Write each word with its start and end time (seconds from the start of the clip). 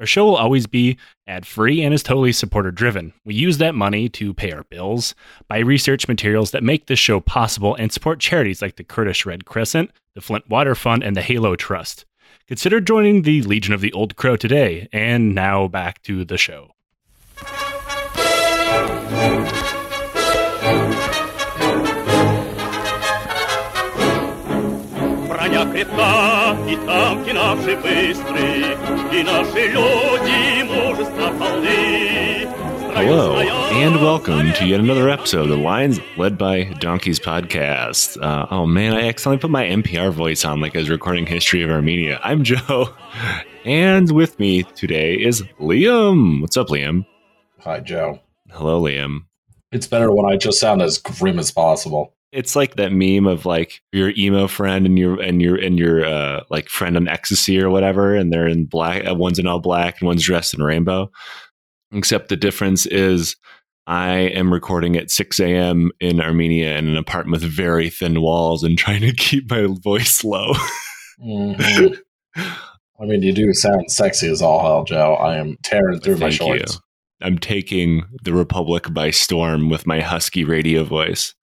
Our 0.00 0.06
show 0.06 0.24
will 0.24 0.36
always 0.36 0.66
be 0.66 0.96
ad 1.26 1.46
free 1.46 1.82
and 1.82 1.92
is 1.92 2.02
totally 2.02 2.32
supporter 2.32 2.70
driven. 2.70 3.12
We 3.26 3.34
use 3.34 3.58
that 3.58 3.74
money 3.74 4.08
to 4.08 4.32
pay 4.32 4.50
our 4.50 4.64
bills, 4.64 5.14
buy 5.46 5.58
research 5.58 6.08
materials 6.08 6.52
that 6.52 6.62
make 6.62 6.86
this 6.86 6.98
show 6.98 7.20
possible, 7.20 7.74
and 7.74 7.92
support 7.92 8.18
charities 8.18 8.62
like 8.62 8.76
the 8.76 8.84
Kurdish 8.84 9.26
Red 9.26 9.44
Crescent, 9.44 9.90
the 10.14 10.22
Flint 10.22 10.48
Water 10.48 10.74
Fund, 10.74 11.04
and 11.04 11.14
the 11.14 11.20
Halo 11.20 11.54
Trust. 11.54 12.06
Consider 12.48 12.80
joining 12.80 13.22
the 13.22 13.42
Legion 13.42 13.74
of 13.74 13.82
the 13.82 13.92
Old 13.92 14.16
Crow 14.16 14.36
today. 14.36 14.88
And 14.90 15.34
now 15.34 15.68
back 15.68 16.00
to 16.04 16.24
the 16.24 16.38
show. 16.38 16.74
Броня 25.79 25.79
крепка, 25.79 26.57
и 26.69 26.75
танки 26.85 27.31
наши 27.31 27.77
быстрые, 27.77 28.77
и 29.13 29.23
наши 29.23 29.67
люди 29.67 30.63
мужества 30.63 31.31
полны. 31.39 32.45
Hello, 32.93 33.37
and 33.37 34.01
welcome 34.01 34.51
to 34.51 34.65
yet 34.65 34.81
another 34.81 35.09
episode 35.09 35.43
of 35.43 35.49
the 35.49 35.57
Lions 35.57 36.01
Led 36.17 36.37
by 36.37 36.65
Donkeys 36.79 37.21
podcast. 37.21 38.21
Uh, 38.21 38.47
oh 38.51 38.65
man, 38.65 38.95
I 38.95 39.07
accidentally 39.07 39.39
put 39.39 39.49
my 39.49 39.63
NPR 39.63 40.11
voice 40.11 40.43
on 40.43 40.59
like 40.59 40.75
I 40.75 40.79
was 40.79 40.89
recording 40.89 41.25
History 41.25 41.63
of 41.63 41.69
Armenia. 41.69 42.19
I'm 42.21 42.43
Joe, 42.43 42.89
and 43.63 44.11
with 44.11 44.37
me 44.37 44.63
today 44.63 45.13
is 45.15 45.41
Liam. 45.61 46.41
What's 46.41 46.57
up, 46.57 46.67
Liam? 46.67 47.05
Hi, 47.61 47.79
Joe. 47.79 48.19
Hello, 48.51 48.81
Liam. 48.81 49.19
It's 49.71 49.87
better 49.87 50.11
when 50.11 50.25
I 50.25 50.35
just 50.35 50.59
sound 50.59 50.81
as 50.81 50.97
grim 50.97 51.39
as 51.39 51.51
possible. 51.51 52.13
It's 52.32 52.54
like 52.54 52.76
that 52.76 52.92
meme 52.92 53.26
of 53.26 53.44
like 53.44 53.80
your 53.92 54.12
emo 54.16 54.46
friend 54.46 54.86
and 54.86 54.98
your 54.98 55.20
and 55.20 55.42
your 55.42 55.56
and 55.56 55.78
your 55.78 56.04
uh, 56.04 56.44
like 56.48 56.68
friend 56.68 56.96
on 56.96 57.08
ecstasy 57.08 57.60
or 57.60 57.70
whatever, 57.70 58.14
and 58.14 58.32
they're 58.32 58.46
in 58.46 58.66
black. 58.66 59.06
Uh, 59.08 59.14
one's 59.14 59.38
in 59.40 59.46
all 59.48 59.58
black 59.60 60.00
and 60.00 60.06
one's 60.06 60.24
dressed 60.24 60.54
in 60.54 60.62
rainbow. 60.62 61.10
Except 61.92 62.28
the 62.28 62.36
difference 62.36 62.86
is 62.86 63.34
I 63.88 64.12
am 64.18 64.52
recording 64.52 64.94
at 64.94 65.10
6 65.10 65.40
a.m. 65.40 65.90
in 65.98 66.20
Armenia 66.20 66.76
in 66.78 66.86
an 66.86 66.96
apartment 66.96 67.42
with 67.42 67.50
very 67.50 67.90
thin 67.90 68.20
walls 68.20 68.62
and 68.62 68.78
trying 68.78 69.00
to 69.00 69.12
keep 69.12 69.50
my 69.50 69.66
voice 69.82 70.22
low. 70.22 70.52
Mhm. 71.20 71.98
I 72.36 73.06
mean, 73.06 73.22
you 73.22 73.32
do 73.32 73.52
sound 73.54 73.90
sexy 73.90 74.28
as 74.30 74.40
all 74.42 74.60
hell, 74.60 74.84
Joe. 74.84 75.14
I 75.14 75.36
am 75.38 75.56
tearing 75.64 76.00
through 76.00 76.16
my 76.18 76.30
Thank 76.30 76.40
you. 76.40 76.46
shorts. 76.58 76.80
I'm 77.22 77.38
taking 77.38 78.04
the 78.22 78.32
Republic 78.32 78.86
by 78.92 79.10
storm 79.10 79.68
with 79.68 79.86
my 79.86 80.00
husky 80.00 80.44
radio 80.44 80.84
voice. 80.84 81.34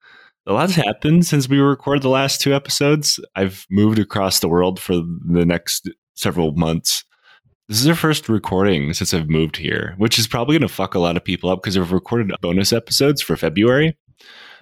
A 0.48 0.53
lot's 0.53 0.76
happened 0.76 1.26
since 1.26 1.50
we 1.50 1.59
recorded 1.59 2.03
the 2.03 2.09
last 2.09 2.40
two 2.40 2.53
episodes. 2.56 3.20
I've 3.36 3.66
moved 3.70 4.00
across 4.00 4.40
the 4.40 4.48
world 4.48 4.80
for 4.80 4.95
the 4.95 5.45
next 5.45 5.90
several 6.16 6.53
months. 6.53 7.03
This 7.67 7.81
is 7.81 7.88
our 7.88 7.95
first 7.95 8.30
recording 8.30 8.94
since 8.94 9.14
I've 9.14 9.30
moved 9.30 9.58
here, 9.58 9.94
which 9.98 10.18
is 10.18 10.25
probably 10.25 10.53
going 10.58 10.68
to 10.68 10.73
fuck 10.73 10.95
a 10.95 11.00
lot 11.00 11.18
of 11.18 11.23
people 11.25 11.50
up 11.50 11.62
because 11.62 11.75
I've 11.75 11.92
recorded 11.92 12.31
bonus 12.42 12.72
episodes 12.72 13.22
for 13.22 13.36
February 13.36 13.98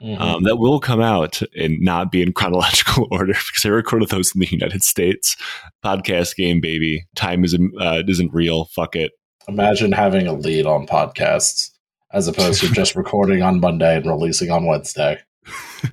Mhm. 0.01 0.19
um, 0.19 0.43
that 0.43 0.57
will 0.57 0.79
come 0.79 0.99
out 1.01 1.41
and 1.55 1.79
not 1.79 2.11
be 2.11 2.21
in 2.23 2.33
chronological 2.33 3.07
order 3.11 3.33
because 3.33 3.63
I 3.63 3.69
recorded 3.69 4.09
those 4.09 4.33
in 4.33 4.41
the 4.41 4.47
United 4.47 4.83
States. 4.83 5.37
Podcast 5.85 6.35
game, 6.35 6.59
baby. 6.59 7.05
Time 7.15 7.45
isn't 7.45 7.71
uh, 7.79 8.01
isn't 8.07 8.33
real. 8.33 8.65
Fuck 8.75 8.95
it. 8.95 9.11
Imagine 9.47 9.91
having 9.91 10.25
a 10.27 10.33
lead 10.33 10.65
on 10.65 10.87
podcasts 10.87 11.69
as 12.11 12.27
opposed 12.27 12.59
to 12.61 12.69
just 12.73 12.95
recording 12.95 13.43
on 13.43 13.59
Monday 13.59 13.95
and 13.95 14.05
releasing 14.07 14.49
on 14.49 14.65
Wednesday. 14.65 15.19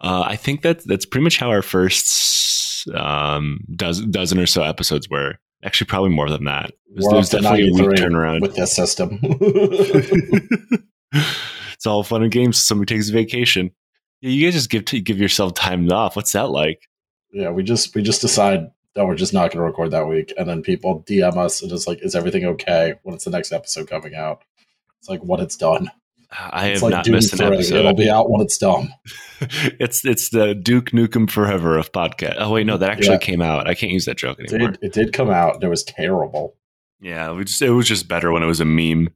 Uh, 0.00 0.22
I 0.26 0.36
think 0.36 0.62
that 0.62 0.84
that's 0.84 1.06
pretty 1.06 1.24
much 1.24 1.38
how 1.38 1.48
our 1.48 1.62
first 1.62 2.86
um, 2.88 3.60
dozen, 3.74 4.10
dozen 4.10 4.38
or 4.38 4.44
so 4.44 4.62
episodes 4.62 5.08
were. 5.08 5.36
Actually, 5.62 5.86
probably 5.86 6.10
more 6.10 6.28
than 6.28 6.44
that. 6.44 6.70
It 6.70 6.96
was, 6.96 7.04
We're 7.04 7.10
there 7.10 7.18
was 7.18 7.28
definitely 7.30 7.68
a 7.68 7.72
week 7.72 7.98
turnaround. 7.98 8.42
with 8.42 8.54
this 8.54 8.76
system. 8.76 9.18
it's 11.72 11.86
all 11.86 12.02
fun 12.02 12.22
and 12.22 12.30
games. 12.30 12.62
Somebody 12.62 12.94
takes 12.94 13.08
a 13.08 13.12
vacation. 13.12 13.70
Yeah, 14.20 14.30
you 14.30 14.46
guys 14.46 14.52
just 14.52 14.68
give 14.68 14.84
give 14.84 15.18
yourself 15.18 15.54
time 15.54 15.90
off. 15.90 16.16
What's 16.16 16.32
that 16.32 16.50
like? 16.50 16.86
yeah, 17.34 17.50
we 17.50 17.62
just 17.62 17.94
we 17.94 18.02
just 18.02 18.20
decide 18.20 18.70
that 18.94 19.06
we're 19.06 19.16
just 19.16 19.32
not 19.32 19.50
going 19.50 19.58
to 19.58 19.62
record 19.62 19.90
that 19.90 20.06
week, 20.06 20.32
and 20.38 20.48
then 20.48 20.62
people 20.62 21.02
DM 21.02 21.36
us 21.36 21.62
and 21.62 21.72
it's 21.72 21.86
like, 21.86 21.98
"Is 22.02 22.14
everything 22.14 22.44
okay? 22.44 22.94
When 23.02 23.14
it's 23.14 23.24
the 23.24 23.30
next 23.30 23.52
episode 23.52 23.88
coming 23.88 24.14
out?" 24.14 24.42
It's 25.00 25.08
like 25.08 25.22
what 25.22 25.40
it's 25.40 25.56
done. 25.56 25.90
I 26.38 26.68
It's 26.68 26.80
have 26.80 26.82
like 26.82 26.90
not 26.90 27.04
Doom 27.04 27.14
missed 27.14 27.32
an 27.32 27.38
3. 27.38 27.78
It'll 27.78 27.94
be 27.94 28.10
out 28.10 28.30
when 28.30 28.40
it's 28.40 28.58
done. 28.58 28.92
it's 29.40 30.04
it's 30.04 30.30
the 30.30 30.54
Duke 30.54 30.90
Nukem 30.90 31.30
Forever 31.30 31.76
of 31.78 31.92
podcast. 31.92 32.36
Oh 32.38 32.50
wait, 32.52 32.66
no, 32.66 32.76
that 32.76 32.90
actually 32.90 33.14
Yeah. 33.14 33.18
came 33.18 33.40
out. 33.42 33.68
I 33.68 33.74
can't 33.74 33.92
use 33.92 34.04
that 34.06 34.16
joke 34.16 34.38
It 34.40 34.52
anymore. 34.52 34.72
did, 34.72 34.78
it 34.82 34.92
did 34.92 35.12
come 35.12 35.30
out. 35.30 35.54
and 35.56 35.64
It 35.64 35.68
was 35.68 35.84
terrible. 35.84 36.56
Yeah, 37.00 37.38
just, 37.44 37.60
it 37.62 37.70
was 37.70 37.86
just 37.86 38.08
better 38.08 38.32
when 38.32 38.42
it 38.42 38.46
was 38.46 38.60
a 38.60 38.64
meme. 38.64 39.10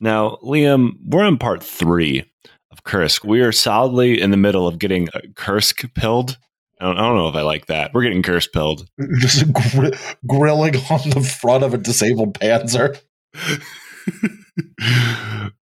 Now, 0.00 0.38
Liam, 0.42 0.92
we're 1.06 1.22
on 1.24 1.38
part 1.38 1.62
three 1.62 2.24
of 2.72 2.82
Kursk. 2.84 3.24
We 3.24 3.40
are 3.42 3.52
solidly 3.52 4.20
in 4.20 4.30
the 4.32 4.36
middle 4.36 4.66
of 4.66 4.78
getting 4.78 5.08
uh, 5.14 5.20
Kursk 5.36 5.84
pilled. 5.94 6.36
I 6.80 6.86
don't, 6.86 6.98
I 6.98 7.02
don't 7.02 7.16
know 7.16 7.28
if 7.28 7.36
I 7.36 7.42
like 7.42 7.66
that. 7.66 7.94
We're 7.94 8.02
getting 8.02 8.22
Kursk 8.24 8.50
pilled. 8.52 8.88
Just 9.20 9.52
gr- 9.52 9.94
grilling 10.26 10.74
on 10.90 11.10
the 11.10 11.20
front 11.20 11.62
of 11.62 11.72
a 11.74 11.78
disabled 11.78 12.34
Panzer. 12.40 12.98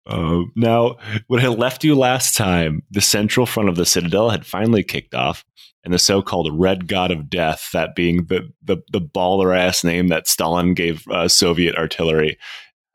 um, 0.07 0.53
now, 0.57 0.97
when 1.29 1.45
I 1.45 1.49
left 1.49 1.85
you 1.85 1.95
last 1.95 2.37
time, 2.37 2.83
the 2.91 3.01
central 3.01 3.47
front 3.47 3.69
of 3.69 3.77
the 3.77 3.87
Citadel 3.87 4.31
had 4.31 4.47
finally 4.47 4.83
kicked 4.83 5.15
off, 5.15 5.45
and 5.85 5.95
the 5.95 5.99
so-called 5.99 6.51
Red 6.53 6.89
God 6.89 7.11
of 7.11 7.31
Death, 7.31 7.71
that 7.73 7.95
being 7.95 8.27
the 8.27 8.53
the, 8.63 8.79
the 8.93 9.01
baller 9.01 9.57
ass 9.57 9.85
name 9.85 10.09
that 10.09 10.27
Stalin 10.27 10.75
gave 10.75 11.07
uh, 11.09 11.29
Soviet 11.29 11.77
artillery, 11.77 12.39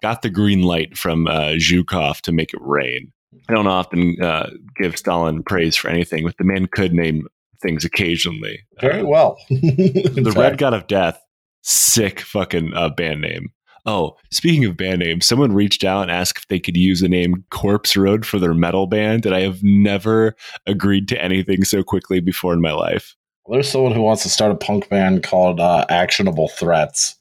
got 0.01 0.22
the 0.22 0.29
green 0.29 0.63
light 0.63 0.97
from 0.97 1.28
uh, 1.28 1.53
Zhukov 1.57 2.22
to 2.22 2.31
make 2.31 2.53
it 2.53 2.59
rain. 2.62 3.12
I 3.50 3.53
don't 3.53 3.67
often 3.67 4.22
uh, 4.22 4.50
give 4.77 4.97
Stalin 4.97 5.44
praise 5.44 5.75
for 5.75 5.89
anything, 5.89 6.25
but 6.25 6.38
the 6.38 6.44
man 6.44 6.67
could 6.67 6.94
name 6.94 7.27
things 7.62 7.85
occasionally. 7.85 8.59
Very 8.81 9.01
Uh, 9.01 9.06
well. 9.06 9.38
the 9.50 10.33
Red 10.35 10.57
God 10.57 10.73
of 10.73 10.88
Death, 10.88 11.19
sick 11.62 12.19
fucking 12.19 12.73
uh, 12.73 12.89
band 12.89 13.22
name. 13.22 13.50
Oh, 13.85 14.18
speaking 14.31 14.66
of 14.66 14.75
band 14.78 15.00
names, 15.00 15.25
someone 15.28 15.53
reached 15.53 15.84
out 15.84 16.01
and 16.03 16.12
asked 16.12 16.40
if 16.40 16.47
they 16.47 16.59
could 16.59 16.75
use 16.75 17.01
the 17.01 17.09
name 17.09 17.44
Corpse 17.51 17.96
Road 17.96 18.25
for 18.25 18.40
their 18.40 18.53
metal 18.56 18.88
band, 18.88 19.25
and 19.25 19.35
I 19.35 19.41
have 19.41 19.62
never 19.62 20.35
agreed 20.66 21.07
to 21.09 21.23
anything 21.23 21.63
so 21.63 21.84
quickly 21.84 22.19
before 22.19 22.53
in 22.53 22.62
my 22.62 22.72
life. 22.72 23.16
There's 23.47 23.69
someone 23.69 23.91
who 23.91 24.01
wants 24.01 24.24
to 24.24 24.29
start 24.29 24.51
a 24.51 24.56
punk 24.56 24.90
band 24.90 25.22
called 25.22 25.59
uh, 25.59 25.85
Actionable 25.88 26.47
Threats. 26.47 27.16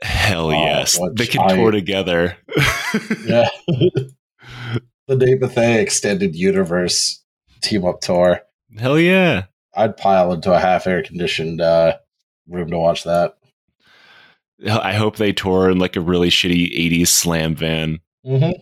Hell 0.00 0.46
Oh, 0.46 0.50
yes, 0.50 0.98
which 0.98 1.12
they 1.16 1.26
can 1.26 1.42
I- 1.42 1.56
tour 1.56 1.70
together. 1.70 2.36
Yeah. 3.26 3.48
the 5.06 5.16
Dave 5.16 5.40
Bethay 5.40 5.76
Extended 5.80 6.34
Universe 6.34 7.22
team 7.60 7.84
up 7.84 8.00
tour. 8.00 8.40
Hell 8.78 8.98
yeah. 8.98 9.44
I'd 9.74 9.96
pile 9.96 10.32
into 10.32 10.52
a 10.52 10.58
half 10.58 10.86
air 10.86 11.02
conditioned 11.02 11.60
uh, 11.60 11.96
room 12.48 12.70
to 12.70 12.78
watch 12.78 13.04
that. 13.04 13.37
I 14.66 14.94
hope 14.94 15.16
they 15.16 15.32
tour 15.32 15.70
in 15.70 15.78
like 15.78 15.96
a 15.96 16.00
really 16.00 16.30
shitty 16.30 16.76
'80s 16.76 17.08
slam 17.08 17.54
van. 17.54 18.00
Mm-hmm. 18.26 18.52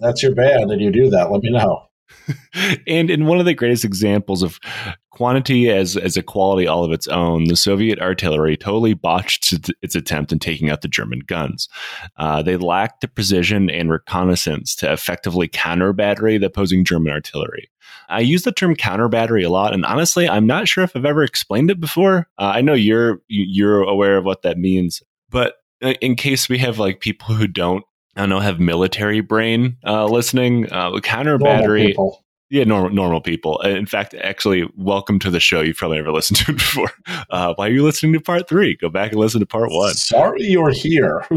That's 0.00 0.22
your 0.22 0.34
band 0.34 0.70
and 0.70 0.80
you 0.80 0.90
do 0.90 1.10
that, 1.10 1.30
let 1.30 1.42
me 1.42 1.50
know. 1.50 1.88
and 2.86 3.10
in 3.10 3.26
one 3.26 3.38
of 3.38 3.46
the 3.46 3.54
greatest 3.54 3.84
examples 3.84 4.42
of 4.42 4.58
quantity 5.10 5.70
as 5.70 5.96
as 5.96 6.16
a 6.16 6.22
quality 6.22 6.66
all 6.66 6.84
of 6.84 6.92
its 6.92 7.06
own, 7.08 7.44
the 7.44 7.56
Soviet 7.56 7.98
artillery 8.00 8.56
totally 8.56 8.94
botched 8.94 9.52
its- 9.52 9.70
its 9.82 9.94
attempt 9.94 10.32
in 10.32 10.38
taking 10.38 10.70
out 10.70 10.82
the 10.82 10.88
German 10.88 11.20
guns. 11.26 11.68
Uh, 12.16 12.42
they 12.42 12.56
lacked 12.56 13.00
the 13.00 13.08
precision 13.08 13.70
and 13.70 13.90
reconnaissance 13.90 14.74
to 14.76 14.92
effectively 14.92 15.48
counter 15.48 15.92
battery 15.92 16.38
the 16.38 16.46
opposing 16.46 16.84
German 16.84 17.12
artillery. 17.12 17.68
I 18.08 18.20
use 18.20 18.42
the 18.42 18.52
term 18.52 18.74
counter 18.74 19.08
battery 19.08 19.44
a 19.44 19.50
lot, 19.50 19.72
and 19.72 19.84
honestly, 19.84 20.28
I'm 20.28 20.46
not 20.46 20.68
sure 20.68 20.84
if 20.84 20.96
I've 20.96 21.04
ever 21.04 21.22
explained 21.22 21.70
it 21.70 21.80
before. 21.80 22.28
Uh, 22.38 22.52
I 22.54 22.60
know 22.60 22.74
you're 22.74 23.20
you're 23.28 23.82
aware 23.82 24.16
of 24.16 24.24
what 24.24 24.42
that 24.42 24.58
means, 24.58 25.02
but 25.34 25.56
uh, 25.82 25.92
in 26.00 26.14
case 26.16 26.48
we 26.48 26.56
have 26.58 26.78
like 26.78 27.00
people 27.00 27.34
who 27.34 27.46
don't. 27.46 27.84
I 28.16 28.20
don't 28.20 28.28
know, 28.28 28.38
have 28.38 28.60
military 28.60 29.20
brain 29.22 29.76
uh, 29.84 30.06
listening. 30.06 30.72
Uh, 30.72 31.00
counter 31.00 31.36
battery. 31.36 31.96
Yeah, 32.48 32.62
normal 32.62 32.90
normal 32.90 33.20
people. 33.20 33.60
Uh, 33.64 33.70
In 33.70 33.86
fact, 33.86 34.14
actually, 34.14 34.68
welcome 34.76 35.18
to 35.18 35.30
the 35.32 35.40
show. 35.40 35.62
You've 35.62 35.78
probably 35.78 35.96
never 35.96 36.12
listened 36.12 36.38
to 36.38 36.52
it 36.52 36.54
before. 36.58 36.92
Uh, 37.28 37.54
why 37.56 37.66
are 37.66 37.72
you 37.72 37.82
listening 37.82 38.12
to 38.12 38.20
part 38.20 38.48
three? 38.48 38.76
Go 38.76 38.88
back 38.88 39.10
and 39.10 39.20
listen 39.20 39.40
to 39.40 39.46
part 39.46 39.70
one. 39.72 39.94
Sorry 39.94 40.44
you're 40.44 40.70
here. 40.70 41.26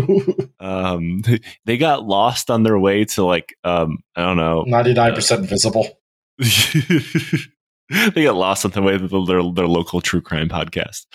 Um, 0.59 1.21
they 1.65 1.77
got 1.77 2.05
lost 2.05 2.49
on 2.49 2.63
their 2.63 2.77
way 2.77 3.05
to 3.05 3.23
like 3.23 3.55
um, 3.63 3.99
I 4.15 4.21
don't 4.23 4.37
know. 4.37 4.65
99% 4.67 5.45
visible. 5.47 5.87
they 8.13 8.23
get 8.23 8.35
lost 8.35 8.65
on 8.65 8.71
the 8.71 8.81
way 8.81 8.97
to 8.97 9.07
their, 9.25 9.43
their 9.53 9.67
local 9.67 10.01
true 10.01 10.21
crime 10.21 10.49
podcast. 10.49 11.05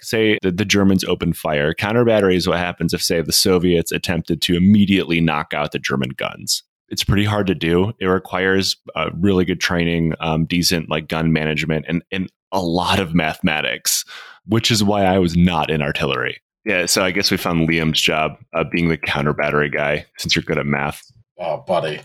Say 0.00 0.38
that 0.42 0.56
the 0.56 0.64
Germans 0.64 1.04
open 1.04 1.32
fire. 1.32 1.74
Counter 1.74 2.04
battery 2.04 2.36
is 2.36 2.46
what 2.46 2.58
happens 2.58 2.94
if, 2.94 3.02
say, 3.02 3.20
the 3.20 3.32
Soviets 3.32 3.90
attempted 3.90 4.40
to 4.42 4.56
immediately 4.56 5.20
knock 5.20 5.52
out 5.52 5.72
the 5.72 5.78
German 5.78 6.10
guns. 6.10 6.62
It's 6.88 7.04
pretty 7.04 7.24
hard 7.24 7.46
to 7.48 7.54
do. 7.54 7.92
It 8.00 8.06
requires 8.06 8.76
uh, 8.94 9.10
really 9.14 9.44
good 9.44 9.60
training, 9.60 10.14
um, 10.20 10.44
decent 10.44 10.88
like 10.88 11.08
gun 11.08 11.32
management, 11.32 11.84
and, 11.88 12.02
and 12.12 12.30
a 12.52 12.60
lot 12.60 12.98
of 12.98 13.14
mathematics, 13.14 14.04
which 14.46 14.70
is 14.70 14.82
why 14.82 15.04
I 15.04 15.18
was 15.18 15.36
not 15.36 15.70
in 15.70 15.82
artillery. 15.82 16.40
Yeah, 16.64 16.86
so 16.86 17.02
I 17.02 17.10
guess 17.10 17.30
we 17.30 17.36
found 17.36 17.68
Liam's 17.68 18.00
job 18.00 18.36
uh, 18.54 18.64
being 18.64 18.88
the 18.88 18.98
counter 18.98 19.32
battery 19.32 19.70
guy 19.70 20.06
since 20.18 20.36
you're 20.36 20.42
good 20.42 20.58
at 20.58 20.66
math. 20.66 21.02
Oh, 21.38 21.64
buddy. 21.66 22.00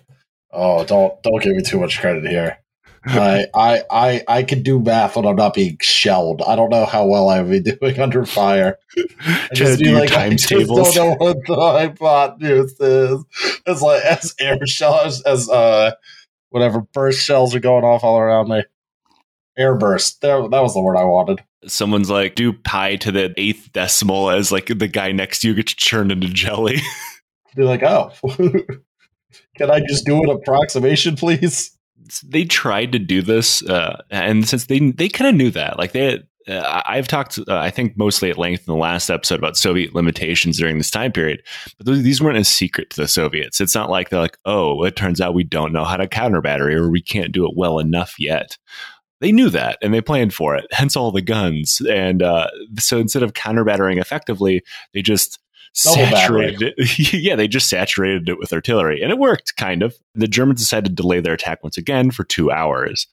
Oh, 0.52 0.86
don't 0.86 1.22
don't 1.22 1.42
give 1.42 1.56
me 1.56 1.62
too 1.62 1.80
much 1.80 2.00
credit 2.00 2.26
here. 2.26 2.58
I, 3.08 3.46
I 3.54 3.84
I 3.90 4.24
I 4.28 4.44
can 4.44 4.64
do 4.64 4.80
math 4.80 5.16
when 5.16 5.26
I'm 5.26 5.36
not 5.36 5.54
being 5.54 5.78
shelled. 5.82 6.42
I 6.42 6.56
don't 6.56 6.70
know 6.70 6.86
how 6.86 7.06
well 7.06 7.30
I 7.30 7.42
would 7.42 7.64
be 7.64 7.72
doing 7.80 8.00
under 8.00 8.26
fire. 8.26 8.78
I 9.22 9.50
to 9.54 9.78
do 9.78 10.06
times 10.08 10.18
I 10.18 10.30
just 10.30 10.48
tables. 10.48 10.94
don't 10.94 11.20
know 11.20 11.26
what 11.26 11.38
the 11.46 11.56
hypotenuse 11.56 12.80
is. 12.80 13.24
It's 13.66 13.82
like 13.82 14.04
as 14.04 14.34
air 14.40 14.58
shells 14.66 15.22
as 15.22 15.50
uh 15.50 15.92
whatever 16.50 16.82
burst 16.94 17.20
shells 17.22 17.54
are 17.54 17.60
going 17.60 17.84
off 17.84 18.04
all 18.04 18.18
around 18.18 18.50
me. 18.50 18.64
Air 19.58 19.76
burst. 19.78 20.22
There, 20.22 20.48
that 20.48 20.64
was 20.64 20.74
the 20.74 20.82
word 20.82 20.98
I 20.98 21.04
wanted. 21.04 21.44
Someone's 21.68 22.10
like, 22.10 22.36
do 22.36 22.54
pi 22.54 22.96
to 22.98 23.12
the 23.12 23.34
eighth 23.38 23.72
decimal 23.74 24.30
as 24.30 24.52
like 24.52 24.68
the 24.68 24.88
guy 24.88 25.12
next 25.12 25.40
to 25.40 25.50
you 25.50 25.54
gets 25.54 25.74
churned 25.74 26.12
into 26.12 26.28
jelly. 26.28 26.82
Be 27.56 27.64
like, 27.64 27.84
oh, 27.84 28.12
can 29.58 29.72
I 29.72 29.80
just 29.88 30.06
do 30.06 30.22
an 30.24 30.30
approximation, 30.30 31.16
please? 31.16 31.75
They 32.24 32.46
tried 32.46 32.92
to 32.92 33.00
do 33.00 33.22
this, 33.22 33.64
uh, 33.64 34.02
and 34.10 34.48
since 34.48 34.66
they 34.66 34.80
they 34.80 35.10
kind 35.10 35.30
of 35.30 35.36
knew 35.36 35.52
that, 35.52 35.78
like 35.78 35.92
they, 35.92 36.24
uh, 36.48 36.82
I've 36.86 37.08
talked, 37.08 37.40
uh, 37.40 37.58
I 37.58 37.72
think 37.72 37.98
mostly 37.98 38.30
at 38.30 38.38
length 38.38 38.68
in 38.68 38.74
the 38.74 38.80
last 38.80 39.10
episode 39.10 39.40
about 39.40 39.58
Soviet 39.58 39.96
limitations 39.96 40.58
during 40.58 40.78
this 40.78 40.92
time 40.92 41.12
period, 41.12 41.42
but 41.78 41.86
those, 41.86 42.04
these 42.04 42.22
weren't 42.22 42.38
a 42.38 42.44
secret 42.44 42.92
to 42.92 43.02
the 43.02 43.08
Soviets. 43.08 43.60
It's 43.60 43.76
not 43.76 43.90
like 43.90 44.10
they're 44.10 44.20
like, 44.20 44.38
oh, 44.46 44.84
it 44.84 44.96
turns 44.96 45.20
out 45.20 45.34
we 45.34 45.44
don't 45.44 45.74
know 45.74 45.86
how 45.86 45.98
to 45.98 46.08
counter 46.08 46.42
battery 46.42 46.76
or 46.76 46.90
we 46.90 47.02
can't 47.02 47.32
do 47.32 47.46
it 47.46 47.56
well 47.56 47.80
enough 47.80 48.16
yet. 48.20 48.58
They 49.22 49.32
knew 49.32 49.50
that 49.50 49.80
and 49.82 49.94
they 49.94 50.02
planned 50.02 50.34
for 50.34 50.56
it, 50.56 50.66
hence 50.72 50.96
all 50.96 51.12
the 51.12 51.22
guns. 51.22 51.82
And 51.90 52.22
uh, 52.22 52.50
so 52.80 53.00
instead 53.00 53.24
of 53.24 53.34
counter 53.34 53.64
battering 53.64 53.98
effectively, 53.98 54.62
they 54.94 55.02
just 55.02 55.40
saturated 55.76 56.74
it. 56.78 57.14
yeah, 57.14 57.36
they 57.36 57.48
just 57.48 57.70
saturated 57.70 58.30
it 58.30 58.40
with 58.40 58.54
artillery, 58.54 59.02
and 59.02 59.12
it 59.12 59.18
worked 59.18 59.56
kind 59.58 59.84
of. 59.84 59.96
The 60.16 60.28
Germans 60.28 60.60
decided 60.60 60.90
to 60.90 61.02
delay 61.02 61.20
their 61.20 61.34
attack 61.34 61.64
once 61.64 61.78
again 61.78 62.12
for 62.12 62.24
two 62.24 62.52
hours. 62.52 63.08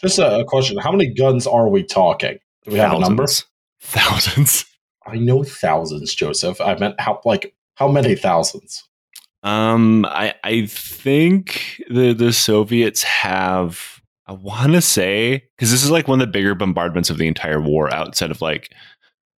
Just 0.00 0.18
a, 0.18 0.40
a 0.40 0.44
question: 0.44 0.78
How 0.78 0.92
many 0.92 1.06
guns 1.06 1.46
are 1.46 1.68
we 1.68 1.82
talking? 1.82 2.38
Do 2.64 2.72
we 2.72 2.78
have 2.78 2.92
a 2.92 2.98
number? 2.98 3.24
Thousands. 3.26 3.46
Thousands. 3.80 4.64
I 5.06 5.16
know 5.16 5.42
thousands, 5.42 6.14
Joseph. 6.14 6.60
I 6.60 6.76
meant 6.76 7.00
how 7.00 7.20
like 7.24 7.54
how 7.74 7.88
many 7.88 8.14
thousands? 8.14 8.86
Um, 9.42 10.04
I 10.06 10.34
I 10.44 10.66
think 10.66 11.82
the 11.88 12.12
the 12.12 12.32
Soviets 12.32 13.02
have. 13.02 14.00
I 14.26 14.32
want 14.32 14.74
to 14.74 14.80
say 14.80 15.42
because 15.56 15.72
this 15.72 15.82
is 15.82 15.90
like 15.90 16.06
one 16.06 16.20
of 16.20 16.28
the 16.28 16.30
bigger 16.30 16.54
bombardments 16.54 17.10
of 17.10 17.18
the 17.18 17.26
entire 17.26 17.60
war, 17.60 17.92
outside 17.92 18.30
of 18.30 18.40
like 18.40 18.72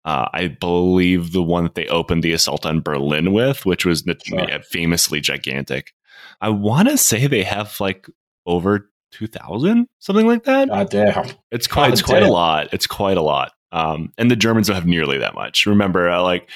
uh, 0.05 0.29
I 0.33 0.49
believe 0.49 1.33
the 1.33 1.43
one 1.43 1.65
that 1.65 1.75
they 1.75 1.87
opened 1.89 2.23
the 2.23 2.33
assault 2.33 2.65
on 2.65 2.81
Berlin 2.81 3.33
with, 3.33 3.67
which 3.67 3.85
was 3.85 4.05
Sure. 4.25 4.61
famously 4.63 5.21
gigantic. 5.21 5.93
I 6.41 6.49
want 6.49 6.89
to 6.89 6.97
say 6.99 7.27
they 7.27 7.43
have 7.45 7.79
like 7.81 8.07
over 8.47 8.91
two 9.13 9.27
thousand, 9.27 9.87
something 9.99 10.27
like 10.27 10.45
that. 10.45 10.69
God 10.69 10.91
damn. 10.91 11.27
It's 11.51 11.67
quite 11.67 11.93
it's 11.93 12.03
God 12.03 12.09
quite 12.09 12.23
a 12.23 12.31
lot. 12.33 12.69
It's 12.73 12.87
quite 12.87 13.17
a 13.17 13.23
lot. 13.23 13.53
Um, 13.73 14.13
and 14.19 14.31
the 14.31 14.37
Germans 14.37 14.67
don't 14.69 14.75
have 14.75 14.87
nearly 14.87 15.19
that 15.19 15.35
much. 15.35 15.67
Remember, 15.67 16.09
uh, 16.09 16.23
like 16.23 16.49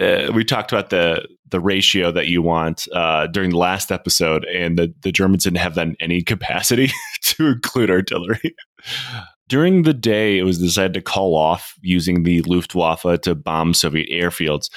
uh, 0.00 0.30
we 0.34 0.44
talked 0.44 0.72
about 0.72 0.90
the 0.90 1.26
the 1.50 1.60
ratio 1.60 2.10
that 2.12 2.28
you 2.28 2.40
want 2.40 2.88
uh, 2.94 3.26
during 3.26 3.50
the 3.50 3.58
last 3.58 3.92
episode, 3.92 4.44
and 4.46 4.78
the 4.78 4.94
the 5.02 5.12
Germans 5.12 5.44
didn't 5.44 5.58
have 5.58 5.74
that 5.74 5.86
in 5.88 5.96
any 6.00 6.22
capacity 6.22 6.90
to 7.22 7.48
include 7.48 7.90
artillery. 7.90 8.54
During 9.48 9.82
the 9.82 9.94
day, 9.94 10.38
it 10.38 10.44
was 10.44 10.58
decided 10.58 10.94
to 10.94 11.02
call 11.02 11.34
off 11.34 11.74
using 11.82 12.22
the 12.22 12.42
Luftwaffe 12.42 13.20
to 13.22 13.34
bomb 13.34 13.74
Soviet 13.74 14.08
airfields 14.10 14.70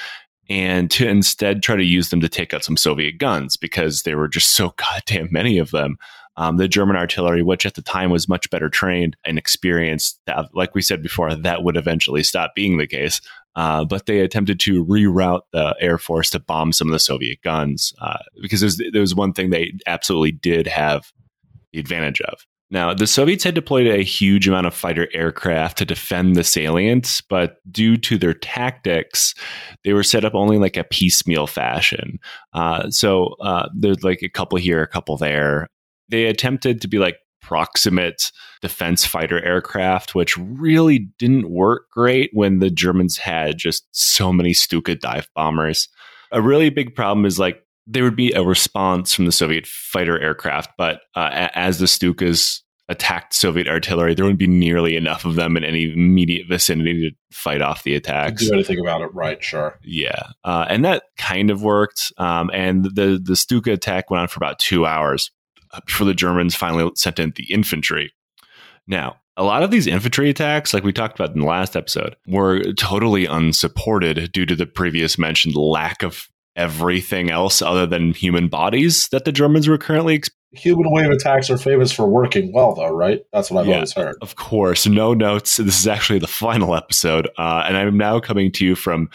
and 0.49 0.91
to 0.91 1.07
instead 1.07 1.63
try 1.63 1.75
to 1.75 1.83
use 1.83 2.09
them 2.09 2.21
to 2.21 2.29
take 2.29 2.53
out 2.53 2.63
some 2.63 2.77
Soviet 2.77 3.17
guns 3.17 3.57
because 3.57 4.03
there 4.03 4.17
were 4.17 4.27
just 4.27 4.55
so 4.55 4.73
goddamn 4.77 5.29
many 5.31 5.57
of 5.57 5.71
them. 5.71 5.97
Um, 6.37 6.57
the 6.57 6.67
German 6.67 6.97
artillery, 6.97 7.41
which 7.41 7.65
at 7.65 7.75
the 7.75 7.81
time 7.81 8.09
was 8.09 8.27
much 8.27 8.49
better 8.49 8.69
trained 8.69 9.15
and 9.23 9.37
experienced, 9.37 10.19
that, 10.25 10.53
like 10.53 10.75
we 10.75 10.81
said 10.81 11.01
before, 11.01 11.33
that 11.33 11.63
would 11.63 11.77
eventually 11.77 12.23
stop 12.23 12.53
being 12.53 12.77
the 12.77 12.87
case. 12.87 13.21
Uh, 13.55 13.85
but 13.85 14.05
they 14.05 14.19
attempted 14.19 14.59
to 14.59 14.83
reroute 14.83 15.43
the 15.53 15.73
Air 15.79 15.97
Force 15.97 16.29
to 16.31 16.39
bomb 16.39 16.73
some 16.73 16.89
of 16.89 16.91
the 16.91 16.99
Soviet 16.99 17.41
guns 17.41 17.93
uh, 18.01 18.17
because 18.41 18.59
there 18.59 18.67
was, 18.67 18.83
there 18.91 19.01
was 19.01 19.15
one 19.15 19.31
thing 19.31 19.49
they 19.49 19.71
absolutely 19.87 20.33
did 20.33 20.67
have 20.67 21.13
the 21.71 21.79
advantage 21.79 22.19
of. 22.19 22.45
Now, 22.71 22.93
the 22.93 23.05
Soviets 23.05 23.43
had 23.43 23.53
deployed 23.53 23.87
a 23.87 24.03
huge 24.03 24.47
amount 24.47 24.65
of 24.65 24.73
fighter 24.73 25.07
aircraft 25.13 25.77
to 25.77 25.85
defend 25.85 26.35
the 26.35 26.43
salient, 26.43 27.21
but 27.29 27.57
due 27.71 27.95
to 27.97 28.17
their 28.17 28.33
tactics, 28.33 29.35
they 29.83 29.93
were 29.93 30.03
set 30.03 30.25
up 30.25 30.33
only 30.33 30.57
like 30.57 30.75
a 30.75 30.83
piecemeal 30.83 31.45
fashion. 31.45 32.19
Uh, 32.53 32.89
so 32.89 33.35
uh, 33.41 33.69
there's 33.75 34.03
like 34.03 34.23
a 34.23 34.29
couple 34.29 34.57
here, 34.57 34.81
a 34.81 34.87
couple 34.87 35.15
there. 35.15 35.67
They 36.09 36.25
attempted 36.25 36.81
to 36.81 36.87
be 36.87 36.97
like 36.97 37.17
proximate 37.41 38.31
defense 38.61 39.05
fighter 39.05 39.43
aircraft, 39.45 40.15
which 40.15 40.35
really 40.35 41.07
didn't 41.19 41.51
work 41.51 41.83
great 41.91 42.31
when 42.33 42.57
the 42.57 42.71
Germans 42.71 43.17
had 43.17 43.59
just 43.59 43.85
so 43.91 44.33
many 44.33 44.51
Stuka 44.51 44.95
dive 44.95 45.29
bombers. 45.35 45.87
A 46.31 46.41
really 46.41 46.71
big 46.71 46.95
problem 46.95 47.25
is 47.27 47.37
like 47.37 47.61
there 47.87 48.03
would 48.03 48.15
be 48.15 48.31
a 48.33 48.43
response 48.43 49.13
from 49.13 49.25
the 49.25 49.31
Soviet 49.31 49.67
fighter 49.67 50.19
aircraft, 50.19 50.71
but 50.77 51.01
uh, 51.15 51.49
as 51.53 51.79
the 51.79 51.85
Stukas 51.85 52.61
attacked 52.87 53.33
Soviet 53.33 53.67
artillery, 53.67 54.13
there 54.13 54.25
wouldn't 54.25 54.39
be 54.39 54.47
nearly 54.47 54.95
enough 54.95 55.25
of 55.25 55.35
them 55.35 55.57
in 55.57 55.63
any 55.63 55.91
immediate 55.91 56.47
vicinity 56.47 57.09
to 57.09 57.15
fight 57.35 57.61
off 57.61 57.83
the 57.83 57.95
attacks. 57.95 58.47
Do 58.47 58.53
anything 58.53 58.79
about 58.79 59.01
it, 59.01 59.13
right? 59.13 59.43
Sure. 59.43 59.77
Yeah, 59.83 60.29
uh, 60.43 60.65
and 60.69 60.85
that 60.85 61.03
kind 61.17 61.49
of 61.49 61.63
worked. 61.63 62.11
Um, 62.17 62.49
and 62.53 62.85
the 62.85 63.19
the 63.23 63.35
Stuka 63.35 63.71
attack 63.71 64.09
went 64.09 64.21
on 64.21 64.27
for 64.27 64.37
about 64.37 64.59
two 64.59 64.85
hours 64.85 65.31
uh, 65.71 65.79
before 65.85 66.05
the 66.05 66.13
Germans 66.13 66.55
finally 66.55 66.91
sent 66.95 67.19
in 67.19 67.33
the 67.35 67.51
infantry. 67.51 68.13
Now, 68.87 69.17
a 69.37 69.43
lot 69.43 69.63
of 69.63 69.71
these 69.71 69.87
infantry 69.87 70.29
attacks, 70.29 70.73
like 70.73 70.83
we 70.83 70.93
talked 70.93 71.19
about 71.19 71.33
in 71.33 71.41
the 71.41 71.47
last 71.47 71.75
episode, 71.75 72.15
were 72.27 72.71
totally 72.73 73.25
unsupported 73.25 74.31
due 74.31 74.45
to 74.45 74.55
the 74.55 74.65
previous 74.65 75.17
mentioned 75.17 75.55
lack 75.55 76.03
of 76.03 76.27
everything 76.55 77.29
else 77.29 77.61
other 77.61 77.85
than 77.85 78.13
human 78.13 78.47
bodies 78.47 79.07
that 79.09 79.25
the 79.25 79.31
Germans 79.31 79.67
were 79.67 79.77
currently 79.77 80.21
Human 80.53 80.85
wave 80.89 81.09
attacks 81.09 81.49
are 81.49 81.57
famous 81.57 81.91
for 81.91 82.07
working 82.07 82.53
well, 82.53 82.75
though, 82.75 82.87
right? 82.93 83.19
That's 83.33 83.51
what 83.51 83.61
I've 83.61 83.67
Yeah. 83.67 83.73
always 83.75 83.91
heard. 83.93 84.15
Of 84.21 84.37
course, 84.37 84.87
no 84.87 85.13
notes. 85.13 85.57
This 85.57 85.77
is 85.79 85.85
actually 85.85 86.19
the 86.19 86.27
final 86.27 86.75
episode, 86.75 87.27
uh, 87.37 87.65
and 87.67 87.75
I'm 87.75 87.97
now 87.97 88.21
coming 88.21 88.53
to 88.53 88.65
you 88.65 88.75
from. 88.75 89.09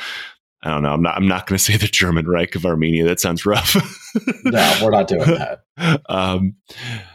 I 0.62 0.68
don't 0.68 0.82
know. 0.82 0.90
I'm 0.90 1.00
not. 1.00 1.16
I'm 1.16 1.26
not 1.26 1.47
going 1.47 1.56
to 1.59 1.64
say 1.64 1.78
the 1.78 1.87
German 1.87 2.28
Reich 2.28 2.56
of 2.56 2.66
Armenia. 2.66 3.04
That 3.04 3.20
sounds 3.20 3.47
rough. 3.47 3.75
No, 4.44 4.78
we're 4.82 4.90
not 4.90 5.06
doing 5.09 5.20
that. 5.23 5.61
um, 6.11 6.56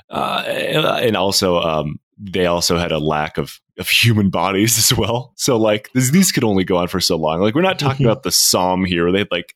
uh, 0.09 0.43
and 0.47 1.15
also, 1.17 1.59
um, 1.59 1.99
they 2.17 2.45
also 2.45 2.77
had 2.77 2.91
a 2.93 2.97
lack 2.99 3.37
of 3.37 3.59
of 3.77 3.89
human 3.89 4.29
bodies 4.31 4.77
as 4.79 4.97
well. 4.97 5.33
So, 5.35 5.57
like, 5.57 5.89
these, 5.93 6.11
these 6.11 6.31
could 6.31 6.45
only 6.45 6.63
go 6.63 6.77
on 6.77 6.87
for 6.87 6.99
so 7.01 7.17
long. 7.17 7.41
Like, 7.41 7.53
we're 7.53 7.61
not 7.61 7.77
talking 7.77 8.05
about 8.07 8.23
the 8.23 8.31
Somme 8.31 8.85
here. 8.85 9.03
Where 9.03 9.11
they 9.11 9.19
had 9.19 9.27
like 9.29 9.53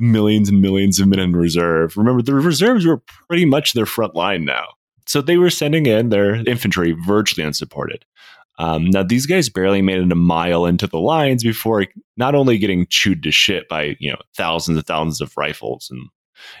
millions 0.00 0.48
and 0.48 0.60
millions 0.60 1.00
of 1.00 1.08
men 1.08 1.18
in 1.18 1.34
reserve. 1.34 1.96
Remember, 1.96 2.22
the 2.22 2.34
reserves 2.34 2.86
were 2.86 3.02
pretty 3.28 3.44
much 3.44 3.72
their 3.72 3.86
front 3.86 4.14
line 4.14 4.44
now. 4.44 4.66
So 5.06 5.20
they 5.20 5.38
were 5.38 5.50
sending 5.50 5.86
in 5.86 6.10
their 6.10 6.34
infantry 6.34 6.92
virtually 6.92 7.46
unsupported. 7.46 8.04
Um, 8.58 8.90
now 8.90 9.02
these 9.02 9.26
guys 9.26 9.48
barely 9.48 9.80
made 9.80 9.98
it 9.98 10.12
a 10.12 10.16
mile 10.16 10.66
into 10.66 10.86
the 10.86 10.98
lines 10.98 11.42
before 11.42 11.86
not 12.18 12.34
only 12.34 12.58
getting 12.58 12.86
chewed 12.90 13.22
to 13.22 13.30
shit 13.30 13.68
by 13.68 13.96
you 13.98 14.10
know 14.10 14.18
thousands 14.36 14.76
and 14.76 14.86
thousands 14.86 15.22
of 15.22 15.34
rifles 15.36 15.88
and, 15.90 16.02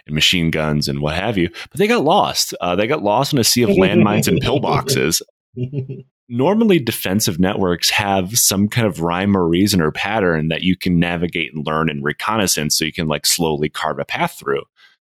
and 0.06 0.14
machine 0.14 0.50
guns 0.50 0.88
and 0.88 1.00
what 1.00 1.14
have 1.14 1.36
you, 1.36 1.50
but 1.70 1.78
they 1.78 1.86
got 1.86 2.02
lost. 2.02 2.54
Uh, 2.60 2.74
they 2.74 2.86
got 2.86 3.02
lost 3.02 3.34
in 3.34 3.38
a 3.38 3.44
sea 3.44 3.62
of 3.62 3.68
landmines 3.70 4.28
and 4.28 4.40
pillboxes. 4.40 5.20
Normally, 6.32 6.78
defensive 6.78 7.40
networks 7.40 7.90
have 7.90 8.38
some 8.38 8.68
kind 8.68 8.86
of 8.86 9.00
rhyme 9.00 9.36
or 9.36 9.48
reason 9.48 9.80
or 9.80 9.90
pattern 9.90 10.46
that 10.48 10.62
you 10.62 10.76
can 10.76 11.00
navigate 11.00 11.52
and 11.52 11.66
learn 11.66 11.90
in 11.90 12.02
reconnaissance, 12.02 12.78
so 12.78 12.84
you 12.84 12.92
can 12.92 13.08
like 13.08 13.26
slowly 13.26 13.68
carve 13.68 13.98
a 13.98 14.04
path 14.04 14.36
through. 14.38 14.62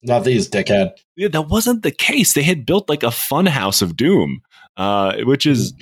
not 0.02 0.24
these, 0.24 0.48
dickhead. 0.48 0.92
Yeah, 1.14 1.28
that 1.28 1.42
wasn't 1.48 1.82
the 1.82 1.90
case. 1.90 2.32
They 2.32 2.42
had 2.42 2.64
built 2.64 2.88
like 2.88 3.02
a 3.02 3.10
fun 3.10 3.44
house 3.46 3.82
of 3.82 3.94
doom, 3.96 4.40
uh, 4.78 5.16
which 5.24 5.44
is 5.46 5.74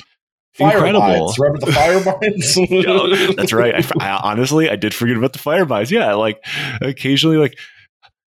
Fire 0.55 0.73
incredible. 0.79 1.01
mines. 1.01 1.39
Remember 1.39 1.65
the 1.65 1.73
fire 1.73 2.05
mines? 2.23 2.57
Yo, 2.57 3.33
that's 3.35 3.53
right. 3.53 3.75
I, 4.01 4.05
I- 4.05 4.21
honestly, 4.33 4.69
I 4.69 4.75
did 4.75 4.93
forget 4.93 5.17
about 5.17 5.33
the 5.33 5.39
fire 5.39 5.65
mines. 5.65 5.93
Yeah, 5.93 6.15
like 6.15 6.45
occasionally, 6.83 7.37
like 7.37 7.57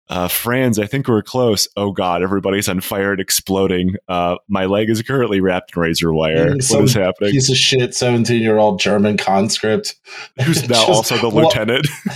Uh, 0.10 0.28
Franz, 0.28 0.80
I 0.80 0.88
think 0.88 1.08
we're 1.08 1.22
close. 1.22 1.68
Oh 1.78 1.92
God, 1.92 2.24
everybody's 2.24 2.68
on 2.68 2.82
fire 2.82 3.12
and 3.12 3.22
exploding. 3.22 3.96
Uh, 4.08 4.38
my 4.48 4.66
leg 4.66 4.90
is 4.90 5.02
currently 5.04 5.40
wrapped 5.40 5.76
in 5.76 5.82
razor 5.82 6.12
wire. 6.12 6.56
What 6.56 6.84
is 6.84 6.94
happening? 6.94 7.32
Piece 7.32 7.50
of 7.52 7.58
shit, 7.58 7.94
seventeen-year-old 7.94 8.80
German 8.80 9.18
conscript 9.18 9.96
Who's 10.44 10.64
now 10.70 10.86
Just 10.86 10.90
also 10.90 11.18
the 11.18 11.30
wa- 11.30 11.44
lieutenant? 11.44 11.88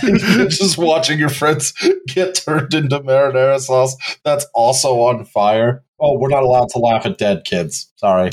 just 0.50 0.76
watching 0.76 1.18
your 1.18 1.28
friends 1.28 1.72
get 2.08 2.34
turned 2.34 2.74
into 2.74 2.98
marinara 3.00 3.60
sauce 3.60 3.96
that's 4.24 4.46
also 4.54 5.00
on 5.00 5.24
fire. 5.24 5.84
Oh, 6.00 6.18
we're 6.18 6.28
not 6.28 6.42
allowed 6.42 6.70
to 6.70 6.78
laugh 6.78 7.06
at 7.06 7.18
dead 7.18 7.44
kids. 7.44 7.92
Sorry. 7.96 8.30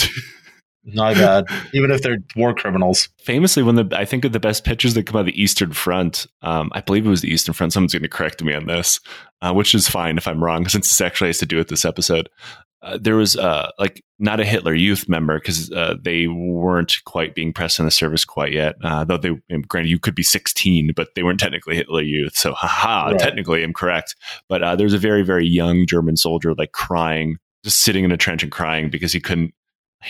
My 0.83 1.13
bad. 1.13 1.45
Even 1.73 1.91
if 1.91 2.01
they're 2.01 2.17
war 2.35 2.53
criminals. 2.55 3.09
Famously, 3.19 3.61
one 3.63 3.77
of 3.77 3.89
the 3.89 3.97
I 3.99 4.05
think 4.05 4.25
of 4.25 4.31
the 4.31 4.39
best 4.39 4.63
pictures 4.63 4.93
that 4.95 5.05
come 5.05 5.15
out 5.17 5.21
of 5.21 5.25
the 5.27 5.41
Eastern 5.41 5.73
Front. 5.73 6.25
Um, 6.41 6.71
I 6.73 6.81
believe 6.81 7.05
it 7.05 7.09
was 7.09 7.21
the 7.21 7.31
Eastern 7.31 7.53
Front. 7.53 7.73
Someone's 7.73 7.93
going 7.93 8.01
to 8.03 8.09
correct 8.09 8.43
me 8.43 8.53
on 8.53 8.65
this, 8.65 8.99
uh, 9.41 9.53
which 9.53 9.75
is 9.75 9.87
fine 9.87 10.17
if 10.17 10.27
I'm 10.27 10.43
wrong, 10.43 10.67
since 10.67 10.87
this 10.89 11.01
actually 11.01 11.27
has 11.27 11.37
to 11.39 11.45
do 11.45 11.57
with 11.57 11.67
this 11.67 11.85
episode. 11.85 12.29
Uh, 12.83 12.97
there 12.99 13.15
was 13.15 13.37
uh, 13.37 13.69
like 13.77 14.03
not 14.17 14.39
a 14.39 14.43
Hitler 14.43 14.73
Youth 14.73 15.07
member 15.07 15.37
because 15.37 15.71
uh, 15.71 15.93
they 16.01 16.25
weren't 16.25 16.97
quite 17.05 17.35
being 17.35 17.53
pressed 17.53 17.77
in 17.77 17.85
the 17.85 17.91
service 17.91 18.25
quite 18.25 18.51
yet. 18.53 18.73
Uh, 18.83 19.03
though 19.03 19.17
they, 19.17 19.39
granted, 19.67 19.91
you 19.91 19.99
could 19.99 20.15
be 20.15 20.23
16, 20.23 20.93
but 20.95 21.09
they 21.15 21.21
weren't 21.21 21.39
technically 21.39 21.75
Hitler 21.75 22.01
Youth. 22.01 22.35
So, 22.35 22.53
haha, 22.53 23.11
Right. 23.11 23.19
technically, 23.19 23.63
I'm 23.63 23.71
correct. 23.73 24.15
But 24.49 24.63
uh, 24.63 24.75
there 24.75 24.85
was 24.85 24.95
a 24.95 24.97
very, 24.97 25.21
very 25.21 25.45
young 25.45 25.85
German 25.85 26.17
soldier 26.17 26.55
like 26.55 26.71
crying, 26.71 27.37
just 27.63 27.81
sitting 27.81 28.03
in 28.03 28.11
a 28.11 28.17
trench 28.17 28.41
and 28.41 28.51
crying 28.51 28.89
because 28.89 29.13
he 29.13 29.19
couldn't 29.19 29.53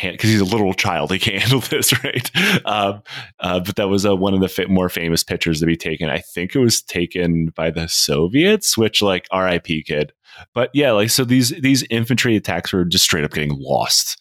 because 0.01 0.29
he's 0.29 0.41
a 0.41 0.45
little 0.45 0.74
child, 0.74 1.12
he 1.12 1.19
can't 1.19 1.41
handle 1.41 1.60
this, 1.62 2.03
right? 2.03 2.31
Um, 2.65 3.03
uh, 3.39 3.60
but 3.60 3.75
that 3.75 3.89
was 3.89 4.05
uh, 4.05 4.15
one 4.15 4.33
of 4.33 4.39
the 4.39 4.65
more 4.69 4.89
famous 4.89 5.24
pictures 5.24 5.60
to 5.60 5.65
be 5.65 5.77
taken. 5.77 6.10
I 6.10 6.19
think 6.19 6.55
it 6.55 6.60
was 6.60 6.81
taken 6.81 7.48
by 7.55 7.71
the 7.71 7.88
Soviets, 7.88 8.77
which 8.77 9.01
like 9.01 9.27
R.I.P. 9.31 9.83
kid. 9.83 10.13
But 10.53 10.69
yeah, 10.74 10.91
like 10.91 11.10
so 11.10 11.25
these 11.25 11.50
these 11.50 11.83
infantry 11.89 12.36
attacks 12.36 12.71
were 12.71 12.86
just 12.86 13.03
straight 13.03 13.24
up 13.24 13.31
getting 13.31 13.55
lost, 13.57 14.19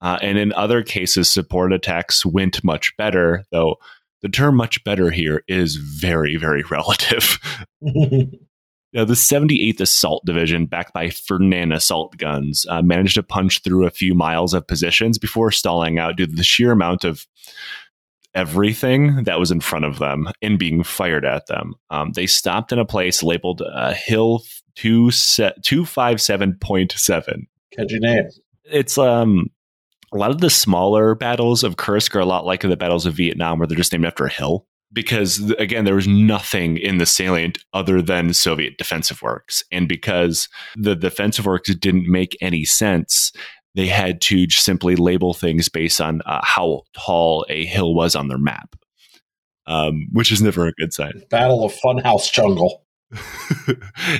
uh, 0.00 0.18
and 0.20 0.36
in 0.36 0.52
other 0.54 0.82
cases, 0.82 1.30
support 1.30 1.72
attacks 1.72 2.26
went 2.26 2.62
much 2.64 2.96
better. 2.96 3.44
Though 3.52 3.76
the 4.22 4.28
term 4.28 4.56
"much 4.56 4.82
better" 4.82 5.10
here 5.10 5.44
is 5.46 5.76
very 5.76 6.36
very 6.36 6.62
relative. 6.70 7.38
Now, 8.92 9.04
the 9.04 9.14
78th 9.14 9.80
Assault 9.80 10.24
Division, 10.26 10.66
backed 10.66 10.92
by 10.92 11.08
Ferdinand 11.08 11.72
assault 11.72 12.16
guns, 12.18 12.66
uh, 12.68 12.82
managed 12.82 13.14
to 13.14 13.22
punch 13.22 13.62
through 13.62 13.86
a 13.86 13.90
few 13.90 14.14
miles 14.14 14.52
of 14.52 14.66
positions 14.66 15.18
before 15.18 15.50
stalling 15.50 15.98
out 15.98 16.16
due 16.16 16.26
to 16.26 16.34
the 16.34 16.42
sheer 16.42 16.72
amount 16.72 17.04
of 17.04 17.26
everything 18.34 19.24
that 19.24 19.38
was 19.38 19.50
in 19.50 19.60
front 19.60 19.84
of 19.84 19.98
them 19.98 20.28
and 20.40 20.58
being 20.58 20.82
fired 20.82 21.24
at 21.24 21.46
them. 21.46 21.74
Um, 21.90 22.12
they 22.12 22.26
stopped 22.26 22.72
in 22.72 22.78
a 22.78 22.84
place 22.84 23.22
labeled 23.22 23.62
uh, 23.62 23.94
Hill 23.94 24.42
2 24.76 25.10
se- 25.10 25.54
257.7. 25.62 27.46
Catchy 27.74 27.98
name. 27.98 28.28
It's 28.64 28.98
um, 28.98 29.50
a 30.12 30.18
lot 30.18 30.30
of 30.30 30.40
the 30.40 30.50
smaller 30.50 31.14
battles 31.14 31.64
of 31.64 31.76
Kursk 31.76 32.14
are 32.14 32.20
a 32.20 32.26
lot 32.26 32.44
like 32.44 32.60
the 32.60 32.76
battles 32.76 33.06
of 33.06 33.14
Vietnam, 33.14 33.58
where 33.58 33.66
they're 33.66 33.76
just 33.76 33.92
named 33.92 34.06
after 34.06 34.24
a 34.24 34.32
hill 34.32 34.66
because 34.92 35.50
again 35.58 35.84
there 35.84 35.94
was 35.94 36.08
nothing 36.08 36.76
in 36.76 36.98
the 36.98 37.06
salient 37.06 37.58
other 37.72 38.02
than 38.02 38.32
soviet 38.32 38.78
defensive 38.78 39.22
works. 39.22 39.62
And 39.70 39.88
because 39.88 40.48
the 40.76 40.94
defensive 40.94 41.46
works 41.46 41.74
didn't 41.74 42.10
make 42.10 42.36
any 42.40 42.64
sense 42.64 43.32
they 43.74 43.86
had 43.86 44.20
to 44.20 44.46
just 44.46 44.66
simply 44.66 44.96
label 44.96 45.32
things 45.32 45.70
based 45.70 45.98
on 45.98 46.20
uh, 46.26 46.42
how 46.44 46.82
tall 46.92 47.46
a 47.48 47.64
hill 47.64 47.94
was 47.94 48.14
on 48.14 48.28
their 48.28 48.36
map 48.36 48.76
um, 49.66 50.08
which 50.12 50.32
is 50.32 50.42
never 50.42 50.66
a 50.66 50.72
good 50.72 50.92
sign. 50.92 51.22
Battle 51.30 51.64
of 51.64 51.72
Funhouse 51.74 52.32
Jungle. 52.32 52.84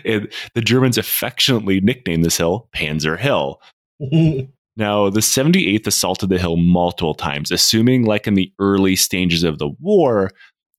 and 0.05 0.31
the 0.55 0.61
germans 0.61 0.99
affectionately 0.99 1.81
nicknamed 1.81 2.25
this 2.25 2.37
hill 2.37 2.69
panzer 2.75 3.19
hill. 3.19 3.61
Now, 4.75 5.11
the 5.11 5.21
78th 5.21 5.87
assaulted 5.87 6.31
the 6.31 6.39
hill 6.39 6.57
multiple 6.57 7.13
times, 7.13 7.51
assuming, 7.51 8.07
like 8.07 8.27
in 8.27 8.33
the 8.33 8.51
early 8.59 8.97
stages 8.97 9.45
of 9.45 9.59
the 9.59 9.69
war, 9.81 10.31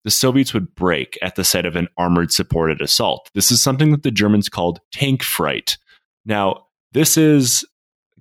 the 0.04 0.12
Soviets 0.12 0.54
would 0.54 0.76
break 0.76 1.18
at 1.22 1.36
the 1.36 1.44
sight 1.44 1.66
of 1.66 1.76
an 1.76 1.88
armored 1.98 2.32
supported 2.32 2.82
assault. 2.82 3.30
This 3.34 3.52
is 3.52 3.64
something 3.64 3.92
that 3.92 4.04
the 4.04 4.12
Germans 4.12 4.50
called 4.50 4.80
tank 4.92 5.24
fright. 5.24 5.78
Now, 6.26 6.66
this 6.92 7.18
is 7.18 7.66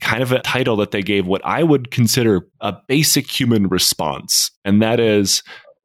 kind 0.01 0.23
of 0.23 0.33
a 0.33 0.41
title 0.41 0.77
that 0.77 0.91
they 0.91 1.03
gave 1.03 1.27
what 1.27 1.45
I 1.45 1.63
would 1.63 1.91
consider 1.91 2.49
a 2.61 2.75
basic 2.89 3.29
human 3.31 3.69
response, 3.69 4.51
and 4.65 4.83
that 4.83 5.01
is 5.01 5.43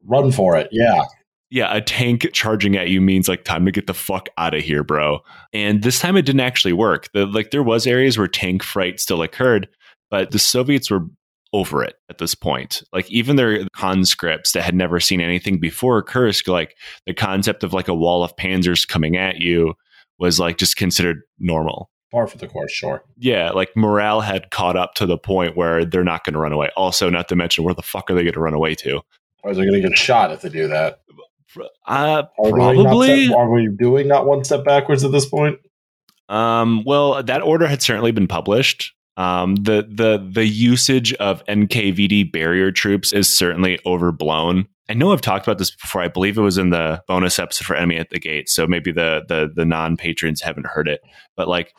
Run 0.08 0.32
for 0.32 0.56
it. 0.56 0.70
Yeah. 0.72 1.04
yeah, 1.50 1.76
a 1.76 1.82
tank 1.82 2.28
charging 2.32 2.78
at 2.78 2.88
you 2.88 3.02
means 3.02 3.28
like 3.28 3.44
time 3.44 3.66
to 3.66 3.72
get 3.72 3.88
the 3.88 3.94
fuck 3.94 4.30
out 4.38 4.54
of 4.54 4.64
here, 4.64 4.84
bro. 4.84 5.20
And 5.54 5.84
this 5.84 6.00
time 6.00 6.16
it 6.16 6.26
didn't 6.26 6.42
actually 6.42 6.74
work. 6.74 7.10
The, 7.14 7.26
like 7.26 7.52
there 7.52 7.64
was 7.64 7.86
areas 7.86 8.18
where 8.18 8.28
tank 8.28 8.64
fright 8.64 9.00
still 9.00 9.22
occurred, 9.22 9.68
but 10.10 10.32
the 10.32 10.40
Soviets 10.40 10.90
were 10.90 11.06
over 11.54 11.84
it 11.84 11.96
at 12.10 12.18
this 12.18 12.36
point. 12.36 12.84
Like 12.92 13.10
even 13.12 13.36
their 13.36 13.68
conscripts 13.70 14.52
that 14.52 14.64
had 14.64 14.76
never 14.76 15.00
seen 15.00 15.22
anything 15.22 15.60
before 15.60 16.02
Kursk, 16.04 16.48
like 16.48 16.76
the 17.06 17.14
concept 17.14 17.64
of 17.64 17.74
like 17.74 17.88
a 17.88 17.96
wall 17.96 18.24
of 18.24 18.36
panzers 18.36 18.88
coming 18.88 19.18
at 19.18 19.38
you 19.38 19.74
was 20.20 20.40
like 20.40 20.58
just 20.58 20.78
considered 20.78 21.22
normal. 21.40 21.90
Par 22.12 22.28
for 22.28 22.38
the 22.38 22.48
course, 22.48 22.72
sure. 22.72 23.04
Yeah, 23.18 23.52
like 23.52 23.70
morale 23.76 24.22
had 24.22 24.50
caught 24.50 24.78
up 24.78 24.94
to 24.96 25.06
the 25.06 25.18
point 25.18 25.58
where 25.58 25.84
they're 25.84 26.04
not 26.04 26.24
going 26.24 26.34
to 26.34 26.40
run 26.40 26.54
away. 26.54 26.70
Also, 26.78 27.10
not 27.10 27.28
to 27.30 27.36
mention 27.36 27.64
where 27.64 27.74
the 27.74 27.82
fuck 27.82 28.10
are 28.10 28.14
they 28.14 28.24
going 28.24 28.34
to 28.34 28.40
run 28.40 28.54
away 28.54 28.76
to? 28.76 29.02
Or 29.44 29.54
they're 29.54 29.66
going 29.66 29.82
to 29.82 29.90
get 29.90 29.98
shot 29.98 30.32
if 30.32 30.42
they 30.42 30.50
do 30.50 30.68
that. 30.70 31.02
Uh, 31.86 32.24
Are 32.38 32.52
we 32.52 32.60
not 32.60 32.76
probably. 32.76 33.34
are 33.34 33.50
we 33.50 33.70
doing 33.78 34.08
not 34.08 34.26
one 34.26 34.44
step 34.44 34.64
backwards 34.64 35.04
at 35.04 35.12
this 35.12 35.26
point? 35.26 35.60
Um, 36.30 36.84
well, 36.86 37.24
that 37.24 37.42
order 37.42 37.68
had 37.68 37.82
certainly 37.82 38.12
been 38.12 38.28
published. 38.28 38.94
Um, 39.18 39.56
the 39.56 39.88
the 39.90 40.26
the 40.32 40.46
usage 40.46 41.14
of 41.16 41.44
NKVD 41.46 42.32
barrier 42.32 42.72
troops 42.72 43.12
is 43.12 43.28
certainly 43.28 43.80
overblown. 43.86 44.68
I 44.90 44.94
know 44.94 45.12
I've 45.12 45.22
talked 45.22 45.46
about 45.46 45.58
this 45.58 45.72
before. 45.72 46.02
I 46.02 46.08
believe 46.08 46.38
it 46.38 46.42
was 46.42 46.58
in 46.58 46.70
the 46.70 47.04
bonus 47.08 47.40
episode 47.40 47.66
for 47.66 47.76
Enemy 47.76 47.98
at 47.98 48.10
the 48.10 48.20
Gate. 48.20 48.48
So 48.48 48.68
maybe 48.68 48.92
the 48.92 49.24
the 49.28 49.52
the 49.54 49.66
non 49.66 49.98
patrons 49.98 50.42
haven't 50.42 50.68
heard 50.68 50.88
it, 50.88 51.02
but 51.36 51.48
like 51.48 51.74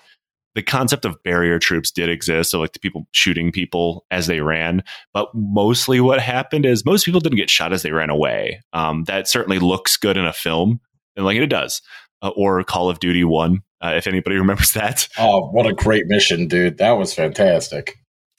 the 0.54 0.62
concept 0.62 1.04
of 1.04 1.22
barrier 1.22 1.60
troops 1.60 1.92
did 1.92 2.08
exist. 2.08 2.50
So 2.50 2.58
like 2.58 2.72
the 2.72 2.80
people 2.80 3.06
shooting 3.12 3.52
people 3.52 4.04
as 4.10 4.26
they 4.26 4.40
ran, 4.40 4.82
but 5.14 5.28
mostly 5.32 6.00
what 6.00 6.20
happened 6.20 6.66
is 6.66 6.84
most 6.84 7.04
people 7.04 7.20
didn't 7.20 7.38
get 7.38 7.50
shot 7.50 7.72
as 7.72 7.82
they 7.82 7.92
ran 7.92 8.10
away. 8.10 8.62
Um, 8.72 9.04
that 9.04 9.28
certainly 9.28 9.60
looks 9.60 9.96
good 9.96 10.16
in 10.16 10.26
a 10.26 10.32
film, 10.32 10.80
and 11.16 11.24
like 11.24 11.36
it 11.36 11.46
does, 11.46 11.80
uh, 12.22 12.30
or 12.30 12.64
Call 12.64 12.90
of 12.90 12.98
Duty 12.98 13.22
One, 13.22 13.62
uh, 13.82 13.92
if 13.96 14.06
anybody 14.06 14.36
remembers 14.38 14.72
that. 14.72 15.08
Oh, 15.18 15.48
what 15.50 15.66
a 15.66 15.72
great 15.72 16.04
mission, 16.06 16.46
dude. 16.48 16.78
That 16.78 16.92
was 16.92 17.14
fantastic. 17.14 17.96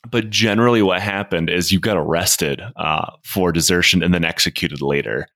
But 0.10 0.30
generally, 0.30 0.82
what 0.82 1.02
happened 1.02 1.50
is 1.50 1.72
you 1.72 1.80
got 1.80 1.98
arrested 1.98 2.62
uh, 2.78 3.12
for 3.26 3.52
desertion 3.52 4.02
and 4.02 4.14
then 4.14 4.24
executed 4.24 4.82
later 4.82 5.28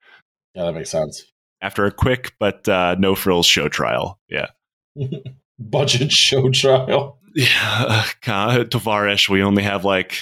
Yeah, 0.56 0.64
that 0.66 0.74
makes 0.74 0.90
sense. 0.90 1.24
after 1.62 1.86
a 1.86 1.92
quick 1.92 2.34
but 2.40 2.68
uh, 2.70 2.96
no 2.98 3.14
frills 3.14 3.46
show 3.46 3.68
trial. 3.68 4.20
Yeah. 4.30 4.48
Budget 5.60 6.12
show 6.12 6.50
trial. 6.50 7.20
Yeah. 7.36 8.06
God, 8.26 8.72
Tavares, 8.72 9.28
we 9.30 9.44
only 9.44 9.64
have 9.64 9.84
like 9.86 10.16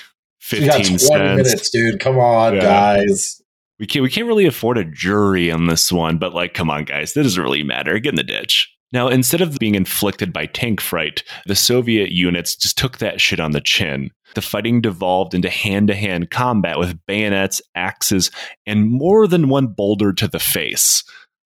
You 0.52 0.66
got 0.66 0.78
15 0.78 0.86
20 0.86 0.98
cents. 0.98 1.10
minutes, 1.48 1.70
dude. 1.70 2.00
Come 2.00 2.18
on, 2.18 2.56
Yeah. 2.56 2.62
guys. 2.62 3.42
We 3.80 3.86
can't, 3.88 4.04
we 4.04 4.10
can't 4.10 4.28
really 4.28 4.46
afford 4.46 4.78
a 4.78 4.86
jury 4.86 5.52
on 5.52 5.68
this 5.68 5.92
one, 5.92 6.18
but 6.18 6.34
like, 6.34 6.54
come 6.54 6.70
on, 6.70 6.84
guys, 6.84 7.14
that 7.14 7.24
doesn't 7.24 7.42
really 7.42 7.64
matter. 7.64 7.98
Get 8.00 8.10
in 8.10 8.16
the 8.16 8.24
ditch. 8.24 8.72
Now, 8.94 9.08
instead 9.08 9.42
of 9.42 9.58
being 9.58 9.76
inflicted 9.76 10.34
by 10.34 10.48
tank 10.48 10.82
fright, 10.82 11.24
the 11.46 11.56
Soviet 11.56 12.12
units 12.12 12.56
just 12.56 12.78
took 12.78 12.98
that 12.98 13.22
shit 13.22 13.40
on 13.40 13.52
the 13.52 13.62
chin. 13.62 14.12
The 14.36 14.42
fighting 14.42 14.82
devolved 14.82 15.34
into 15.34 15.50
hand 15.50 15.88
to 15.88 15.96
hand 15.96 16.30
combat 16.30 16.78
with 16.78 17.00
bayonets, 17.06 17.62
axes, 17.74 18.32
and 18.66 18.90
more 18.90 19.28
than 19.28 19.50
one 19.50 19.68
boulder 19.68 20.12
to 20.14 20.28
the 20.28 20.40
face. 20.40 21.04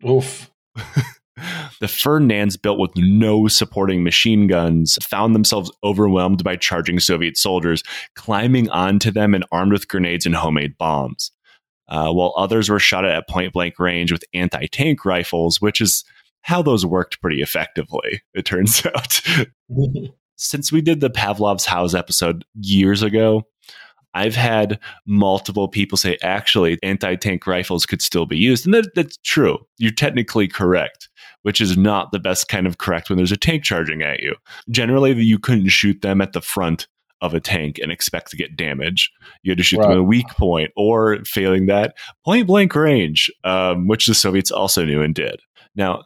Oof. 0.08 0.50
the 1.80 1.88
Ferdinands, 1.88 2.58
built 2.58 2.80
with 2.80 2.92
no 2.96 3.48
supporting 3.48 4.04
machine 4.04 4.48
guns, 4.48 4.98
found 5.04 5.36
themselves 5.36 5.72
overwhelmed 5.84 6.44
by 6.44 6.56
charging 6.56 7.00
Soviet 7.00 7.38
soldiers, 7.38 7.84
climbing 8.16 8.70
onto 8.70 9.12
them 9.12 9.36
and 9.36 9.46
armed 9.52 9.72
with 9.72 9.88
grenades 9.88 10.26
and 10.26 10.36
homemade 10.36 10.78
bombs. 10.78 11.32
Uh, 11.88 12.12
while 12.12 12.34
others 12.36 12.70
were 12.70 12.80
shot 12.80 13.06
at 13.06 13.30
point 13.30 13.54
blank 13.54 13.78
range 13.78 14.12
with 14.12 14.24
anti 14.34 14.66
tank 14.68 15.06
rifles, 15.06 15.62
which 15.62 15.80
is 15.80 16.04
how 16.46 16.62
those 16.62 16.86
worked 16.86 17.22
pretty 17.22 17.42
effectively, 17.42 18.22
it 18.36 18.46
turns 18.46 18.86
out. 18.96 19.20
Since 20.36 20.72
we 20.72 20.80
did 20.80 21.00
the 21.00 21.10
Pavlov's 21.10 21.66
House 21.66 21.96
episode 21.96 22.46
years 22.54 23.02
ago, 23.02 23.48
I've 24.14 24.36
had 24.36 24.80
multiple 25.08 25.68
people 25.68 25.98
say 25.98 26.20
actually 26.22 26.78
anti 26.84 27.16
tank 27.16 27.48
rifles 27.48 27.88
could 27.88 28.00
still 28.00 28.28
be 28.28 28.38
used. 28.38 28.66
And 28.66 28.76
that, 28.76 28.94
that's 28.94 29.18
true. 29.24 29.58
You're 29.80 29.92
technically 29.92 30.48
correct, 30.48 31.10
which 31.42 31.60
is 31.60 31.78
not 31.78 32.12
the 32.12 32.20
best 32.20 32.48
kind 32.48 32.68
of 32.68 32.78
correct 32.78 33.10
when 33.10 33.18
there's 33.18 33.32
a 33.32 33.38
tank 33.38 33.64
charging 33.64 34.04
at 34.04 34.20
you. 34.20 34.36
Generally, 34.70 35.24
you 35.24 35.40
couldn't 35.40 35.70
shoot 35.70 36.04
them 36.04 36.22
at 36.22 36.34
the 36.34 36.42
front 36.42 36.88
of 37.22 37.34
a 37.34 37.40
tank 37.40 37.80
and 37.82 37.92
expect 37.92 38.30
to 38.30 38.38
get 38.38 38.56
damage. 38.56 39.12
You 39.42 39.50
had 39.50 39.58
to 39.58 39.64
shoot 39.64 39.82
them 39.82 39.92
at 39.92 39.98
a 39.98 40.04
weak 40.04 40.28
point 40.38 40.70
or 40.78 41.26
failing 41.26 41.66
that, 41.66 41.96
point 42.24 42.46
blank 42.46 42.76
range, 42.76 43.32
um, 43.44 43.88
which 43.88 44.06
the 44.06 44.14
Soviets 44.14 44.52
also 44.52 44.86
knew 44.86 45.02
and 45.02 45.16
did. 45.16 45.40
Now, 45.76 46.04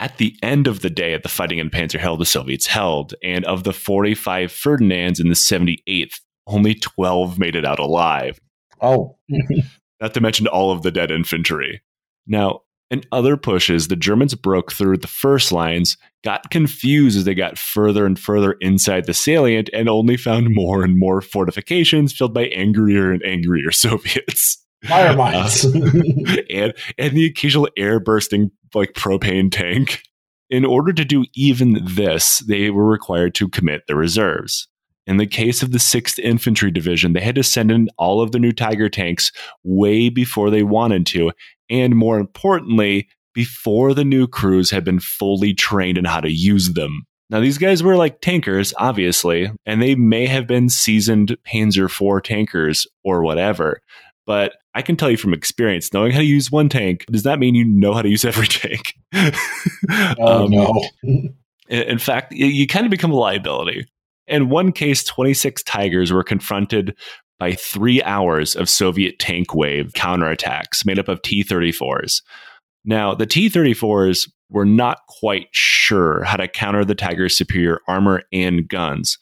At 0.00 0.18
the 0.18 0.36
end 0.42 0.68
of 0.68 0.80
the 0.80 0.90
day, 0.90 1.12
at 1.12 1.24
the 1.24 1.28
fighting 1.28 1.58
in 1.58 1.70
Panzer 1.70 1.98
Hill, 1.98 2.16
the 2.16 2.24
Soviets 2.24 2.66
held, 2.66 3.14
and 3.22 3.44
of 3.46 3.64
the 3.64 3.72
45 3.72 4.52
Ferdinands 4.52 5.18
in 5.18 5.28
the 5.28 5.34
78th, 5.34 6.20
only 6.46 6.74
12 6.74 7.38
made 7.38 7.56
it 7.56 7.64
out 7.64 7.80
alive. 7.80 8.40
Oh, 8.80 9.16
not 10.00 10.14
to 10.14 10.20
mention 10.20 10.46
all 10.46 10.70
of 10.70 10.82
the 10.82 10.92
dead 10.92 11.10
infantry. 11.10 11.82
Now, 12.26 12.60
in 12.90 13.02
other 13.12 13.36
pushes, 13.36 13.88
the 13.88 13.96
Germans 13.96 14.34
broke 14.34 14.72
through 14.72 14.98
the 14.98 15.06
first 15.06 15.52
lines, 15.52 15.96
got 16.24 16.50
confused 16.50 17.18
as 17.18 17.24
they 17.24 17.34
got 17.34 17.58
further 17.58 18.06
and 18.06 18.18
further 18.18 18.52
inside 18.60 19.06
the 19.06 19.14
salient, 19.14 19.68
and 19.72 19.88
only 19.88 20.16
found 20.16 20.54
more 20.54 20.82
and 20.82 20.98
more 20.98 21.20
fortifications 21.20 22.12
filled 22.14 22.32
by 22.32 22.46
angrier 22.46 23.12
and 23.12 23.22
angrier 23.24 23.70
Soviets. 23.72 24.64
Fire 24.84 25.16
mines. 25.16 25.64
and 26.50 26.74
and 26.98 27.16
the 27.16 27.26
occasional 27.26 27.68
air 27.76 28.00
bursting 28.00 28.50
like 28.74 28.92
propane 28.92 29.50
tank. 29.50 30.02
In 30.50 30.64
order 30.64 30.94
to 30.94 31.04
do 31.04 31.26
even 31.34 31.78
this, 31.84 32.38
they 32.48 32.70
were 32.70 32.86
required 32.88 33.34
to 33.34 33.48
commit 33.48 33.82
the 33.86 33.96
reserves. 33.96 34.66
In 35.06 35.18
the 35.18 35.26
case 35.26 35.62
of 35.62 35.72
the 35.72 35.78
6th 35.78 36.18
Infantry 36.18 36.70
Division, 36.70 37.12
they 37.12 37.20
had 37.20 37.34
to 37.34 37.42
send 37.42 37.70
in 37.70 37.88
all 37.98 38.20
of 38.20 38.32
the 38.32 38.38
new 38.38 38.52
Tiger 38.52 38.88
tanks 38.88 39.30
way 39.64 40.08
before 40.08 40.50
they 40.50 40.62
wanted 40.62 41.06
to, 41.06 41.32
and 41.70 41.96
more 41.96 42.18
importantly, 42.18 43.08
before 43.34 43.94
the 43.94 44.04
new 44.04 44.26
crews 44.26 44.70
had 44.70 44.84
been 44.84 45.00
fully 45.00 45.54
trained 45.54 45.96
in 45.96 46.04
how 46.04 46.20
to 46.20 46.30
use 46.30 46.74
them. 46.74 47.04
Now, 47.30 47.40
these 47.40 47.58
guys 47.58 47.82
were 47.82 47.96
like 47.96 48.20
tankers, 48.20 48.72
obviously, 48.78 49.50
and 49.66 49.82
they 49.82 49.94
may 49.94 50.26
have 50.26 50.46
been 50.46 50.68
seasoned 50.70 51.36
Panzer 51.46 51.84
IV 51.86 52.22
tankers 52.22 52.86
or 53.04 53.22
whatever. 53.22 53.80
But 54.28 54.56
I 54.74 54.82
can 54.82 54.94
tell 54.94 55.10
you 55.10 55.16
from 55.16 55.32
experience, 55.32 55.90
knowing 55.94 56.12
how 56.12 56.18
to 56.18 56.24
use 56.26 56.52
one 56.52 56.68
tank 56.68 57.06
does 57.10 57.24
not 57.24 57.38
mean 57.38 57.54
you 57.54 57.64
know 57.64 57.94
how 57.94 58.02
to 58.02 58.10
use 58.10 58.26
every 58.26 58.46
tank. 58.46 58.92
oh 60.20 60.44
Um, 60.44 60.50
no. 60.50 60.84
in- 61.68 61.98
fact, 61.98 62.32
you 62.34 62.66
kind 62.66 62.84
of 62.84 62.90
become 62.90 63.10
a 63.10 63.16
liability. 63.16 63.86
In 64.26 64.50
one 64.50 64.70
case, 64.72 65.02
26 65.04 65.62
Tigers 65.62 66.12
were 66.12 66.22
confronted 66.22 66.94
by 67.38 67.52
three 67.54 68.02
hours 68.02 68.54
of 68.54 68.68
Soviet 68.68 69.18
tank 69.18 69.54
wave 69.54 69.92
counterattacks 69.94 70.84
made 70.84 70.98
up 70.98 71.08
of 71.08 71.22
T 71.22 71.42
34s. 71.42 72.20
Now, 72.84 73.14
the 73.14 73.24
T 73.26 73.48
34s 73.48 74.28
were 74.50 74.66
not 74.66 74.98
quite 75.08 75.46
sure 75.52 76.22
how 76.24 76.36
to 76.36 76.48
counter 76.48 76.84
the 76.84 76.94
Tiger's 76.94 77.34
superior 77.34 77.80
armor 77.88 78.22
and 78.32 78.68
guns 78.68 79.16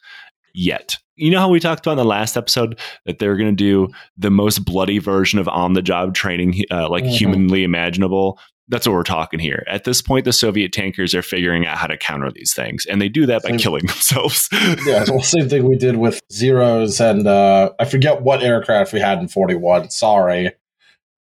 yet. 0.53 0.97
You 1.17 1.31
know 1.31 1.41
how 1.41 1.49
we 1.49 1.61
talked 1.61 1.85
about 1.87 1.93
in 1.93 1.99
the 1.99 2.05
last 2.05 2.37
episode 2.37 2.79
that 3.07 3.19
they're 3.19 3.37
going 3.37 3.51
to 3.51 3.57
do 3.57 3.89
the 4.19 4.31
most 4.31 4.65
bloody 4.65 4.99
version 4.99 5.39
of 5.39 5.49
on 5.49 5.73
the 5.73 5.83
job 5.83 6.15
training, 6.15 6.63
uh, 6.71 6.89
like 6.89 7.05
Mhm. 7.05 7.09
humanly 7.11 7.65
imaginable? 7.65 8.39
That's 8.69 8.87
what 8.87 8.95
we're 8.95 9.03
talking 9.05 9.39
here. 9.39 9.65
At 9.69 9.85
this 9.85 10.03
point, 10.03 10.25
the 10.25 10.33
Soviet 10.33 10.73
tankers 10.73 11.15
are 11.15 11.23
figuring 11.23 11.67
out 11.67 11.79
how 11.79 11.87
to 11.87 11.97
counter 11.97 12.31
these 12.33 12.53
things, 12.53 12.85
and 12.85 13.01
they 13.01 13.09
do 13.09 13.25
that 13.27 13.43
by 13.45 13.51
Same. 13.51 13.59
killing 13.59 13.87
themselves. 13.87 14.49
Yeah, 14.87 15.05
well, 15.09 15.23
same 15.23 15.49
thing 15.49 15.65
we 15.69 15.77
did 15.77 15.97
with 15.97 16.21
zeros 16.33 17.01
and 17.01 17.27
uh, 17.27 17.71
I 17.79 17.85
forget 17.85 18.23
what 18.23 18.43
aircraft 18.43 18.93
we 18.93 19.01
had 19.01 19.19
in 19.19 19.29
41. 19.29 19.91
Sorry. 19.91 20.51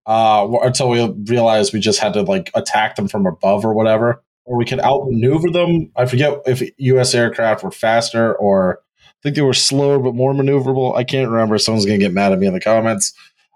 Uh, 0.06 0.48
until 0.64 0.90
we 0.90 1.08
realized 1.28 1.74
we 1.74 1.80
just 1.80 2.00
had 2.00 2.14
to 2.14 2.22
like 2.24 2.50
attack 2.56 2.96
them 2.96 3.08
from 3.08 3.26
above 3.26 3.64
or 3.66 3.74
whatever, 3.74 4.24
or 4.46 4.58
we 4.58 4.66
could 4.66 4.80
outmaneuver 4.82 5.50
them. 5.50 5.92
I 5.96 6.06
forget 6.06 6.42
if 6.46 6.62
U.S. 6.78 7.14
aircraft 7.14 7.64
were 7.64 7.72
faster 7.72 8.34
or 8.36 8.80
think 9.24 9.36
they 9.36 9.42
were 9.42 9.54
slower 9.54 10.00
but 10.00 10.16
more 10.16 10.34
maneuverable. 10.34 10.96
I 10.96 11.04
can't 11.04 11.30
remember. 11.30 11.58
Someone's 11.58 11.86
gonna 11.86 11.98
get 11.98 12.14
mad 12.14 12.32
at 12.34 12.40
me 12.40 12.48
in 12.48 12.54
the 12.54 12.60
comments. 12.60 13.14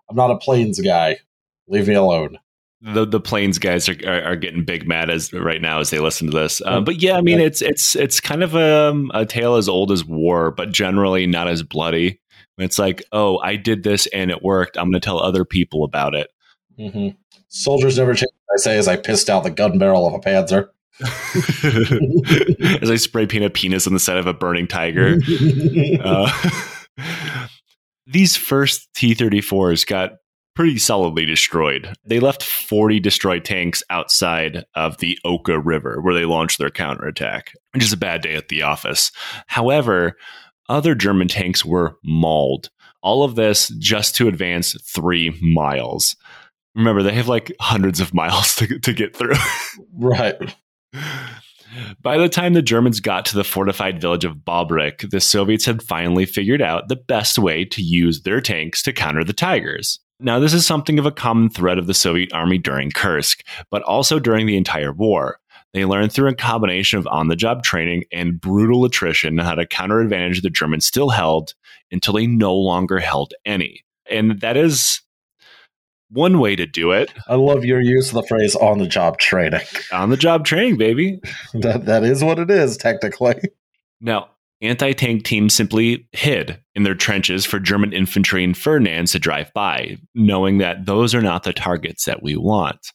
I'm 0.10 0.16
not 0.16 0.32
a 0.32 0.38
planes 0.38 0.80
guy. 0.80 1.20
Leave 1.68 1.88
me 1.88 1.94
alone. 1.96 2.40
the 2.82 3.06
the 3.06 3.20
planes 3.20 3.60
guys 3.60 3.90
are, 3.90 3.98
are, 4.08 4.22
are 4.24 4.36
getting 4.36 4.64
big 4.64 4.88
mad 4.88 5.10
as 5.10 5.34
right 5.34 5.62
now 5.62 5.80
as 5.80 5.90
they 5.90 6.00
listen 6.00 6.30
to 6.32 6.38
this. 6.38 6.62
Um, 6.66 6.84
but 6.86 7.02
yeah, 7.02 7.18
I 7.18 7.22
mean 7.22 7.40
it's 7.40 7.62
it's 7.62 7.96
it's 7.96 8.20
kind 8.20 8.44
of 8.44 8.56
a, 8.56 8.94
a 9.14 9.26
tale 9.26 9.56
as 9.56 9.68
old 9.68 9.92
as 9.92 10.06
war, 10.06 10.52
but 10.52 10.72
generally 10.72 11.28
not 11.28 11.48
as 11.48 11.64
bloody. 11.64 12.20
It's 12.60 12.80
like, 12.80 13.04
oh, 13.12 13.38
I 13.40 13.56
did 13.56 13.84
this 13.84 14.08
and 14.08 14.32
it 14.32 14.42
worked. 14.42 14.78
I'm 14.78 14.86
going 14.86 15.00
to 15.00 15.06
tell 15.06 15.20
other 15.20 15.46
people 15.46 15.84
about 15.84 16.16
it. 16.16 16.30
hmm 16.78 17.10
Soldiers 17.50 17.98
never 18.00 18.14
change. 18.16 18.32
what 18.48 18.60
I 18.60 18.62
say 18.62 18.78
as 18.78 18.88
I 18.88 18.96
pissed 18.98 19.30
out 19.30 19.44
the 19.44 19.52
gun 19.52 19.78
barrel 19.78 20.08
of 20.08 20.14
a 20.16 20.20
Panzer. 20.20 20.70
as 22.82 22.90
I 22.90 22.96
spray 22.96 23.28
paint 23.28 23.46
a 23.46 23.50
penis 23.50 23.88
on 23.88 23.94
the 23.94 24.00
side 24.00 24.18
of 24.18 24.28
a 24.28 24.34
burning 24.34 24.68
tiger. 24.68 25.20
Uh, 26.00 26.32
these 28.08 28.36
first 28.36 28.88
T 28.96 29.14
34s 29.16 29.86
got 29.86 30.14
pretty 30.56 30.78
solidly 30.78 31.26
destroyed. 31.26 31.94
They 32.06 32.20
left 32.20 32.44
40 32.44 33.00
destroyed 33.00 33.46
tanks 33.46 33.84
outside 33.90 34.66
of 34.76 34.98
the 34.98 35.18
Oka 35.24 35.60
River 35.60 36.02
where 36.02 36.14
they 36.14 36.26
launched 36.26 36.58
their 36.58 36.70
counterattack, 36.70 37.54
which 37.74 37.84
is 37.84 37.94
a 37.94 37.98
bad 37.98 38.22
day 38.22 38.36
at 38.36 38.48
the 38.50 38.64
office. 38.64 39.12
However, 39.48 40.18
other 40.70 40.96
German 40.96 41.28
tanks 41.28 41.64
were 41.64 41.98
mauled. 42.04 42.70
All 43.02 43.24
of 43.24 43.36
this 43.36 43.70
just 43.80 44.16
to 44.16 44.28
advance 44.28 44.76
three 44.84 45.38
miles. 45.42 46.16
Remember, 46.76 47.04
they 47.04 47.14
have 47.14 47.28
like 47.28 47.52
hundreds 47.60 48.00
of 48.00 48.14
miles 48.14 48.56
to, 48.56 48.80
to 48.80 48.94
get 48.94 49.16
through. 49.16 49.36
right. 49.94 50.56
By 52.02 52.18
the 52.18 52.30
time 52.30 52.54
the 52.54 52.62
Germans 52.62 53.00
got 53.00 53.26
to 53.26 53.36
the 53.36 53.44
fortified 53.44 54.02
village 54.02 54.26
of 54.26 54.38
Bobrek, 54.38 55.10
the 55.10 55.20
Soviets 55.20 55.66
had 55.66 55.84
finally 55.84 56.26
figured 56.26 56.62
out 56.62 56.88
the 56.88 56.96
best 56.96 57.38
way 57.38 57.66
to 57.66 57.82
use 57.82 58.22
their 58.22 58.42
tanks 58.42 58.82
to 58.84 58.94
counter 58.94 59.24
the 59.24 59.34
Tigers. 59.34 60.00
Now, 60.20 60.40
this 60.40 60.54
is 60.54 60.66
something 60.66 60.98
of 60.98 61.06
a 61.06 61.12
common 61.12 61.50
thread 61.50 61.78
of 61.78 61.86
the 61.86 61.94
Soviet 61.94 62.34
army 62.34 62.58
during 62.58 62.90
Kursk, 62.90 63.44
but 63.70 63.84
also 63.84 64.18
during 64.18 64.48
the 64.48 64.58
entire 64.58 64.92
war. 64.92 65.40
They 65.74 65.86
learned 65.86 66.12
through 66.12 66.30
a 66.30 66.36
combination 66.36 66.98
of 66.98 67.08
on 67.08 67.28
the 67.28 67.36
job 67.36 67.64
training 67.64 68.06
and 68.12 68.42
brutal 68.42 68.84
attrition 68.86 69.38
how 69.38 69.54
to 69.56 69.68
counter 69.68 70.00
advantage 70.00 70.42
the 70.42 70.50
Germans 70.50 70.88
still 70.88 71.10
held 71.10 71.54
until 71.92 72.16
they 72.16 72.26
no 72.26 72.56
longer 72.56 73.00
held 73.00 73.34
any. 73.46 73.84
And 74.10 74.42
that 74.42 74.58
is 74.58 75.02
one 76.10 76.40
way 76.40 76.56
to 76.56 76.66
do 76.66 76.92
it 76.92 77.14
I 77.28 77.36
love 77.36 77.66
your 77.66 77.82
use 77.82 78.10
of 78.10 78.16
the 78.16 78.24
phrase 78.24 78.56
on 78.56 78.78
the 78.78 78.88
job 78.88 79.18
training. 79.18 79.66
on 79.92 80.10
the 80.10 80.18
job 80.18 80.46
training, 80.46 80.78
baby. 80.78 81.20
that 81.54 81.86
that 81.86 82.04
is 82.04 82.24
what 82.24 82.40
it 82.40 82.50
is, 82.50 82.78
technically. 82.78 83.36
Now, 84.00 84.30
anti 84.62 84.94
tank 84.94 85.24
teams 85.24 85.54
simply 85.54 86.08
hid 86.12 86.60
in 86.76 86.84
their 86.84 86.96
trenches 86.96 87.46
for 87.46 87.60
German 87.60 87.94
infantry 87.94 88.44
and 88.44 88.58
Ferdinands 88.58 89.12
to 89.12 89.20
drive 89.20 89.52
by, 89.54 89.98
knowing 90.16 90.60
that 90.60 90.86
those 90.86 91.14
are 91.16 91.22
not 91.22 91.44
the 91.44 91.54
targets 91.54 92.06
that 92.06 92.24
we 92.24 92.36
want. 92.36 92.92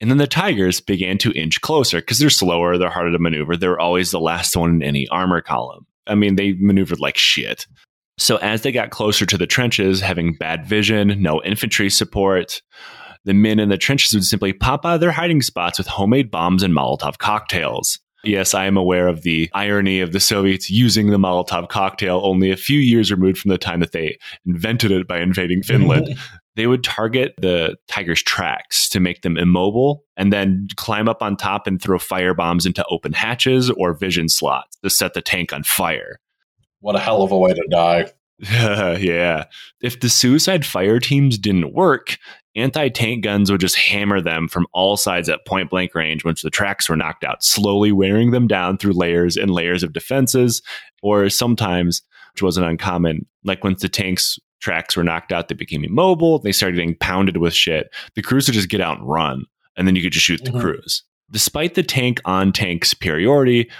And 0.00 0.10
then 0.10 0.18
the 0.18 0.26
Tigers 0.26 0.80
began 0.80 1.18
to 1.18 1.32
inch 1.32 1.60
closer 1.60 2.00
because 2.00 2.18
they're 2.18 2.30
slower, 2.30 2.78
they're 2.78 2.90
harder 2.90 3.12
to 3.12 3.18
maneuver. 3.18 3.56
They're 3.56 3.78
always 3.78 4.10
the 4.10 4.20
last 4.20 4.56
one 4.56 4.76
in 4.76 4.82
any 4.82 5.06
armor 5.08 5.42
column. 5.42 5.86
I 6.06 6.14
mean, 6.14 6.36
they 6.36 6.54
maneuvered 6.54 7.00
like 7.00 7.18
shit. 7.18 7.66
So 8.20 8.36
as 8.36 8.60
they 8.60 8.70
got 8.70 8.90
closer 8.90 9.24
to 9.24 9.38
the 9.38 9.46
trenches, 9.46 10.02
having 10.02 10.34
bad 10.34 10.66
vision, 10.66 11.22
no 11.22 11.42
infantry 11.42 11.88
support, 11.88 12.60
the 13.24 13.32
men 13.32 13.58
in 13.58 13.70
the 13.70 13.78
trenches 13.78 14.12
would 14.12 14.24
simply 14.24 14.52
pop 14.52 14.84
out 14.84 14.96
of 14.96 15.00
their 15.00 15.10
hiding 15.10 15.40
spots 15.40 15.78
with 15.78 15.86
homemade 15.86 16.30
bombs 16.30 16.62
and 16.62 16.74
Molotov 16.74 17.16
cocktails. 17.16 17.98
Yes, 18.22 18.52
I 18.52 18.66
am 18.66 18.76
aware 18.76 19.08
of 19.08 19.22
the 19.22 19.48
irony 19.54 20.00
of 20.00 20.12
the 20.12 20.20
Soviets 20.20 20.68
using 20.68 21.08
the 21.08 21.16
Molotov 21.16 21.70
cocktail 21.70 22.20
only 22.22 22.50
a 22.50 22.56
few 22.58 22.78
years 22.78 23.10
removed 23.10 23.38
from 23.38 23.48
the 23.48 23.56
time 23.56 23.80
that 23.80 23.92
they 23.92 24.18
invented 24.44 24.90
it 24.90 25.08
by 25.08 25.18
invading 25.18 25.62
Finland. 25.62 26.14
they 26.56 26.66
would 26.66 26.84
target 26.84 27.32
the 27.38 27.76
tiger's 27.88 28.22
tracks 28.22 28.86
to 28.90 29.00
make 29.00 29.22
them 29.22 29.38
immobile 29.38 30.04
and 30.18 30.30
then 30.30 30.68
climb 30.76 31.08
up 31.08 31.22
on 31.22 31.36
top 31.36 31.66
and 31.66 31.80
throw 31.80 31.98
fire 31.98 32.34
bombs 32.34 32.66
into 32.66 32.84
open 32.90 33.14
hatches 33.14 33.70
or 33.70 33.94
vision 33.94 34.28
slots 34.28 34.76
to 34.84 34.90
set 34.90 35.14
the 35.14 35.22
tank 35.22 35.54
on 35.54 35.62
fire. 35.62 36.20
What 36.80 36.96
a 36.96 37.00
hell 37.00 37.22
of 37.22 37.32
a 37.32 37.38
way 37.38 37.52
to 37.52 37.66
die. 37.70 38.06
yeah. 38.40 39.44
If 39.82 40.00
the 40.00 40.08
suicide 40.08 40.64
fire 40.64 40.98
teams 40.98 41.36
didn't 41.36 41.74
work, 41.74 42.16
anti 42.56 42.88
tank 42.88 43.22
guns 43.24 43.50
would 43.50 43.60
just 43.60 43.76
hammer 43.76 44.20
them 44.20 44.48
from 44.48 44.66
all 44.72 44.96
sides 44.96 45.28
at 45.28 45.44
point 45.46 45.70
blank 45.70 45.94
range 45.94 46.24
once 46.24 46.42
the 46.42 46.50
tracks 46.50 46.88
were 46.88 46.96
knocked 46.96 47.22
out, 47.24 47.44
slowly 47.44 47.92
wearing 47.92 48.30
them 48.30 48.46
down 48.46 48.78
through 48.78 48.92
layers 48.94 49.36
and 49.36 49.50
layers 49.50 49.82
of 49.82 49.92
defenses. 49.92 50.62
Or 51.02 51.28
sometimes, 51.28 52.02
which 52.32 52.42
wasn't 52.42 52.66
uncommon, 52.66 53.26
like 53.44 53.62
once 53.64 53.82
the 53.82 53.88
tanks 53.88 54.38
tracks 54.60 54.96
were 54.96 55.04
knocked 55.04 55.32
out, 55.32 55.48
they 55.48 55.54
became 55.54 55.84
immobile, 55.84 56.38
they 56.38 56.52
started 56.52 56.76
getting 56.76 56.96
pounded 56.96 57.38
with 57.38 57.54
shit. 57.54 57.88
The 58.14 58.22
crews 58.22 58.46
would 58.46 58.54
just 58.54 58.68
get 58.68 58.80
out 58.80 58.98
and 58.98 59.08
run, 59.08 59.44
and 59.76 59.86
then 59.86 59.96
you 59.96 60.02
could 60.02 60.12
just 60.12 60.26
shoot 60.26 60.44
the 60.44 60.50
Mhm. 60.50 60.60
crews. 60.60 61.02
Despite 61.30 61.74
the 61.74 61.82
tank 61.82 62.20
on 62.24 62.52
tank 62.52 62.84
superiority, 62.84 63.70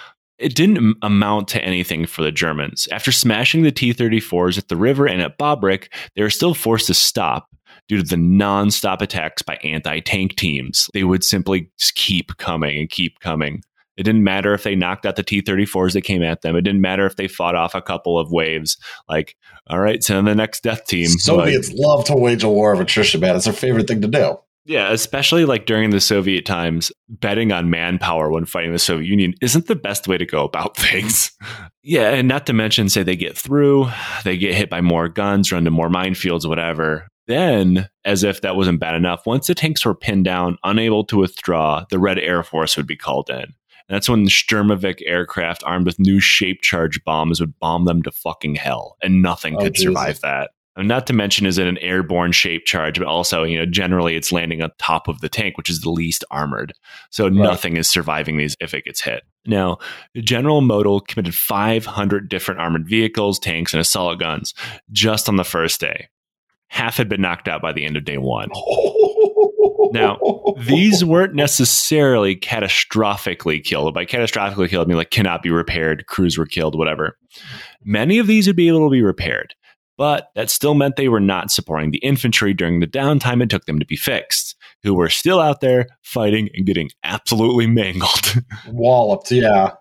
it 0.41 0.55
didn't 0.55 0.97
amount 1.03 1.49
to 1.49 1.63
anything 1.63 2.07
for 2.07 2.23
the 2.23 2.33
Germans. 2.33 2.89
After 2.91 3.13
smashing 3.13 3.63
the 3.63 3.71
T 3.71 3.93
34s 3.93 4.59
at 4.59 4.69
the 4.69 4.77
river 4.77 5.07
and 5.07 5.21
at 5.21 5.39
Bobrek, 5.39 5.89
they 6.17 6.23
were 6.23 6.31
still 6.31 6.55
forced 6.55 6.87
to 6.89 6.95
stop 6.95 7.49
due 7.89 7.99
to 7.99 8.03
the 8.03 8.17
non 8.17 8.71
stop 8.71 9.03
attacks 9.03 9.43
by 9.43 9.57
anti 9.63 10.01
tank 10.01 10.37
teams. 10.37 10.89
They 10.95 11.05
would 11.05 11.23
simply 11.23 11.71
keep 11.95 12.37
coming 12.39 12.79
and 12.79 12.89
keep 12.89 13.21
coming. 13.21 13.63
It 13.97 14.05
didn't 14.05 14.25
matter 14.25 14.55
if 14.55 14.63
they 14.63 14.75
knocked 14.75 15.05
out 15.05 15.17
the 15.17 15.23
T 15.23 15.43
34s 15.43 15.93
that 15.93 16.03
came 16.03 16.23
at 16.23 16.41
them. 16.41 16.57
It 16.57 16.63
didn't 16.63 16.81
matter 16.81 17.05
if 17.05 17.17
they 17.17 17.29
fought 17.29 17.55
off 17.55 17.75
a 17.75 17.83
couple 17.83 18.19
of 18.19 18.33
waves. 18.33 18.79
Like, 19.09 19.37
all 19.67 19.79
right, 19.79 20.03
send 20.03 20.27
the 20.27 20.35
next 20.35 20.63
death 20.63 20.87
team. 20.87 21.07
Soviets 21.07 21.71
love 21.75 22.07
to 22.07 22.15
wage 22.15 22.43
a 22.43 22.49
war 22.49 22.73
of 22.73 22.81
attrition, 22.81 23.21
man. 23.21 23.37
It's 23.37 23.45
their 23.45 23.53
favorite 23.53 23.89
thing 23.89 24.01
to 24.01 24.09
do. 24.09 24.39
Yeah, 24.71 24.93
especially 24.93 25.45
like 25.45 25.67
during 25.67 25.91
the 25.91 26.01
Soviet 26.01 26.47
times, 26.47 26.93
betting 27.09 27.51
on 27.51 27.71
manpower 27.71 28.31
when 28.31 28.45
fighting 28.45 28.73
the 28.73 28.79
Soviet 28.79 29.09
Union 29.09 29.35
isn't 29.43 29.67
the 29.67 29.75
best 29.75 30.07
way 30.07 30.17
to 30.17 30.25
go 30.25 30.45
about 30.45 30.77
things. 30.77 31.33
yeah, 31.83 32.11
and 32.11 32.29
not 32.29 32.47
to 32.47 32.53
mention, 32.53 32.89
say 32.89 33.03
they 33.03 33.17
get 33.17 33.37
through, 33.37 33.89
they 34.23 34.37
get 34.37 34.55
hit 34.55 34.71
by 34.71 34.81
more 34.81 35.09
guns, 35.09 35.51
run 35.51 35.65
to 35.65 35.71
more 35.73 35.89
minefields, 35.89 36.49
whatever. 36.49 37.09
Then, 37.27 37.89
as 38.05 38.23
if 38.23 38.43
that 38.43 38.55
wasn't 38.55 38.79
bad 38.79 38.95
enough, 38.95 39.27
once 39.27 39.49
the 39.49 39.55
tanks 39.57 39.85
were 39.85 39.95
pinned 39.95 40.25
down, 40.25 40.57
unable 40.63 41.05
to 41.07 41.17
withdraw, 41.19 41.85
the 41.91 41.99
Red 41.99 42.19
Air 42.21 42.43
Force 42.45 42.77
would 42.77 42.87
be 42.87 42.97
called 42.97 43.29
in. 43.29 43.37
And 43.43 43.97
that's 43.97 44.09
when 44.09 44.23
the 44.23 44.31
Sturmovik 44.31 45.01
aircraft 45.05 45.65
armed 45.65 45.85
with 45.87 45.99
new 45.99 46.21
shape 46.21 46.61
charge 46.63 47.03
bombs 47.03 47.41
would 47.41 47.59
bomb 47.59 47.87
them 47.87 48.05
to 48.05 48.13
fucking 48.13 48.55
hell, 48.55 48.97
and 49.03 49.21
nothing 49.21 49.57
Oh, 49.57 49.63
could 49.65 49.75
Jesus. 49.75 49.89
survive 49.89 50.21
that. 50.21 50.51
Not 50.77 51.07
to 51.09 51.13
mention, 51.13 51.47
is 51.47 51.59
it 51.59 51.67
an 51.67 51.79
airborne 51.79 52.33
shape 52.33 52.65
charge, 52.65 52.99
but 52.99 53.09
also, 53.09 53.43
you 53.43 53.59
know, 53.59 53.67
generally 53.67 54.15
it's 54.15 54.31
landing 54.31 54.63
on 54.63 54.71
top 54.79 55.09
of 55.09 55.21
the 55.21 55.29
tank, 55.29 55.59
which 55.59 55.69
is 55.69 55.81
the 55.81 55.91
least 55.91 56.25
armored. 56.31 56.73
So 57.11 57.29
nothing 57.29 57.77
is 57.77 57.91
surviving 57.91 58.37
these 58.37 58.57
if 58.61 58.73
it 58.73 58.85
gets 58.85 59.01
hit. 59.01 59.25
Now, 59.47 59.79
General 60.17 60.61
Model 60.61 61.01
committed 61.01 61.35
500 61.35 62.29
different 62.29 62.61
armored 62.61 62.89
vehicles, 62.89 63.39
tanks, 63.39 63.75
and 63.75 63.81
assault 63.81 64.21
guns 64.21 64.55
just 64.93 65.29
on 65.29 65.37
the 65.37 65.45
first 65.45 65.81
day. 65.81 66.09
Half 66.69 66.99
had 66.99 67.09
been 67.09 67.21
knocked 67.21 67.49
out 67.49 67.61
by 67.61 67.73
the 67.73 67.85
end 67.85 67.97
of 67.97 68.05
day 68.05 68.19
one. 68.19 68.49
Now, 69.93 70.19
These 70.57 71.05
weren't 71.05 71.35
necessarily 71.35 72.37
catastrophically 72.37 73.63
killed. 73.63 73.93
By 73.93 74.05
catastrophically 74.05 74.69
killed, 74.69 74.87
I 74.87 74.89
mean 74.89 74.97
like 74.97 75.11
cannot 75.11 75.43
be 75.43 75.51
repaired, 75.51 76.07
crews 76.07 76.39
were 76.39 76.47
killed, 76.47 76.77
whatever. 76.77 77.17
Many 77.85 78.19
of 78.19 78.27
these 78.27 78.47
would 78.47 78.57
be 78.57 78.69
able 78.69 78.87
to 78.87 78.93
be 78.93 79.03
repaired, 79.03 79.55
but 80.01 80.31
that 80.35 80.49
still 80.49 80.73
meant 80.73 80.97
they 80.97 81.11
were 81.11 81.21
not 81.21 81.51
supporting 81.51 81.91
the 81.91 81.99
infantry 81.99 82.55
during 82.55 82.81
the 82.81 82.87
downtime 82.87 83.43
it 83.43 83.51
took 83.51 83.67
them 83.67 83.79
to 83.79 83.85
be 83.85 83.97
fixed, 83.97 84.57
who 84.83 84.95
were 84.95 85.11
still 85.11 85.39
out 85.39 85.61
there 85.61 85.89
fighting 86.01 86.49
and 86.55 86.65
getting 86.65 86.89
absolutely 87.05 87.67
mangled. 87.67 88.37
walloped. 88.69 89.31
Yeah, 89.31 89.73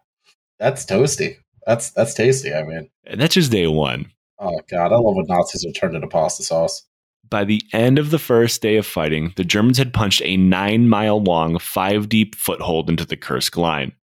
that's 0.59 0.85
toasty. 0.85 1.37
That's 1.65 1.91
that's 1.91 2.13
tasty. 2.13 2.53
I 2.53 2.63
mean, 2.63 2.89
and 3.05 3.21
that's 3.21 3.35
just 3.35 3.49
day 3.49 3.67
one. 3.67 4.11
oh 4.39 4.59
god, 4.69 4.91
I 4.91 4.97
love 4.97 5.15
when 5.15 5.25
Nazis 5.25 5.65
are 5.65 5.71
turned 5.71 5.95
into 5.95 6.09
pasta 6.09 6.43
sauce. 6.43 6.85
By 7.29 7.45
the 7.45 7.61
end 7.71 7.97
of 7.97 8.09
the 8.09 8.19
first 8.19 8.61
day 8.61 8.75
of 8.75 8.85
fighting, 8.85 9.31
the 9.37 9.45
Germans 9.45 9.77
had 9.77 9.93
punched 9.93 10.21
a 10.25 10.35
nine 10.35 10.89
mile 10.89 11.23
long, 11.23 11.59
five 11.59 12.09
deep 12.09 12.35
foothold 12.35 12.89
into 12.89 13.05
the 13.05 13.15
Kursk 13.15 13.55
line. 13.55 13.93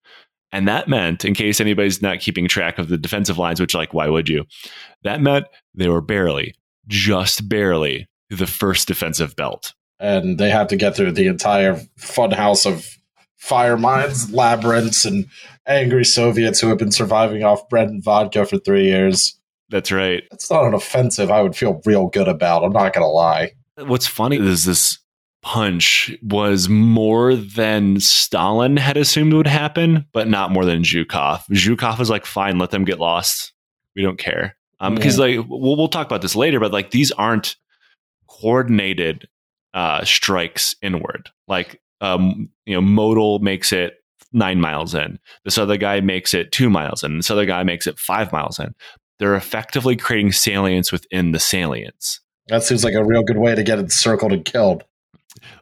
And 0.53 0.69
that 0.69 0.89
meant, 0.89 1.25
in 1.25 1.35
case 1.35 1.61
anybody's 1.61 2.01
not 2.01 2.21
keeping 2.21 2.49
track 2.49 2.79
of 2.79 2.89
the 2.89 2.97
defensive 2.97 3.37
lines, 3.39 3.61
which, 3.61 3.75
like, 3.75 3.93
why 3.93 4.09
would 4.09 4.29
you? 4.29 4.45
That 5.03 5.21
meant 5.21 5.47
they 5.75 5.89
were 5.89 6.01
barely, 6.01 6.55
just 6.87 7.49
barely, 7.49 8.09
the 8.31 8.47
first 8.47 8.89
defensive 8.89 9.35
belt. 9.37 9.75
and 9.99 10.39
they 10.39 10.51
had 10.51 10.69
to 10.69 10.77
get 10.77 10.95
through 10.97 11.13
the 11.13 11.27
entire 11.27 11.75
funhouse 11.99 12.67
of 12.67 12.97
fire 13.37 13.77
mines, 13.77 14.33
labyrinths, 14.33 15.05
and 15.05 15.27
angry 15.67 16.05
Soviets 16.05 16.61
who 16.61 16.69
have 16.69 16.79
been 16.79 16.93
surviving 16.93 17.43
off 17.45 17.69
bread 17.69 17.89
and 17.89 18.03
vodka 18.05 18.45
for 18.47 18.59
three 18.59 18.85
years. 18.85 19.39
That's 19.69 19.91
right. 19.91 20.23
That's 20.31 20.51
not 20.51 20.65
an 20.65 20.75
offensive 20.75 21.31
I 21.31 21.43
would 21.43 21.57
feel 21.57 21.81
real 21.85 22.07
good 22.09 22.29
about. 22.29 22.63
I'm 22.63 22.73
not 22.73 22.93
gonna 22.93 23.09
lie. 23.09 23.53
What's 23.79 24.07
funny 24.07 24.37
is 24.39 24.65
this 24.65 24.99
punch 25.47 26.13
was 26.23 26.69
more 26.69 27.37
than 27.37 28.01
Stalin 28.01 28.77
had 28.77 28.97
assumed 28.97 29.33
would 29.33 29.47
happen, 29.47 30.05
but 30.13 30.27
not 30.27 30.51
more 30.51 30.65
than 30.65 30.83
Zhukov. 30.83 31.45
Zhukov 31.53 32.01
was 32.01 32.11
like, 32.11 32.27
fine, 32.27 32.59
let 32.59 32.73
them 32.73 32.85
get 32.85 32.99
lost. 32.99 33.53
We 33.95 34.03
don't 34.03 34.19
care. 34.19 34.57
Um, 34.81 34.97
because 34.97 35.21
like 35.21 35.37
we'll, 35.49 35.77
we'll 35.77 35.87
talk 35.87 36.05
about 36.05 36.21
this 36.21 36.35
later, 36.35 36.59
but 36.59 36.73
like 36.73 36.91
these 36.91 37.13
aren't 37.13 37.55
coordinated 38.29 39.29
uh, 39.73 40.05
strikes 40.05 40.75
inward. 40.83 41.31
Like 41.47 41.81
um, 42.01 42.51
you 42.67 42.75
know, 42.75 42.81
Model 42.81 43.39
makes 43.39 43.73
it 43.73 43.95
nine 44.33 44.61
miles 44.61 44.97
in. 44.97 45.21
This 45.45 45.59
other 45.59 45.77
guy 45.77 46.01
makes 46.01 46.35
it 46.35 46.51
two 46.51 46.69
miles 46.69 47.05
in. 47.05 47.19
This 47.19 47.31
other 47.31 47.47
guy 47.47 47.63
makes 47.63 47.87
it 47.87 48.01
five 48.01 48.33
miles 48.33 48.59
in. 48.59 48.75
They're 49.21 49.37
effectively 49.37 49.95
creating 49.95 50.33
salients 50.33 50.91
within 50.91 51.31
the 51.31 51.39
salience. 51.39 52.21
That 52.49 52.65
seems 52.65 52.83
like 52.83 52.95
a 52.95 53.05
real 53.05 53.23
good 53.23 53.39
way 53.39 53.55
to 53.55 53.63
get 53.63 53.79
it 53.79 53.93
circled 53.93 54.33
and 54.33 54.45
killed. 54.45 54.83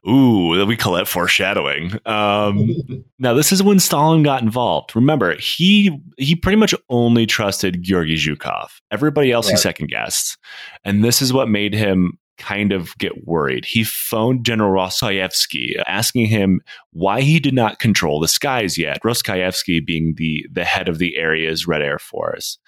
Ooh, 0.08 0.64
we 0.66 0.76
call 0.76 0.94
that 0.94 1.08
foreshadowing. 1.08 1.92
Um, 2.06 3.04
now, 3.18 3.34
this 3.34 3.52
is 3.52 3.62
when 3.62 3.78
Stalin 3.78 4.22
got 4.22 4.42
involved. 4.42 4.94
Remember, 4.94 5.36
he 5.36 5.98
he 6.18 6.34
pretty 6.34 6.56
much 6.56 6.74
only 6.88 7.26
trusted 7.26 7.82
Georgy 7.82 8.16
Zhukov. 8.16 8.68
Everybody 8.90 9.32
else 9.32 9.48
he 9.48 9.56
second 9.56 9.88
guessed, 9.88 10.38
and 10.84 11.04
this 11.04 11.22
is 11.22 11.32
what 11.32 11.48
made 11.48 11.74
him 11.74 12.18
kind 12.38 12.72
of 12.72 12.96
get 12.98 13.26
worried. 13.26 13.64
He 13.64 13.84
phoned 13.84 14.44
General 14.44 14.72
Roskoyevsky, 14.72 15.80
asking 15.86 16.26
him 16.26 16.60
why 16.92 17.20
he 17.20 17.38
did 17.38 17.54
not 17.54 17.78
control 17.78 18.20
the 18.20 18.28
skies 18.28 18.76
yet. 18.76 19.02
Roskoyevsky 19.02 19.84
being 19.84 20.14
the 20.16 20.46
the 20.50 20.64
head 20.64 20.88
of 20.88 20.98
the 20.98 21.16
area's 21.16 21.66
Red 21.66 21.82
Air 21.82 21.98
Force. 21.98 22.58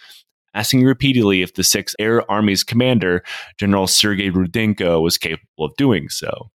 Asking 0.54 0.84
repeatedly 0.84 1.42
if 1.42 1.52
the 1.52 1.62
Sixth 1.62 1.94
Air 1.98 2.28
Army's 2.30 2.64
commander, 2.64 3.22
General 3.58 3.86
Sergei 3.86 4.30
Rudenko, 4.30 5.02
was 5.02 5.18
capable 5.18 5.66
of 5.66 5.76
doing 5.76 6.08
so. 6.08 6.50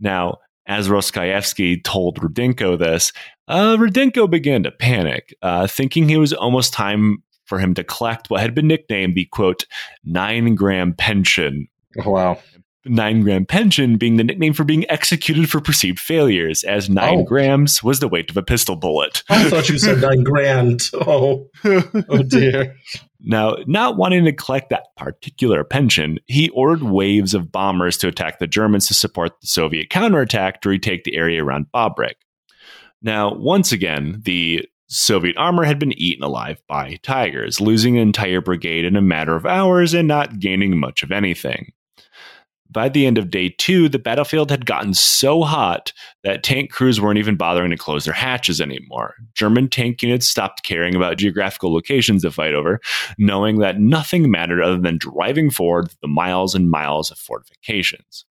Now, 0.00 0.38
as 0.66 0.88
Roskoyevsky 0.88 1.82
told 1.82 2.16
Rudenko 2.20 2.78
this, 2.78 3.12
uh, 3.48 3.76
Rudenko 3.76 4.30
began 4.30 4.62
to 4.64 4.70
panic, 4.70 5.34
uh, 5.42 5.66
thinking 5.66 6.10
it 6.10 6.18
was 6.18 6.32
almost 6.32 6.72
time 6.72 7.22
for 7.46 7.58
him 7.58 7.72
to 7.74 7.82
collect 7.84 8.28
what 8.28 8.40
had 8.42 8.54
been 8.54 8.66
nicknamed 8.68 9.14
the 9.14 9.24
quote, 9.26 9.64
nine 10.04 10.54
gram 10.54 10.92
pension. 10.92 11.66
Oh, 12.04 12.10
wow. 12.10 12.38
Nine 12.84 13.22
gram 13.22 13.44
pension 13.46 13.96
being 13.96 14.16
the 14.18 14.24
nickname 14.24 14.52
for 14.52 14.64
being 14.64 14.88
executed 14.90 15.50
for 15.50 15.60
perceived 15.60 15.98
failures, 15.98 16.62
as 16.64 16.88
nine 16.90 17.18
Oh. 17.20 17.24
grams 17.24 17.82
was 17.82 18.00
the 18.00 18.08
weight 18.08 18.30
of 18.30 18.36
a 18.36 18.42
pistol 18.42 18.76
bullet. 18.76 19.22
I 19.30 19.48
thought 19.48 19.68
you 19.68 19.78
said 19.78 20.00
nine 20.00 20.22
grand. 20.22 20.82
Oh, 20.94 21.48
oh 21.64 22.22
dear. 22.22 22.76
Now, 23.20 23.56
not 23.66 23.96
wanting 23.96 24.24
to 24.24 24.32
collect 24.32 24.70
that 24.70 24.94
particular 24.96 25.64
pension, 25.64 26.18
he 26.26 26.50
ordered 26.50 26.84
waves 26.84 27.34
of 27.34 27.50
bombers 27.50 27.96
to 27.98 28.08
attack 28.08 28.38
the 28.38 28.46
Germans 28.46 28.86
to 28.86 28.94
support 28.94 29.40
the 29.40 29.46
Soviet 29.46 29.90
counterattack 29.90 30.60
to 30.60 30.68
retake 30.68 31.04
the 31.04 31.16
area 31.16 31.42
around 31.42 31.66
Bobrick. 31.74 32.14
Now, 33.02 33.34
once 33.34 33.72
again, 33.72 34.22
the 34.24 34.68
Soviet 34.88 35.36
armor 35.36 35.64
had 35.64 35.78
been 35.78 35.92
eaten 36.00 36.24
alive 36.24 36.62
by 36.68 36.98
tigers, 37.02 37.60
losing 37.60 37.96
an 37.96 38.02
entire 38.02 38.40
brigade 38.40 38.84
in 38.84 38.96
a 38.96 39.02
matter 39.02 39.36
of 39.36 39.44
hours 39.44 39.94
and 39.94 40.08
not 40.08 40.38
gaining 40.38 40.78
much 40.78 41.02
of 41.02 41.12
anything. 41.12 41.72
By 42.70 42.90
the 42.90 43.06
end 43.06 43.16
of 43.16 43.30
day 43.30 43.48
two, 43.48 43.88
the 43.88 43.98
battlefield 43.98 44.50
had 44.50 44.66
gotten 44.66 44.92
so 44.92 45.42
hot 45.42 45.92
that 46.22 46.42
tank 46.42 46.70
crews 46.70 47.00
weren't 47.00 47.18
even 47.18 47.36
bothering 47.36 47.70
to 47.70 47.76
close 47.76 48.04
their 48.04 48.14
hatches 48.14 48.60
anymore. 48.60 49.14
German 49.34 49.68
tank 49.68 50.02
units 50.02 50.28
stopped 50.28 50.64
caring 50.64 50.94
about 50.94 51.16
geographical 51.16 51.72
locations 51.72 52.22
to 52.22 52.30
fight 52.30 52.54
over, 52.54 52.80
knowing 53.16 53.58
that 53.60 53.80
nothing 53.80 54.30
mattered 54.30 54.62
other 54.62 54.78
than 54.78 54.98
driving 54.98 55.50
forward 55.50 55.90
the 56.02 56.08
miles 56.08 56.54
and 56.54 56.70
miles 56.70 57.10
of 57.10 57.18
fortifications. 57.18 58.26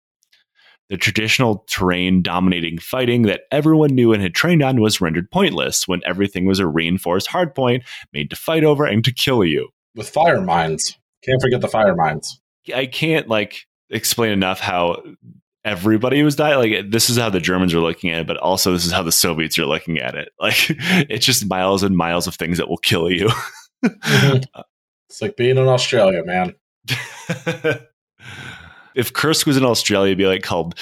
The 0.89 0.99
traditional 0.99 1.65
terrain 1.67 2.23
dominating 2.23 2.79
fighting 2.79 3.23
that 3.23 3.43
everyone 3.51 3.95
knew 3.95 4.13
and 4.13 4.23
had 4.23 4.35
trained 4.35 4.63
on 4.63 4.81
was 4.81 5.01
rendered 5.01 5.31
pointless 5.31 5.89
when 5.89 6.03
everything 6.05 6.45
was 6.45 6.61
a 6.61 6.67
reinforced 6.67 7.29
hardpoint 7.29 7.83
made 8.13 8.31
to 8.31 8.37
fight 8.37 8.63
over 8.65 8.85
and 8.85 9.05
to 9.05 9.13
kill 9.13 9.45
you. 9.45 9.71
With 9.97 10.09
fire 10.09 10.41
mines. 10.41 10.97
Can't 11.25 11.41
forget 11.41 11.61
the 11.61 11.69
fire 11.69 11.97
mines. 11.97 12.41
I 12.73 12.87
can't 12.87 13.29
like 13.29 13.67
explain 13.91 14.33
enough 14.33 14.61
how 14.61 15.03
everybody 15.65 16.23
was 16.23 16.37
dying. 16.37 16.59
Like 16.59 16.91
this 16.91 17.11
is 17.11 17.17
how 17.17 17.31
the 17.31 17.41
Germans 17.41 17.75
are 17.75 17.81
looking 17.81 18.11
at 18.11 18.21
it, 18.21 18.27
but 18.27 18.37
also 18.39 18.73
this 18.73 18.87
is 18.87 18.93
how 18.93 19.03
the 19.03 19.13
Soviets 19.13 19.59
are 19.59 19.67
looking 19.67 19.99
at 19.99 20.15
it. 20.15 20.29
Like 20.41 20.67
it's 20.69 21.27
just 21.27 21.49
miles 21.49 21.83
and 21.83 21.97
miles 21.97 22.27
of 22.27 22.35
things 22.35 22.59
that 22.59 22.69
will 22.69 22.79
kill 22.79 23.11
you. 23.11 23.29
It's 25.09 25.23
like 25.23 25.37
being 25.37 25.57
in 25.57 25.69
Australia, 25.69 26.25
man. 26.25 26.55
if 28.95 29.13
Kursk 29.13 29.47
was 29.47 29.57
in 29.57 29.65
Australia, 29.65 30.09
it'd 30.09 30.19
be 30.19 30.27
like 30.27 30.43
called 30.43 30.79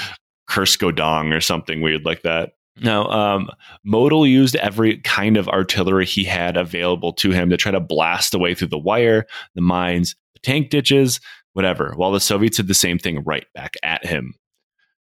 Kursk-Godong 0.48 1.36
or 1.36 1.40
something 1.40 1.82
weird 1.82 2.04
like 2.04 2.22
that. 2.22 2.52
Now, 2.80 3.06
um, 3.08 3.50
Model 3.84 4.26
used 4.26 4.56
every 4.56 4.98
kind 4.98 5.36
of 5.36 5.48
artillery 5.48 6.06
he 6.06 6.24
had 6.24 6.56
available 6.56 7.12
to 7.14 7.30
him 7.30 7.50
to 7.50 7.56
try 7.56 7.70
to 7.70 7.80
blast 7.80 8.34
away 8.34 8.54
through 8.54 8.68
the 8.68 8.78
wire, 8.78 9.26
the 9.54 9.60
mines, 9.60 10.16
the 10.34 10.40
tank 10.40 10.70
ditches, 10.70 11.20
whatever, 11.54 11.94
while 11.96 12.12
the 12.12 12.20
Soviets 12.20 12.58
did 12.58 12.68
the 12.68 12.74
same 12.74 12.98
thing 12.98 13.24
right 13.24 13.46
back 13.54 13.74
at 13.82 14.04
him. 14.04 14.34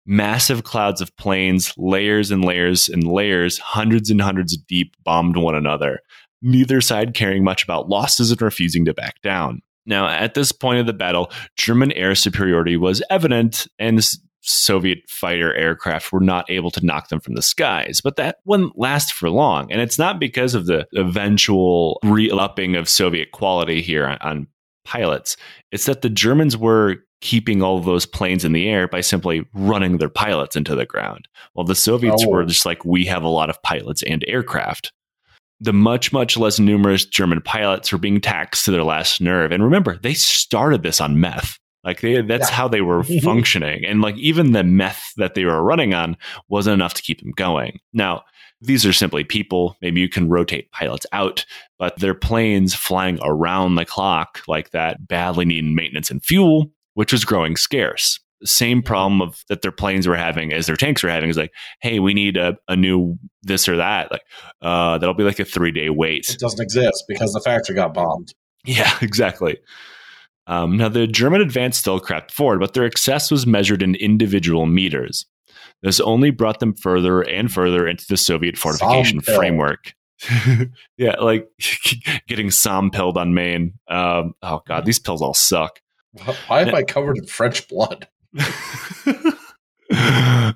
Massive 0.07 0.65
clouds 0.65 1.01
of 1.01 1.17
planes, 1.17 1.73
layers 1.77 2.31
and 2.31 2.45
layers 2.45 2.89
and 2.89 3.05
layers, 3.05 3.59
hundreds 3.59 4.11
and 4.11 4.21
hundreds 4.21 4.57
deep, 4.57 4.95
bombed 5.05 5.37
one 5.37 5.55
another, 5.55 6.01
neither 6.43 6.81
side 6.81 7.15
caring 7.15 7.45
much 7.45 7.65
about 7.65 7.89
losses 7.89 8.31
and 8.31 8.43
refusing 8.43 8.85
to 8.85 8.95
back 8.95 9.21
down. 9.23 9.63
Now, 9.87 10.09
at 10.09 10.35
this 10.35 10.53
point 10.53 10.81
of 10.81 10.87
the 10.87 10.93
battle, 10.93 11.33
German 11.57 11.93
air 11.93 12.15
superiority 12.15 12.77
was 12.77 13.03
evident, 13.11 13.67
and 13.79 14.05
Soviet 14.43 14.99
fighter 15.09 15.55
aircraft 15.55 16.13
were 16.13 16.21
not 16.21 16.51
able 16.51 16.71
to 16.71 16.85
knock 16.85 17.09
them 17.09 17.21
from 17.21 17.35
the 17.35 17.43
skies. 17.43 18.01
But 18.01 18.17
that 18.17 18.39
wouldn't 18.45 18.79
last 18.79 19.13
for 19.13 19.31
long. 19.31 19.71
And 19.71 19.81
it's 19.81 19.99
not 19.99 20.19
because 20.19 20.55
of 20.55 20.67
the 20.67 20.87
eventual 20.95 21.99
re 22.03 22.31
upping 22.31 22.77
of 22.77 22.89
Soviet 22.89 23.33
quality 23.33 23.83
here 23.83 24.07
on, 24.07 24.19
on 24.21 24.47
pilots. 24.91 25.37
It's 25.73 25.87
that 25.87 26.03
the 26.03 26.11
Germans 26.11 26.57
were 26.57 26.97
keeping 27.21 27.63
all 27.63 27.79
of 27.79 27.85
those 27.85 28.07
planes 28.07 28.45
in 28.45 28.53
the 28.53 28.69
air 28.69 28.89
by 28.89 29.01
simply 29.03 29.45
running 29.55 29.99
their 29.99 30.09
pilots 30.09 30.57
into 30.57 30.75
the 30.75 30.87
ground. 30.87 31.29
While 31.53 31.67
the 31.67 31.75
Soviets 31.75 32.25
Oh. 32.27 32.31
were 32.31 32.45
just 32.45 32.67
like, 32.67 32.85
we 32.85 33.05
have 33.07 33.23
a 33.23 33.29
lot 33.29 33.51
of 33.51 33.63
pilots 33.63 34.03
and 34.03 34.25
aircraft. 34.27 34.93
The 35.61 35.73
much, 35.75 36.13
much 36.13 36.39
less 36.39 36.59
numerous 36.59 37.05
German 37.05 37.43
pilots 37.43 37.93
were 37.93 37.99
being 37.99 38.21
taxed 38.21 38.65
to 38.65 38.71
their 38.71 38.83
last 38.85 39.21
nerve. 39.21 39.53
And 39.53 39.63
remember, 39.63 39.99
they 40.03 40.15
started 40.15 40.83
this 40.83 41.01
on 41.01 41.21
meth. 41.21 41.59
Like 41.85 42.01
they, 42.01 42.21
that's 42.23 42.49
Yeah. 42.51 42.57
how 42.57 42.69
they 42.69 42.81
were 42.81 43.03
functioning. 43.23 43.85
And 43.85 44.01
like 44.01 44.17
even 44.17 44.53
the 44.53 44.65
meth 44.65 45.13
that 45.19 45.35
they 45.35 45.45
were 45.45 45.63
running 45.63 45.93
on 45.95 46.17
wasn't 46.49 46.75
enough 46.75 46.95
to 46.95 47.03
keep 47.03 47.21
them 47.21 47.33
going. 47.37 47.81
Now, 47.93 48.23
these 48.61 48.85
are 48.85 48.93
simply 48.93 49.25
people. 49.25 49.77
Maybe 49.81 50.01
you 50.01 50.09
can 50.09 50.29
rotate 50.29 50.71
pilots 50.73 51.07
out, 51.13 51.45
but 51.79 51.99
their 51.99 52.15
planes 52.15 52.75
flying 52.75 53.19
around 53.23 53.75
the 53.75 53.85
clock 53.85 54.41
like 54.47 54.71
that 54.71 55.07
badly 55.07 55.45
needing 55.45 55.75
maintenance 55.75 56.11
and 56.11 56.25
fuel, 56.25 56.71
which 56.95 57.13
was 57.13 57.25
growing 57.25 57.57
scarce. 57.57 58.21
The 58.41 58.47
same 58.47 58.83
problem 58.83 59.21
of 59.21 59.45
that 59.49 59.63
their 59.63 59.73
planes 59.73 60.07
were 60.07 60.17
having 60.17 60.53
as 60.53 60.67
their 60.67 60.77
tanks 60.77 61.03
were 61.03 61.11
having 61.11 61.29
is 61.29 61.37
like, 61.37 61.53
hey, 61.83 61.99
we 61.99 62.15
need 62.15 62.37
a, 62.37 62.57
a 62.69 62.77
new 62.77 63.19
this 63.43 63.69
or 63.69 63.77
that. 63.77 64.11
Like, 64.11 64.23
uh, 64.63 64.99
that'll 64.99 65.15
be 65.15 65.25
like 65.25 65.41
a 65.41 65.45
three 65.45 65.73
day 65.73 65.91
wait. 65.91 66.31
It 66.31 66.39
doesn't 66.39 66.63
exist 66.63 67.05
because 67.07 67.33
the 67.33 67.41
factory 67.41 67.75
got 67.75 67.93
bombed. 67.95 68.33
Yeah, 68.65 68.97
exactly. 69.03 69.59
Um, 70.47 70.77
now, 70.77 70.89
the 70.89 71.07
German 71.07 71.43
advance 71.43 71.79
still 71.79 72.01
crept 72.01 72.33
forward, 72.33 72.61
but 72.61 72.75
their 72.75 72.85
excess 72.85 73.31
was 73.31 73.47
measured 73.47 73.83
in 73.83 73.95
individual 73.95 74.67
meters. 74.67 75.27
This 75.83 76.01
only 76.01 76.31
brought 76.31 76.61
them 76.61 76.75
further 76.75 77.23
and 77.23 77.51
further 77.51 77.87
into 77.87 78.05
the 78.09 78.17
Soviet 78.17 78.59
fortification 78.59 79.21
framework. 79.21 79.95
yeah, 80.97 81.17
like 81.21 81.49
getting 82.29 82.51
Somme 82.51 82.91
pilled 82.91 83.17
on 83.17 83.35
Maine. 83.35 83.75
Um, 83.89 84.35
oh, 84.43 84.63
God, 84.67 84.85
these 84.85 84.99
pills 84.99 85.23
all 85.23 85.35
suck. 85.35 85.81
Why 86.49 86.63
am 86.63 86.75
I 86.75 86.83
covered 86.83 87.19
in 87.19 87.27
French 87.27 87.69
blood? 87.69 88.09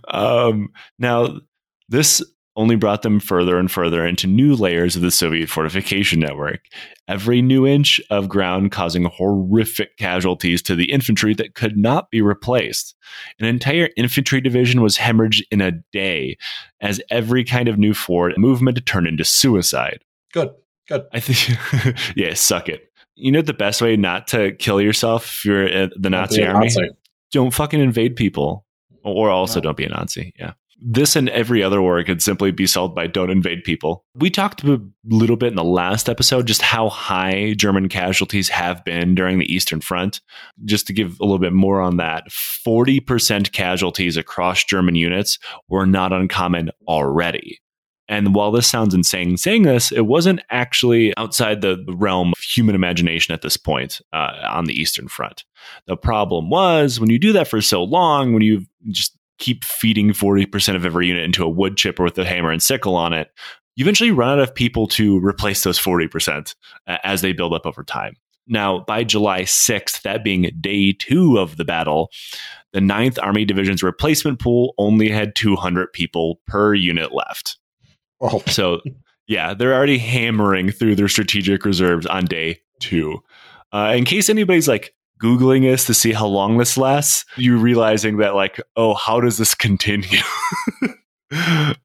um, 0.08 0.70
now, 0.98 1.40
this 1.88 2.22
only 2.56 2.76
brought 2.76 3.02
them 3.02 3.18
further 3.18 3.58
and 3.58 3.70
further 3.70 4.06
into 4.06 4.26
new 4.26 4.54
layers 4.54 4.94
of 4.94 5.02
the 5.02 5.10
Soviet 5.10 5.48
fortification 5.48 6.20
network. 6.20 6.60
Every 7.08 7.42
new 7.42 7.66
inch 7.66 8.00
of 8.10 8.28
ground 8.28 8.70
causing 8.70 9.04
horrific 9.06 9.96
casualties 9.96 10.62
to 10.62 10.76
the 10.76 10.92
infantry 10.92 11.34
that 11.34 11.54
could 11.54 11.76
not 11.76 12.10
be 12.10 12.22
replaced. 12.22 12.94
An 13.40 13.46
entire 13.46 13.90
infantry 13.96 14.40
division 14.40 14.82
was 14.82 14.96
hemorrhaged 14.98 15.42
in 15.50 15.60
a 15.60 15.72
day 15.92 16.36
as 16.80 17.00
every 17.10 17.42
kind 17.44 17.68
of 17.68 17.78
new 17.78 17.92
forward 17.94 18.34
movement 18.38 18.84
turned 18.86 19.06
into 19.08 19.24
suicide. 19.24 20.04
Good, 20.32 20.50
good. 20.88 21.06
I 21.12 21.20
think, 21.20 21.96
yeah, 22.16 22.34
suck 22.34 22.68
it. 22.68 22.90
You 23.16 23.30
know 23.32 23.42
the 23.42 23.52
best 23.52 23.82
way 23.82 23.96
not 23.96 24.26
to 24.28 24.52
kill 24.52 24.80
yourself 24.80 25.26
if 25.26 25.44
you're 25.44 25.68
uh, 25.84 25.88
the 25.96 26.10
Nazi 26.10 26.38
Don't 26.38 26.46
be 26.46 26.50
a 26.50 26.54
army? 26.54 26.66
Nazi. 26.66 26.88
don't 27.32 27.50
fucking 27.54 27.80
invade 27.80 28.16
people 28.16 28.64
or 29.04 29.30
also 29.30 29.60
No. 29.60 29.62
don't 29.64 29.76
be 29.76 29.84
a 29.84 29.88
nazi 29.88 30.32
yeah 30.38 30.54
this 30.86 31.16
and 31.16 31.30
every 31.30 31.62
other 31.62 31.80
war 31.80 32.02
could 32.04 32.20
simply 32.20 32.50
be 32.50 32.66
solved 32.66 32.94
by 32.94 33.06
don't 33.06 33.30
invade 33.30 33.64
people. 33.64 34.04
We 34.14 34.28
talked 34.28 34.62
a 34.64 34.80
little 35.06 35.36
bit 35.36 35.48
in 35.48 35.56
the 35.56 35.64
last 35.64 36.10
episode 36.10 36.46
just 36.46 36.60
how 36.60 36.90
high 36.90 37.54
german 37.54 37.88
casualties 37.88 38.50
have 38.50 38.84
been 38.84 39.14
during 39.14 39.38
the 39.38 39.52
eastern 39.52 39.80
front. 39.80 40.20
Just 40.64 40.86
to 40.88 40.92
give 40.92 41.18
a 41.20 41.24
little 41.24 41.38
bit 41.38 41.54
more 41.54 41.80
on 41.80 41.96
that 41.96 42.24
40% 42.28 43.52
casualties 43.52 44.18
across 44.18 44.62
german 44.62 44.94
units 44.94 45.38
were 45.68 45.86
not 45.86 46.12
uncommon 46.12 46.70
already. 46.86 47.60
And 48.06 48.34
while 48.34 48.52
this 48.52 48.66
sounds 48.66 48.92
insane 48.92 49.38
saying 49.38 49.62
this, 49.62 49.90
it 49.90 50.02
wasn't 50.02 50.40
actually 50.50 51.16
outside 51.16 51.62
the 51.62 51.82
realm 51.88 52.32
of 52.36 52.38
human 52.38 52.74
imagination 52.74 53.32
at 53.32 53.40
this 53.40 53.56
point 53.56 54.00
uh, 54.12 54.32
on 54.46 54.66
the 54.66 54.74
Eastern 54.74 55.08
Front. 55.08 55.44
The 55.86 55.96
problem 55.96 56.50
was 56.50 57.00
when 57.00 57.08
you 57.08 57.18
do 57.18 57.32
that 57.32 57.48
for 57.48 57.62
so 57.62 57.82
long, 57.82 58.34
when 58.34 58.42
you've 58.42 58.66
just 58.90 59.13
keep 59.38 59.64
feeding 59.64 60.10
40% 60.10 60.76
of 60.76 60.86
every 60.86 61.08
unit 61.08 61.24
into 61.24 61.44
a 61.44 61.48
wood 61.48 61.76
chipper 61.76 62.04
with 62.04 62.18
a 62.18 62.24
hammer 62.24 62.50
and 62.50 62.62
sickle 62.62 62.96
on 62.96 63.12
it, 63.12 63.28
you 63.76 63.84
eventually 63.84 64.10
run 64.10 64.38
out 64.38 64.38
of 64.38 64.54
people 64.54 64.86
to 64.88 65.18
replace 65.18 65.64
those 65.64 65.78
40% 65.78 66.54
as 66.86 67.22
they 67.22 67.32
build 67.32 67.52
up 67.52 67.66
over 67.66 67.82
time. 67.82 68.14
Now, 68.46 68.80
by 68.80 69.04
July 69.04 69.42
6th, 69.42 70.02
that 70.02 70.22
being 70.22 70.50
day 70.60 70.92
two 70.92 71.38
of 71.38 71.56
the 71.56 71.64
battle, 71.64 72.10
the 72.72 72.80
9th 72.80 73.18
Army 73.22 73.44
Division's 73.44 73.82
replacement 73.82 74.38
pool 74.38 74.74
only 74.78 75.08
had 75.08 75.34
200 75.34 75.92
people 75.92 76.40
per 76.46 76.74
unit 76.74 77.12
left. 77.12 77.56
Oh, 78.20 78.42
So, 78.46 78.80
yeah, 79.26 79.54
they're 79.54 79.74
already 79.74 79.98
hammering 79.98 80.70
through 80.70 80.96
their 80.96 81.08
strategic 81.08 81.64
reserves 81.64 82.06
on 82.06 82.26
day 82.26 82.60
two. 82.80 83.18
Uh, 83.72 83.94
in 83.96 84.04
case 84.04 84.28
anybody's 84.28 84.68
like 84.68 84.94
Googling 85.22 85.62
this 85.62 85.86
to 85.86 85.94
see 85.94 86.12
how 86.12 86.26
long 86.26 86.58
this 86.58 86.76
lasts, 86.76 87.24
you 87.36 87.56
realizing 87.56 88.18
that, 88.18 88.34
like, 88.34 88.60
oh, 88.76 88.94
how 88.94 89.20
does 89.20 89.38
this 89.38 89.54
continue? 89.54 90.18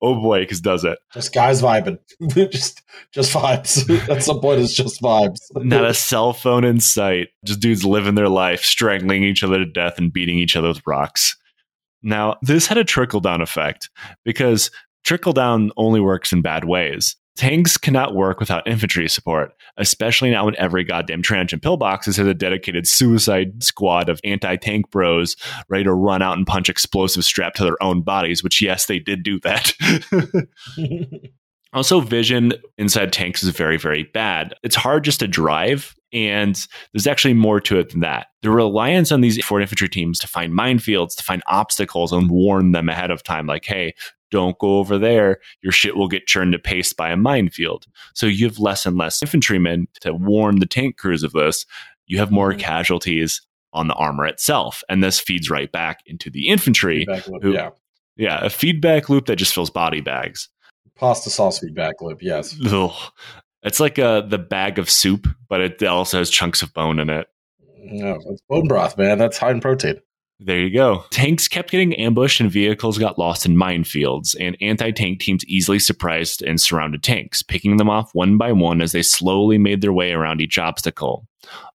oh 0.01 0.15
boy, 0.15 0.41
because 0.41 0.61
does 0.61 0.83
it. 0.83 0.99
just 1.13 1.33
guys 1.33 1.61
vibing. 1.61 1.99
just 2.51 2.81
just 3.11 3.33
vibes. 3.33 4.09
At 4.09 4.23
some 4.23 4.39
point, 4.39 4.61
it's 4.61 4.73
just 4.73 5.01
vibes. 5.01 5.39
Not 5.55 5.85
a 5.85 5.93
cell 5.93 6.33
phone 6.33 6.63
in 6.63 6.79
sight. 6.79 7.29
Just 7.45 7.59
dudes 7.59 7.85
living 7.85 8.15
their 8.15 8.29
life, 8.29 8.63
strangling 8.63 9.23
each 9.23 9.43
other 9.43 9.57
to 9.57 9.65
death 9.65 9.97
and 9.97 10.13
beating 10.13 10.37
each 10.37 10.55
other 10.55 10.67
with 10.67 10.85
rocks. 10.85 11.35
Now, 12.01 12.37
this 12.41 12.67
had 12.67 12.77
a 12.77 12.83
trickle 12.83 13.19
down 13.19 13.41
effect 13.41 13.89
because 14.23 14.71
trickle 15.03 15.33
down 15.33 15.71
only 15.77 15.99
works 15.99 16.31
in 16.31 16.41
bad 16.41 16.65
ways. 16.65 17.15
Tanks 17.39 17.77
cannot 17.77 18.15
work 18.15 18.41
without 18.41 18.67
infantry 18.67 19.07
support, 19.07 19.53
especially 19.77 20.29
now 20.29 20.43
when 20.43 20.57
every 20.57 20.83
goddamn 20.83 21.21
trench 21.21 21.53
and 21.53 21.61
pillboxes 21.61 22.17
has 22.17 22.27
a 22.27 22.33
dedicated 22.33 22.85
suicide 22.85 23.63
squad 23.63 24.09
of 24.09 24.19
anti 24.25 24.57
tank 24.57 24.91
bros 24.91 25.37
ready 25.69 25.85
to 25.85 25.93
run 25.93 26.21
out 26.21 26.35
and 26.37 26.45
punch 26.45 26.69
explosives 26.69 27.25
strapped 27.25 27.55
to 27.55 27.63
their 27.63 27.81
own 27.81 28.01
bodies, 28.01 28.43
which, 28.43 28.61
yes, 28.61 28.87
they 28.87 28.99
did 28.99 29.23
do 29.23 29.39
that. 29.39 29.71
Also, 31.71 31.99
vision 31.99 32.53
inside 32.79 33.13
tanks 33.13 33.43
is 33.43 33.49
very, 33.49 33.77
very 33.77 34.01
bad. 34.03 34.55
It's 34.63 34.75
hard 34.75 35.03
just 35.03 35.19
to 35.19 35.27
drive, 35.27 35.95
and 36.11 36.59
there's 36.91 37.05
actually 37.05 37.35
more 37.35 37.61
to 37.61 37.77
it 37.77 37.91
than 37.91 37.99
that. 37.99 38.25
The 38.41 38.49
reliance 38.49 39.11
on 39.11 39.21
these 39.21 39.43
forward 39.45 39.61
infantry 39.61 39.87
teams 39.87 40.17
to 40.19 40.27
find 40.27 40.51
minefields, 40.51 41.15
to 41.17 41.23
find 41.23 41.43
obstacles, 41.45 42.11
and 42.11 42.27
warn 42.27 42.71
them 42.71 42.89
ahead 42.89 43.11
of 43.11 43.21
time, 43.21 43.45
like, 43.45 43.65
hey, 43.65 43.93
don't 44.31 44.57
go 44.59 44.77
over 44.77 44.97
there. 44.97 45.39
Your 45.61 45.71
shit 45.71 45.95
will 45.95 46.07
get 46.07 46.27
churned 46.27 46.53
to 46.53 46.59
paste 46.59 46.95
by 46.97 47.09
a 47.09 47.17
minefield. 47.17 47.85
So 48.13 48.25
you 48.25 48.45
have 48.47 48.59
less 48.59 48.85
and 48.85 48.97
less 48.97 49.21
infantrymen 49.21 49.87
to 50.01 50.13
warn 50.13 50.59
the 50.59 50.65
tank 50.65 50.97
crews 50.97 51.23
of 51.23 51.31
this. 51.33 51.65
You 52.07 52.17
have 52.19 52.31
more 52.31 52.53
Mhm. 52.53 52.59
casualties 52.59 53.41
on 53.73 53.87
the 53.87 53.93
armor 53.95 54.25
itself. 54.25 54.83
And 54.89 55.03
this 55.03 55.19
feeds 55.19 55.49
right 55.49 55.71
back 55.71 55.99
into 56.05 56.29
the 56.29 56.47
infantry. 56.47 57.05
Loop, 57.07 57.43
Who- 57.43 57.53
yeah. 57.53 57.69
Yeah, 58.17 58.43
a 58.43 58.49
feedback 58.49 59.07
loop 59.09 59.27
that 59.27 59.37
just 59.37 59.53
fills 59.53 59.69
body 59.69 60.01
bags. 60.01 60.49
Pasta 60.95 61.29
sauce 61.29 61.59
feedback 61.59 62.01
loop. 62.01 62.21
Yes. 62.21 62.55
Ugh. 62.65 62.91
It's 63.63 63.79
like 63.79 63.97
uh, 63.99 64.21
the 64.21 64.37
bag 64.37 64.79
of 64.79 64.89
soup, 64.89 65.27
but 65.47 65.61
it 65.61 65.83
also 65.83 66.17
has 66.17 66.29
chunks 66.29 66.61
of 66.61 66.73
bone 66.73 66.99
in 66.99 67.09
it. 67.09 67.27
No, 67.77 68.19
it's 68.29 68.41
bone 68.49 68.67
broth, 68.67 68.97
man. 68.97 69.17
That's 69.17 69.37
high 69.37 69.51
in 69.51 69.61
protein. 69.61 70.01
There 70.41 70.59
you 70.59 70.73
go. 70.73 71.03
Tanks 71.11 71.49
kept 71.49 71.69
getting 71.69 71.93
ambushed 71.95 72.39
and 72.39 72.49
vehicles 72.49 72.97
got 72.97 73.19
lost 73.19 73.45
in 73.45 73.57
minefields, 73.57 74.35
and 74.39 74.55
anti 74.61 74.91
tank 74.91 75.19
teams 75.19 75.43
easily 75.45 75.79
surprised 75.79 76.41
and 76.41 76.61
surrounded 76.61 77.03
tanks, 77.03 77.43
picking 77.43 77.75
them 77.75 77.89
off 77.89 78.11
one 78.13 78.37
by 78.37 78.53
one 78.53 78.81
as 78.81 78.93
they 78.93 79.01
slowly 79.01 79.57
made 79.57 79.81
their 79.81 79.91
way 79.91 80.11
around 80.11 80.39
each 80.39 80.57
obstacle. 80.57 81.27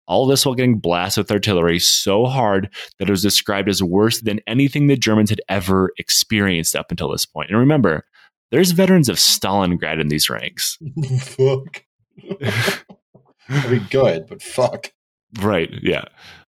All 0.07 0.27
this 0.27 0.47
while 0.47 0.55
getting 0.55 0.79
blasted 0.79 1.25
with 1.25 1.33
artillery 1.33 1.79
so 1.81 2.27
hard 2.27 2.73
that 2.99 3.09
it 3.09 3.11
was 3.11 3.23
described 3.23 3.69
as 3.69 3.83
worse 3.83 4.21
than 4.21 4.41
anything 4.47 4.87
the 4.87 4.97
Germans 4.97 5.31
had 5.31 5.41
ever 5.49 5.91
experienced 5.99 6.77
up 6.77 6.91
until 6.91 7.11
this 7.11 7.25
point. 7.25 7.51
And 7.51 7.59
remember, 7.59 8.05
there's 8.53 8.73
veterans 8.73 9.09
of 9.09 9.17
Stalingrad 9.17 10.01
in 10.01 10.09
these 10.09 10.31
ranks. 10.31 10.79
fuck. 11.21 11.85
I 13.49 13.69
mean, 13.69 13.87
good, 13.91 14.27
but 14.29 14.43
fuck. 14.43 14.93
Right, 15.41 15.71
yeah. 15.83 16.05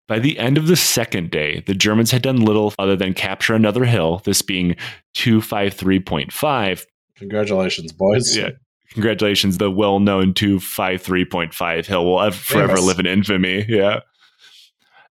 By 0.06 0.18
the 0.18 0.38
end 0.38 0.58
of 0.58 0.66
the 0.66 0.76
second 0.76 1.30
day, 1.30 1.62
the 1.66 1.74
Germans 1.74 2.10
had 2.10 2.22
done 2.22 2.44
little 2.44 2.74
other 2.78 2.94
than 2.96 3.14
capture 3.14 3.54
another 3.54 3.84
hill, 3.84 4.20
this 4.24 4.42
being 4.42 4.76
253.5. 5.14 6.84
Congratulations, 7.16 7.92
boys. 7.92 8.36
Yeah. 8.36 8.50
Congratulations, 8.92 9.58
the 9.58 9.70
well 9.70 9.98
known 9.98 10.34
253.5 10.34 11.86
hill 11.86 12.04
will 12.04 12.20
ever, 12.20 12.36
forever 12.36 12.78
live 12.80 13.00
in 13.00 13.06
infamy. 13.06 13.64
Yeah. 13.68 14.00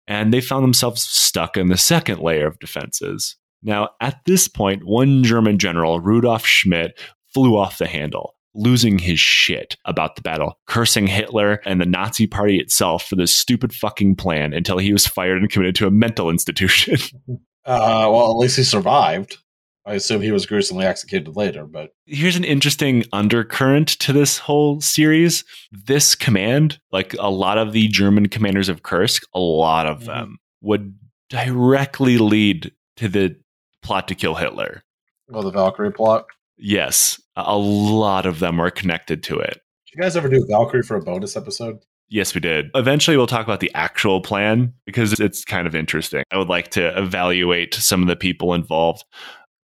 And 0.07 0.33
they 0.33 0.41
found 0.41 0.63
themselves 0.63 1.01
stuck 1.01 1.57
in 1.57 1.67
the 1.67 1.77
second 1.77 2.19
layer 2.19 2.45
of 2.45 2.59
defenses. 2.59 3.35
Now, 3.63 3.89
at 3.99 4.19
this 4.25 4.47
point, 4.47 4.83
one 4.85 5.23
German 5.23 5.57
general, 5.57 6.01
Rudolf 6.01 6.45
Schmidt, 6.45 6.99
flew 7.33 7.57
off 7.57 7.77
the 7.77 7.87
handle, 7.87 8.32
losing 8.55 8.99
his 8.99 9.19
shit 9.19 9.75
about 9.85 10.15
the 10.15 10.21
battle, 10.21 10.59
cursing 10.67 11.07
Hitler 11.07 11.61
and 11.65 11.81
the 11.81 11.85
Nazi 11.85 12.27
party 12.27 12.59
itself 12.59 13.07
for 13.07 13.15
this 13.15 13.35
stupid 13.35 13.73
fucking 13.73 14.15
plan 14.15 14.53
until 14.53 14.77
he 14.77 14.93
was 14.93 15.07
fired 15.07 15.37
and 15.41 15.49
committed 15.49 15.75
to 15.75 15.87
a 15.87 15.91
mental 15.91 16.29
institution. 16.29 16.97
Uh, 17.65 18.09
well, 18.11 18.29
at 18.29 18.35
least 18.35 18.57
he 18.57 18.63
survived. 18.63 19.37
I 19.85 19.93
assume 19.93 20.21
he 20.21 20.33
was 20.33 20.45
gruesomely 20.45 20.85
executed 20.85 21.37
later, 21.37 21.65
but 21.65 21.91
Here's 22.05 22.35
an 22.35 22.43
interesting 22.43 23.05
undercurrent 23.13 23.87
to 23.99 24.11
this 24.11 24.37
whole 24.37 24.81
series. 24.81 25.45
This 25.71 26.13
command, 26.13 26.77
like 26.91 27.15
a 27.19 27.29
lot 27.31 27.57
of 27.57 27.71
the 27.71 27.87
German 27.87 28.27
commanders 28.27 28.67
of 28.67 28.83
Kursk, 28.83 29.23
a 29.33 29.39
lot 29.39 29.87
of 29.87 30.01
Mhm. 30.01 30.05
them 30.07 30.37
would 30.59 30.95
directly 31.29 32.17
lead 32.17 32.73
to 32.97 33.07
the 33.07 33.37
plot 33.81 34.09
to 34.09 34.15
kill 34.15 34.35
Hitler. 34.35 34.83
well, 35.29 35.43
the 35.43 35.51
Valkyrie 35.51 35.93
plot. 35.93 36.25
Yes, 36.57 37.19
a 37.35 37.57
lot 37.57 38.25
of 38.25 38.39
them 38.39 38.59
are 38.59 38.71
connected 38.71 39.23
to 39.23 39.39
it. 39.39 39.61
Did 39.87 39.95
you 39.95 40.01
guys 40.01 40.15
ever 40.15 40.29
do 40.29 40.45
Valkyrie 40.49 40.83
for 40.83 40.95
a 40.95 41.01
bonus 41.01 41.35
episode? 41.35 41.79
Yes, 42.09 42.35
we 42.35 42.41
did. 42.41 42.69
Eventually, 42.75 43.17
we'll 43.17 43.27
talk 43.27 43.45
about 43.45 43.59
the 43.59 43.73
actual 43.73 44.21
plan 44.21 44.73
because 44.85 45.19
it's 45.19 45.43
kind 45.43 45.65
of 45.65 45.75
interesting. 45.75 46.23
I 46.31 46.37
would 46.37 46.49
like 46.49 46.69
to 46.71 46.95
evaluate 46.97 47.73
some 47.73 48.01
of 48.01 48.07
the 48.07 48.15
people 48.15 48.53
involved. 48.53 49.03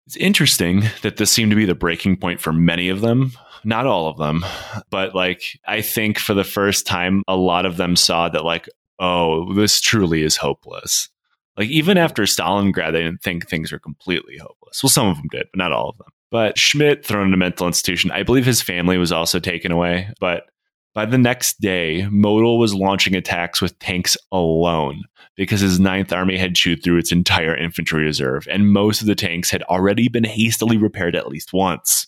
It's 0.05 0.17
interesting 0.17 0.83
that 1.03 1.17
this 1.17 1.31
seemed 1.31 1.51
to 1.51 1.55
be 1.55 1.65
the 1.65 1.75
breaking 1.75 2.17
point 2.17 2.41
for 2.41 2.51
many 2.51 2.89
of 2.89 3.01
them. 3.01 3.31
Not 3.63 3.87
all 3.87 4.09
of 4.09 4.17
them, 4.17 4.43
but 4.89 5.15
like, 5.15 5.57
I 5.65 5.81
think 5.81 6.19
for 6.19 6.33
the 6.33 6.43
first 6.43 6.85
time, 6.85 7.23
a 7.29 7.37
lot 7.37 7.65
of 7.65 7.77
them 7.77 7.95
saw 7.95 8.27
that, 8.27 8.43
like, 8.43 8.67
oh, 8.99 9.53
this 9.53 9.79
truly 9.79 10.21
is 10.21 10.35
hopeless. 10.35 11.07
Like, 11.55 11.69
even 11.69 11.97
after 11.97 12.23
Stalingrad, 12.23 12.91
they 12.91 13.03
didn't 13.03 13.21
think 13.21 13.47
things 13.47 13.71
were 13.71 13.79
completely 13.79 14.37
hopeless. 14.37 14.83
Well, 14.83 14.89
some 14.89 15.07
of 15.07 15.15
them 15.15 15.27
did, 15.31 15.47
but 15.53 15.59
not 15.59 15.71
all 15.71 15.89
of 15.89 15.97
them. 15.97 16.07
But 16.33 16.57
Schmidt 16.57 17.05
thrown 17.05 17.27
in 17.27 17.33
a 17.35 17.37
mental 17.37 17.67
institution. 17.67 18.09
I 18.09 18.23
believe 18.23 18.43
his 18.43 18.59
family 18.59 18.97
was 18.97 19.11
also 19.11 19.39
taken 19.39 19.71
away, 19.71 20.09
but 20.19 20.45
by 20.95 21.05
the 21.05 21.19
next 21.19 21.61
day, 21.61 22.07
Model 22.09 22.57
was 22.57 22.73
launching 22.73 23.15
attacks 23.15 23.61
with 23.61 23.77
tanks 23.77 24.17
alone 24.31 25.03
because 25.37 25.61
his 25.61 25.79
Ninth 25.79 26.11
Army 26.11 26.35
had 26.35 26.55
chewed 26.55 26.83
through 26.83 26.97
its 26.97 27.11
entire 27.11 27.55
infantry 27.55 28.03
reserve, 28.03 28.47
and 28.49 28.73
most 28.73 28.99
of 28.99 29.05
the 29.05 29.13
tanks 29.13 29.51
had 29.51 29.61
already 29.63 30.07
been 30.07 30.23
hastily 30.23 30.75
repaired 30.75 31.15
at 31.15 31.27
least 31.27 31.53
once. 31.53 32.07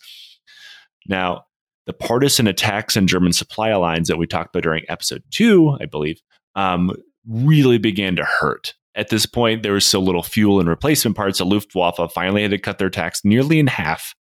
Now, 1.08 1.46
the 1.86 1.94
partisan 1.94 2.48
attacks 2.48 2.98
on 2.98 3.06
German 3.06 3.32
supply 3.32 3.76
lines 3.76 4.08
that 4.08 4.18
we 4.18 4.26
talked 4.26 4.56
about 4.56 4.64
during 4.64 4.86
episode 4.90 5.22
two, 5.30 5.78
I 5.80 5.86
believe, 5.86 6.20
um, 6.56 6.92
really 7.28 7.78
began 7.78 8.16
to 8.16 8.24
hurt. 8.24 8.74
At 8.96 9.10
this 9.10 9.26
point, 9.26 9.64
there 9.64 9.74
was 9.74 9.86
so 9.86 10.00
little 10.00 10.24
fuel 10.24 10.60
and 10.60 10.70
replacement 10.70 11.18
parts 11.18 11.40
that 11.40 11.46
Luftwaffe 11.46 12.14
finally 12.14 12.42
had 12.42 12.52
to 12.52 12.58
cut 12.58 12.78
their 12.78 12.88
attacks 12.88 13.26
nearly 13.26 13.60
in 13.60 13.68
half 13.68 14.16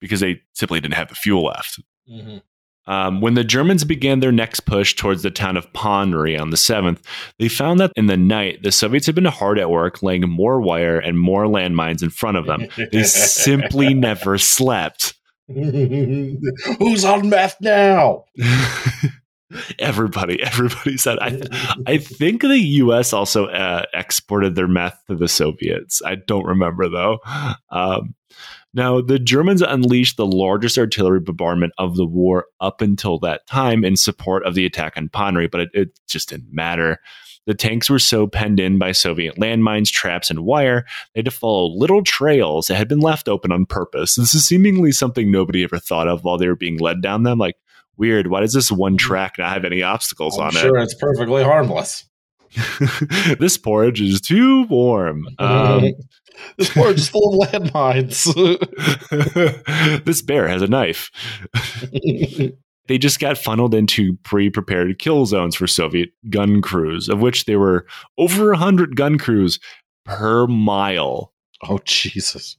because 0.00 0.20
they 0.20 0.40
simply 0.52 0.80
didn't 0.80 0.94
have 0.94 1.08
the 1.08 1.14
fuel 1.14 1.44
left. 1.44 1.80
Mm-hmm. 2.10 2.38
Um, 2.86 3.22
when 3.22 3.34
the 3.34 3.44
Germans 3.44 3.82
began 3.84 4.20
their 4.20 4.32
next 4.32 4.60
push 4.60 4.94
towards 4.94 5.22
the 5.22 5.30
town 5.30 5.56
of 5.56 5.72
Ponyri 5.72 6.38
on 6.38 6.50
the 6.50 6.56
7th, 6.56 7.00
they 7.38 7.48
found 7.48 7.80
that 7.80 7.92
in 7.96 8.06
the 8.06 8.16
night, 8.16 8.62
the 8.62 8.72
Soviets 8.72 9.06
had 9.06 9.14
been 9.14 9.24
hard 9.24 9.58
at 9.58 9.70
work 9.70 10.02
laying 10.02 10.28
more 10.28 10.60
wire 10.60 10.98
and 10.98 11.18
more 11.18 11.44
landmines 11.44 12.02
in 12.02 12.10
front 12.10 12.36
of 12.36 12.46
them. 12.46 12.68
They 12.92 13.02
simply 13.04 13.94
never 13.94 14.36
slept. 14.36 15.14
Who's 15.48 17.04
on 17.04 17.28
meth 17.30 17.56
now? 17.60 18.24
everybody, 19.78 20.42
everybody 20.42 20.96
said. 20.96 21.18
I, 21.20 21.40
I 21.86 21.98
think 21.98 22.42
the 22.42 22.58
U.S. 22.58 23.12
also 23.12 23.46
uh, 23.46 23.84
exported 23.92 24.54
their 24.54 24.68
meth 24.68 25.00
to 25.08 25.16
the 25.16 25.28
Soviets. 25.28 26.02
I 26.04 26.16
don't 26.16 26.46
remember 26.46 26.88
though. 26.88 27.18
Um, 27.70 28.14
now, 28.76 29.00
the 29.00 29.20
Germans 29.20 29.62
unleashed 29.62 30.16
the 30.16 30.26
largest 30.26 30.76
artillery 30.78 31.20
bombardment 31.20 31.72
of 31.78 31.96
the 31.96 32.06
war 32.06 32.46
up 32.60 32.80
until 32.80 33.20
that 33.20 33.46
time 33.46 33.84
in 33.84 33.96
support 33.96 34.44
of 34.44 34.56
the 34.56 34.66
attack 34.66 34.94
on 34.96 35.08
Ponyri, 35.08 35.48
but 35.48 35.60
it, 35.60 35.68
it 35.72 36.00
just 36.08 36.30
didn't 36.30 36.52
matter. 36.52 36.98
The 37.46 37.54
tanks 37.54 37.88
were 37.88 38.00
so 38.00 38.26
penned 38.26 38.58
in 38.58 38.78
by 38.78 38.92
Soviet 38.92 39.36
landmines, 39.36 39.92
traps, 39.92 40.30
and 40.30 40.40
wire, 40.40 40.86
they 41.14 41.18
had 41.18 41.26
to 41.26 41.30
follow 41.30 41.66
little 41.68 42.02
trails 42.02 42.66
that 42.66 42.76
had 42.76 42.88
been 42.88 43.00
left 43.00 43.28
open 43.28 43.52
on 43.52 43.66
purpose. 43.66 44.16
This 44.16 44.34
is 44.34 44.48
seemingly 44.48 44.92
something 44.92 45.30
nobody 45.30 45.62
ever 45.62 45.78
thought 45.78 46.08
of 46.08 46.24
while 46.24 46.38
they 46.38 46.48
were 46.48 46.56
being 46.56 46.78
led 46.78 47.02
down 47.02 47.22
them. 47.22 47.38
Like, 47.38 47.56
weird, 47.96 48.28
why 48.28 48.40
does 48.40 48.52
this 48.52 48.70
one 48.70 48.96
track 48.96 49.36
not 49.38 49.52
have 49.52 49.64
any 49.64 49.82
obstacles 49.82 50.38
I'm 50.38 50.46
on 50.46 50.52
sure 50.52 50.76
it's 50.78 50.94
perfectly 50.94 51.42
harmless. 51.42 52.04
this 53.38 53.58
porridge 53.58 54.00
is 54.00 54.20
too 54.20 54.64
warm. 54.64 55.26
Um, 55.38 55.92
this 56.58 56.72
porridge 56.72 56.98
is 56.98 57.08
full 57.08 57.42
of 57.42 57.48
landmines. 57.48 58.24
this 60.04 60.22
bear 60.22 60.48
has 60.48 60.62
a 60.62 60.68
knife. 60.68 61.10
They 62.86 62.98
just 62.98 63.18
got 63.18 63.38
funneled 63.38 63.74
into 63.74 64.16
pre 64.24 64.50
prepared 64.50 64.98
kill 64.98 65.26
zones 65.26 65.56
for 65.56 65.66
Soviet 65.66 66.10
gun 66.30 66.60
crews, 66.60 67.08
of 67.08 67.20
which 67.20 67.46
there 67.46 67.58
were 67.58 67.86
over 68.18 68.50
100 68.50 68.94
gun 68.94 69.18
crews 69.18 69.58
per 70.04 70.46
mile. 70.46 71.32
oh 71.62 71.80
Jesus! 71.84 72.56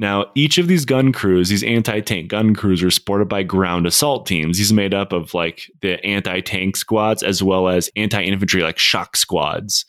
Now, 0.00 0.30
each 0.34 0.56
of 0.56 0.66
these 0.66 0.86
gun 0.86 1.12
crews, 1.12 1.50
these 1.50 1.62
anti 1.62 2.00
tank 2.00 2.28
gun 2.28 2.54
crews, 2.56 2.82
are 2.82 2.90
supported 2.90 3.28
by 3.28 3.42
ground 3.42 3.86
assault 3.86 4.24
teams. 4.24 4.56
These 4.56 4.72
are 4.72 4.74
made 4.74 4.94
up 4.94 5.12
of 5.12 5.34
like 5.34 5.70
the 5.82 6.02
anti 6.02 6.40
tank 6.40 6.76
squads 6.76 7.22
as 7.22 7.42
well 7.42 7.68
as 7.68 7.90
anti 7.96 8.22
infantry, 8.22 8.62
like 8.62 8.78
shock 8.78 9.14
squads. 9.14 9.84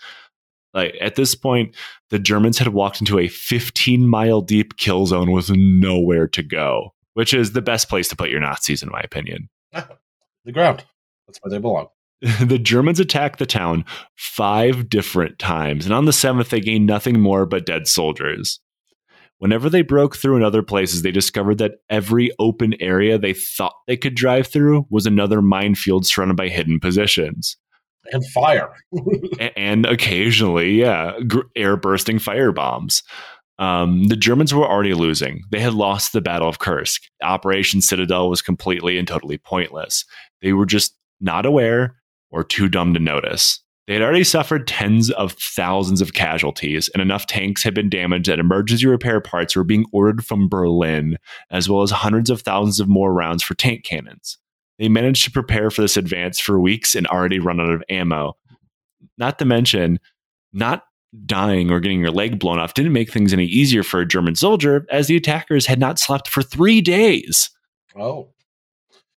Like 0.74 0.97
at 1.00 1.15
this 1.15 1.34
point, 1.34 1.78
the 2.10 2.19
Germans 2.19 2.58
had 2.58 2.67
walked 2.69 3.00
into 3.00 3.19
a 3.19 3.30
15 3.30 4.06
mile 4.06 4.41
deep 4.41 4.76
kill 4.76 5.06
zone 5.06 5.32
with 5.32 5.50
nowhere 5.50 6.28
to 6.28 6.43
go, 6.43 6.93
which 7.13 7.34
is 7.34 7.54
the 7.54 7.62
best 7.62 7.88
place 7.88 8.10
to 8.10 8.17
put 8.17 8.30
your 8.30 8.41
Nazis, 8.41 8.84
in 8.84 8.89
my 8.89 9.00
opinion. 9.00 9.50
The 10.43 10.52
ground. 10.52 10.84
That's 11.28 11.38
where 11.43 11.52
they 11.52 11.60
belong. 11.60 11.89
the 12.43 12.58
Germans 12.58 13.00
attacked 13.00 13.38
the 13.38 13.45
town 13.45 13.86
five 14.15 14.89
different 14.89 15.38
times, 15.38 15.86
and 15.86 15.93
on 15.93 16.06
the 16.06 16.12
seventh, 16.12 16.50
they 16.50 16.60
gained 16.60 16.88
nothing 16.88 17.19
more 17.19 17.45
but 17.45 17.67
dead 17.67 17.88
soldiers. 17.88 18.60
Whenever 19.41 19.71
they 19.71 19.82
broke 19.82 20.15
through 20.15 20.38
in 20.38 20.43
other 20.43 20.62
places, 20.62 21.01
they 21.01 21.10
discovered 21.10 21.58
that 21.58 21.80
every 21.89 22.30
open 22.38 22.75
area 22.80 23.17
they 23.17 23.34
thought 23.34 23.73
they 23.88 23.97
could 23.97 24.13
drive 24.13 24.45
through 24.45 24.86
was 24.91 25.08
another 25.08 25.41
minefield 25.41 26.06
surrounded 26.06 26.38
by 26.38 26.47
hidden 26.47 26.80
positions. 26.80 27.58
And 28.12 28.23
fire. 28.27 28.71
And 29.56 29.88
occasionally, 29.88 30.73
yeah, 30.73 31.17
air 31.56 31.75
bursting 31.75 32.19
fire 32.19 32.51
bombs. 32.51 33.01
Um, 33.58 34.04
the 34.10 34.15
Germans 34.15 34.54
were 34.54 34.67
already 34.67 34.93
losing. 34.93 35.41
They 35.51 35.60
had 35.60 35.73
lost 35.73 36.13
the 36.13 36.21
Battle 36.21 36.47
of 36.47 36.60
Kursk. 36.60 37.01
Operation 37.23 37.82
Citadel 37.82 38.30
was 38.30 38.43
completely 38.43 38.99
and 38.99 39.08
totally 39.08 39.39
pointless. 39.39 40.06
They 40.43 40.54
were 40.54 40.67
just 40.67 40.95
not 41.19 41.47
aware 41.47 41.95
or 42.30 42.43
too 42.43 42.69
dumb 42.69 42.93
to 42.93 42.99
notice. 42.99 43.60
They 43.88 43.94
had 43.94 44.04
already 44.04 44.24
suffered 44.24 44.67
tens 44.67 45.10
of 45.12 45.34
thousands 45.34 46.02
of 46.02 46.13
casualties, 46.13 46.89
and 46.89 47.02
enough 47.02 47.26
tanks 47.26 47.63
had 47.63 47.74
been 47.74 47.89
damaged 47.89 48.30
that 48.30 48.39
emergency 48.39 48.86
repair 48.86 49.20
parts 49.20 49.56
were 49.56 49.63
being 49.63 49.86
ordered 49.91 50.24
from 50.24 50.48
Berlin, 50.48 51.17
as 51.50 51.67
well 51.67 51.82
as 51.82 51.91
hundreds 51.91 52.30
of 52.30 52.41
thousands 52.41 52.80
of 52.80 52.88
more 52.88 53.13
rounds 53.13 53.44
for 53.44 53.56
tank 53.56 53.84
cannons. 53.84 54.38
They 54.78 54.88
managed 54.88 55.26
to 55.26 55.32
prepare 55.32 55.72
for 55.72 55.82
this 55.82 55.98
advance 55.98 56.39
for 56.39 56.60
weeks 56.60 56.96
and 56.96 57.08
already 57.08 57.39
run 57.39 57.60
out 57.60 57.72
of 57.72 57.84
ammo. 57.89 58.38
Not 59.17 59.39
to 59.39 59.46
mention, 59.46 60.00
not 60.54 60.84
dying 61.26 61.72
or 61.72 61.80
getting 61.80 62.00
your 62.00 62.12
leg 62.12 62.39
blown 62.39 62.60
off 62.60 62.74
didn't 62.74 62.94
make 62.94 63.12
things 63.12 63.34
any 63.34 63.46
easier 63.46 63.84
for 63.84 64.00
a 64.00 64.08
German 64.08 64.36
soldier, 64.36 64.86
as 64.89 65.08
the 65.08 65.17
attackers 65.17 65.65
had 65.65 65.80
not 65.80 66.00
slept 66.00 66.28
for 66.28 66.41
three 66.41 66.82
days. 66.82 67.50
Oh. 67.96 68.30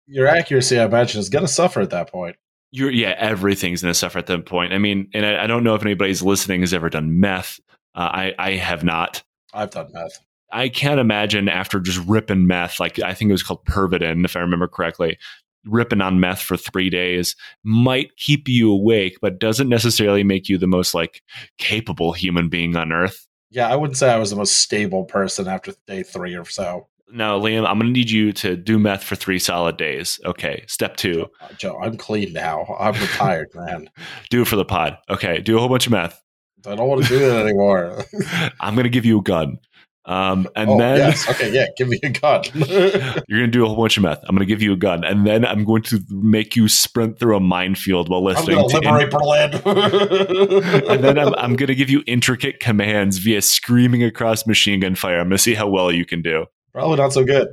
Your 0.07 0.27
accuracy, 0.27 0.79
I 0.79 0.85
imagine, 0.85 1.21
is 1.21 1.29
going 1.29 1.45
to 1.45 1.53
suffer 1.53 1.81
at 1.81 1.91
that 1.91 2.11
point. 2.11 2.37
You're, 2.73 2.91
yeah, 2.91 3.15
everything's 3.19 3.83
going 3.83 3.93
to 3.93 3.99
suffer 3.99 4.19
at 4.19 4.27
that 4.27 4.47
point. 4.47 4.73
I 4.73 4.79
mean, 4.79 5.09
and 5.15 5.25
I, 5.25 5.45
I 5.45 5.47
don't 5.47 5.63
know 5.63 5.75
if 5.75 5.83
anybody's 5.83 6.23
listening 6.23 6.61
has 6.63 6.75
ever 6.75 6.89
done 6.89 7.21
meth. 7.21 7.61
Uh, 7.95 8.01
I, 8.01 8.35
I 8.39 8.51
have 8.53 8.83
not. 8.83 9.23
I've 9.53 9.71
done 9.71 9.91
meth. 9.93 10.19
I 10.51 10.69
can't 10.69 11.01
imagine 11.01 11.49
after 11.49 11.81
just 11.81 11.99
ripping 12.07 12.47
meth, 12.47 12.81
like 12.81 12.99
I 12.99 13.15
think 13.15 13.29
it 13.29 13.33
was 13.33 13.43
called 13.43 13.65
Pervitin, 13.65 14.25
if 14.25 14.37
I 14.37 14.41
remember 14.41 14.69
correctly, 14.69 15.19
ripping 15.65 16.01
on 16.01 16.21
meth 16.21 16.41
for 16.43 16.57
three 16.57 16.91
days 16.91 17.37
might 17.65 18.17
keep 18.17 18.49
you 18.49 18.71
awake, 18.71 19.19
but 19.21 19.39
doesn't 19.39 19.69
necessarily 19.69 20.25
make 20.25 20.49
you 20.49 20.59
the 20.59 20.67
most 20.67 20.95
like 20.95 21.23
capable 21.59 22.13
human 22.13 22.49
being 22.49 22.77
on 22.77 22.93
earth. 22.93 23.27
Yeah, 23.51 23.69
I 23.69 23.77
wouldn't 23.77 23.99
say 23.99 24.11
I 24.11 24.19
was 24.19 24.31
the 24.31 24.37
most 24.37 24.57
stable 24.57 25.05
person 25.05 25.47
after 25.47 25.75
day 25.87 26.03
three 26.03 26.35
or 26.35 26.45
so. 26.45 26.89
Now, 27.13 27.39
Liam, 27.39 27.67
I'm 27.67 27.79
going 27.79 27.93
to 27.93 27.99
need 27.99 28.11
you 28.11 28.33
to 28.35 28.57
do 28.57 28.79
meth 28.79 29.05
for 29.05 29.17
three 29.17 29.39
solid 29.39 29.77
days. 29.77 30.19
Okay. 30.25 30.65
Step 30.67 30.97
two, 30.97 31.27
Uh, 31.41 31.49
Joe, 31.59 31.79
I'm 31.83 31.97
clean 31.97 32.33
now. 32.33 32.75
I'm 32.79 32.95
retired, 32.95 33.49
man. 33.55 33.91
do 34.31 34.43
it 34.43 34.49
for 34.49 34.57
the 34.57 34.65
pod. 34.65 34.97
Okay. 35.11 35.41
Do 35.41 35.57
a 35.57 35.61
whole 35.61 35.69
bunch 35.69 35.87
of 35.87 35.93
meth. 35.93 36.21
I 36.67 36.75
don't 36.75 36.89
want 36.89 37.03
to 37.03 37.09
do 37.09 37.19
that 37.19 37.45
anymore. 37.45 38.05
I'm 38.61 38.75
going 38.75 38.85
to 38.85 38.91
give 38.91 39.05
you 39.05 39.19
a 39.19 39.23
gun. 39.23 39.59
Um, 40.05 40.49
and 40.57 40.69
oh, 40.71 40.79
then 40.79 40.97
yes. 40.99 41.29
Okay, 41.29 41.53
yeah, 41.53 41.67
give 41.77 41.87
me 41.89 41.99
a 42.03 42.09
gun. 42.09 42.43
you're 42.55 42.71
going 42.71 43.23
to 43.29 43.47
do 43.49 43.65
a 43.65 43.69
whole 43.69 43.77
bunch 43.77 43.97
of 43.97 44.03
meth. 44.03 44.19
I'm 44.29 44.35
going 44.35 44.41
to 44.47 44.53
give 44.53 44.63
you 44.63 44.73
a 44.73 44.77
gun. 44.77 45.05
And 45.05 45.27
then 45.27 45.45
I'm 45.45 45.65
going 45.65 45.83
to 45.83 46.01
make 46.09 46.57
you 46.57 46.69
sprint 46.69 47.19
through 47.21 47.37
a 47.37 47.41
minefield 47.41 48.09
while 48.09 48.25
listening. 48.25 48.59
I'm 48.59 48.65
listening 48.65 48.83
going 48.83 49.11
to 49.11 49.11
to. 49.11 49.17
liberate 49.19 49.65
Berlin. 49.65 50.85
and 50.91 51.05
then 51.05 51.19
I'm, 51.19 51.35
I'm 51.35 51.57
going 51.57 51.69
to 51.69 51.75
give 51.75 51.91
you 51.91 52.03
intricate 52.07 52.59
commands 52.59 53.19
via 53.19 53.43
screaming 53.43 54.03
across 54.03 54.47
machine 54.47 54.81
gun 54.81 54.95
fire. 54.95 55.19
I'm 55.21 55.27
going 55.29 55.37
to 55.37 55.43
see 55.43 55.55
how 55.55 55.69
well 55.69 55.93
you 55.93 56.05
can 56.05 56.23
do. 56.23 56.47
Probably 56.73 56.97
not 56.97 57.13
so 57.13 57.25
good. 57.25 57.49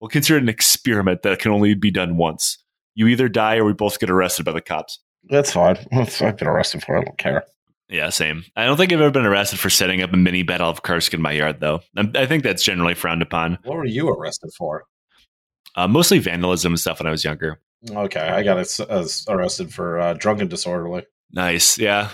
We'll 0.00 0.08
consider 0.08 0.38
it 0.38 0.42
an 0.42 0.48
experiment 0.48 1.22
that 1.22 1.38
can 1.38 1.52
only 1.52 1.74
be 1.74 1.90
done 1.90 2.16
once. 2.16 2.58
You 2.94 3.06
either 3.08 3.28
die 3.28 3.56
or 3.56 3.64
we 3.64 3.72
both 3.72 3.98
get 3.98 4.10
arrested 4.10 4.44
by 4.44 4.52
the 4.52 4.60
cops. 4.60 4.98
That's 5.24 5.52
fine. 5.52 5.76
I've 5.92 6.36
been 6.36 6.48
arrested 6.48 6.82
for. 6.82 6.96
it. 6.96 7.00
I 7.00 7.04
don't 7.04 7.18
care. 7.18 7.44
Yeah, 7.88 8.08
same. 8.10 8.44
I 8.56 8.64
don't 8.64 8.76
think 8.76 8.92
I've 8.92 9.00
ever 9.00 9.10
been 9.10 9.26
arrested 9.26 9.58
for 9.60 9.70
setting 9.70 10.02
up 10.02 10.12
a 10.12 10.16
mini 10.16 10.42
battle 10.42 10.68
of 10.68 10.82
Kursk 10.82 11.14
in 11.14 11.22
my 11.22 11.32
yard, 11.32 11.60
though. 11.60 11.80
I, 11.96 12.10
I 12.16 12.26
think 12.26 12.42
that's 12.42 12.62
generally 12.64 12.94
frowned 12.94 13.22
upon. 13.22 13.58
What 13.64 13.76
were 13.76 13.84
you 13.84 14.08
arrested 14.08 14.50
for? 14.56 14.84
Uh, 15.76 15.86
mostly 15.86 16.18
vandalism 16.18 16.72
and 16.72 16.80
stuff 16.80 16.98
when 17.00 17.06
I 17.06 17.10
was 17.10 17.22
younger. 17.24 17.60
Okay, 17.88 18.20
I 18.20 18.42
got 18.42 18.56
arrested 19.28 19.72
for 19.72 20.00
uh, 20.00 20.16
and 20.24 20.50
disorderly, 20.50 21.04
Nice. 21.30 21.78
Yeah. 21.78 22.08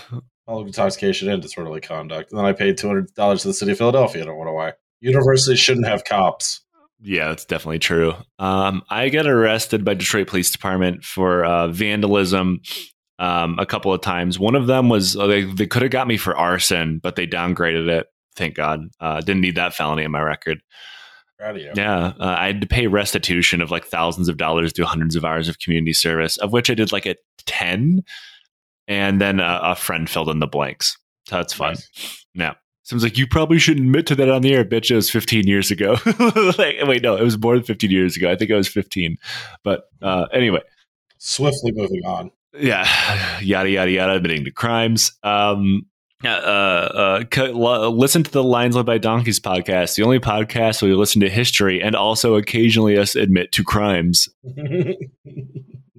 public 0.45 0.67
intoxication, 0.67 1.29
and 1.29 1.41
disorderly 1.41 1.81
conduct. 1.81 2.31
And 2.31 2.37
then 2.39 2.45
I 2.45 2.51
paid 2.53 2.77
two 2.77 2.87
hundred 2.87 3.13
dollars 3.15 3.41
to 3.43 3.47
the 3.47 3.53
city 3.53 3.71
of 3.71 3.77
Philadelphia 3.77 4.21
and 4.21 4.29
it 4.31 4.35
went 4.35 4.49
away. 4.49 4.73
Universities 5.03 5.59
shouldn't 5.59 5.85
have 5.85 6.05
cops. 6.05 6.61
Yeah, 7.01 7.27
that's 7.27 7.43
definitely 7.43 7.79
true. 7.79 8.13
Um, 8.39 8.83
I 8.89 9.09
got 9.09 9.27
arrested 9.27 9.83
by 9.83 9.95
Detroit 9.95 10.27
Police 10.27 10.49
Department 10.49 11.03
for 11.03 11.43
uh, 11.43 11.67
vandalism 11.67 12.61
um, 13.19 13.59
a 13.59 13.65
couple 13.65 13.93
of 13.93 13.99
times. 13.99 14.39
One 14.39 14.55
of 14.55 14.67
them 14.67 14.87
was 14.87 15.17
uh, 15.17 15.27
they, 15.27 15.43
they 15.43 15.67
could 15.67 15.81
have 15.81 15.91
got 15.91 16.07
me 16.07 16.15
for 16.15 16.35
arson, 16.35 16.99
but 17.03 17.17
they 17.17 17.27
downgraded 17.27 17.89
it. 17.89 18.07
Thank 18.37 18.55
God. 18.55 18.87
Uh, 19.01 19.19
didn't 19.19 19.41
need 19.41 19.55
that 19.55 19.73
felony 19.73 20.05
on 20.05 20.11
my 20.11 20.21
record. 20.21 20.61
Yeah, 21.75 22.13
uh, 22.17 22.35
I 22.39 22.47
had 22.47 22.61
to 22.61 22.67
pay 22.67 22.87
restitution 22.87 23.61
of 23.61 23.69
like 23.69 23.83
thousands 23.85 24.29
of 24.29 24.37
dollars, 24.37 24.71
do 24.71 24.85
hundreds 24.85 25.17
of 25.17 25.25
hours 25.25 25.49
of 25.49 25.59
community 25.59 25.91
service, 25.91 26.37
of 26.37 26.53
which 26.53 26.69
I 26.69 26.73
did 26.73 26.93
like 26.93 27.05
a 27.05 27.17
10. 27.45 28.03
And 28.87 29.19
then 29.19 29.41
a, 29.41 29.59
a 29.63 29.75
friend 29.75 30.09
filled 30.09 30.29
in 30.29 30.39
the 30.39 30.47
blanks. 30.47 30.97
So 31.27 31.35
that's 31.35 31.53
fun. 31.53 31.73
Nice. 31.73 32.25
Yeah. 32.33 32.53
Someone's 32.83 33.03
like, 33.03 33.17
you 33.17 33.27
probably 33.27 33.59
shouldn't 33.59 33.85
admit 33.85 34.05
to 34.07 34.15
that 34.15 34.29
on 34.29 34.41
the 34.41 34.53
air, 34.53 34.65
bitch. 34.65 34.91
It 34.91 34.95
was 34.95 35.09
15 35.09 35.47
years 35.47 35.71
ago. 35.71 35.95
like, 36.57 36.75
wait, 36.83 37.01
no, 37.01 37.15
it 37.15 37.23
was 37.23 37.37
more 37.37 37.55
than 37.55 37.63
15 37.63 37.89
years 37.89 38.17
ago. 38.17 38.29
I 38.29 38.35
think 38.35 38.51
I 38.51 38.55
was 38.55 38.67
15. 38.67 39.17
But 39.63 39.89
uh, 40.01 40.25
anyway, 40.33 40.59
Swiftly 41.17 41.71
moving 41.71 42.01
on. 42.05 42.31
yeah, 42.53 42.85
yada, 43.39 43.69
yada, 43.69 43.89
yada, 43.89 44.13
admitting 44.13 44.43
to 44.45 44.51
crimes. 44.51 45.13
Um, 45.23 45.85
uh, 46.25 46.27
uh, 46.27 47.23
l- 47.37 47.97
listen 47.97 48.23
to 48.23 48.31
the 48.31 48.43
Lions 48.43 48.75
Led 48.75 48.85
by 48.85 48.97
Donkeys 48.97 49.39
podcast, 49.39 49.95
the 49.95 50.03
only 50.03 50.19
podcast 50.19 50.81
where 50.81 50.91
you 50.91 50.97
listen 50.97 51.21
to 51.21 51.29
history 51.29 51.81
and 51.81 51.95
also 51.95 52.35
occasionally 52.35 52.97
us 52.97 53.15
admit 53.15 53.51
to 53.53 53.63
crimes. 53.63 54.27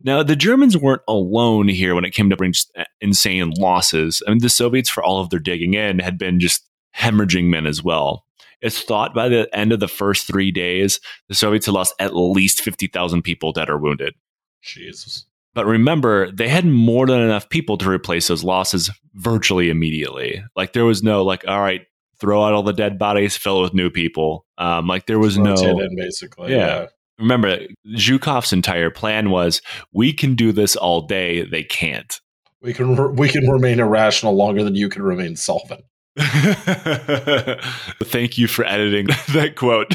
Now, 0.04 0.22
the 0.22 0.36
Germans 0.36 0.76
weren't 0.76 1.00
alone 1.08 1.66
here 1.66 1.94
when 1.94 2.04
it 2.04 2.12
came 2.12 2.28
to 2.28 2.36
bring 2.36 2.52
just 2.52 2.70
insane 3.00 3.50
losses. 3.56 4.22
I 4.26 4.30
mean, 4.30 4.40
the 4.40 4.50
Soviets, 4.50 4.90
for 4.90 5.02
all 5.02 5.18
of 5.20 5.30
their 5.30 5.40
digging 5.40 5.72
in, 5.72 5.98
had 5.98 6.18
been 6.18 6.38
just 6.40 6.68
hemorrhaging 6.96 7.46
men 7.46 7.66
as 7.66 7.82
well. 7.82 8.24
It's 8.60 8.82
thought 8.82 9.14
by 9.14 9.28
the 9.28 9.48
end 9.54 9.72
of 9.72 9.80
the 9.80 9.88
first 9.88 10.26
three 10.26 10.50
days, 10.50 11.00
the 11.28 11.34
Soviets 11.34 11.66
had 11.66 11.74
lost 11.74 11.94
at 11.98 12.16
least 12.16 12.62
50,000 12.62 13.22
people 13.22 13.52
dead 13.52 13.68
or 13.68 13.78
wounded. 13.78 14.14
Jesus. 14.62 15.26
But 15.54 15.66
remember, 15.66 16.30
they 16.32 16.48
had 16.48 16.66
more 16.66 17.06
than 17.06 17.20
enough 17.20 17.48
people 17.48 17.76
to 17.78 17.90
replace 17.90 18.28
those 18.28 18.42
losses 18.42 18.90
virtually 19.14 19.70
immediately. 19.70 20.42
Like, 20.56 20.72
there 20.72 20.84
was 20.84 21.02
no, 21.02 21.22
like, 21.22 21.46
all 21.46 21.60
right, 21.60 21.82
throw 22.18 22.42
out 22.42 22.54
all 22.54 22.62
the 22.62 22.72
dead 22.72 22.98
bodies, 22.98 23.36
fill 23.36 23.58
it 23.58 23.62
with 23.62 23.74
new 23.74 23.90
people. 23.90 24.46
Um, 24.56 24.86
like, 24.86 25.06
there 25.06 25.18
was 25.18 25.36
no 25.36 25.50
Rotate 25.50 25.78
in, 25.78 25.96
basically. 25.96 26.50
Yeah. 26.52 26.56
Yeah. 26.66 26.86
remember 27.18 27.58
Zhukov's 27.96 28.52
entire 28.52 28.90
plan 28.90 29.30
was 29.30 29.60
we 29.92 30.12
can 30.12 30.34
do 30.34 30.50
this 30.50 30.74
all 30.74 31.02
day 31.06 31.44
they 31.44 31.62
can't 31.62 32.20
We 32.60 32.72
can 32.72 33.14
we 33.14 33.28
can 33.28 33.48
remain 33.48 33.78
irrational 33.78 34.34
longer 34.34 34.64
than 34.64 34.74
you 34.74 34.88
can 34.88 35.02
remain 35.02 35.36
solvent. 35.36 35.84
thank 38.04 38.38
you 38.38 38.46
for 38.46 38.64
editing 38.64 39.06
that 39.32 39.54
quote. 39.56 39.94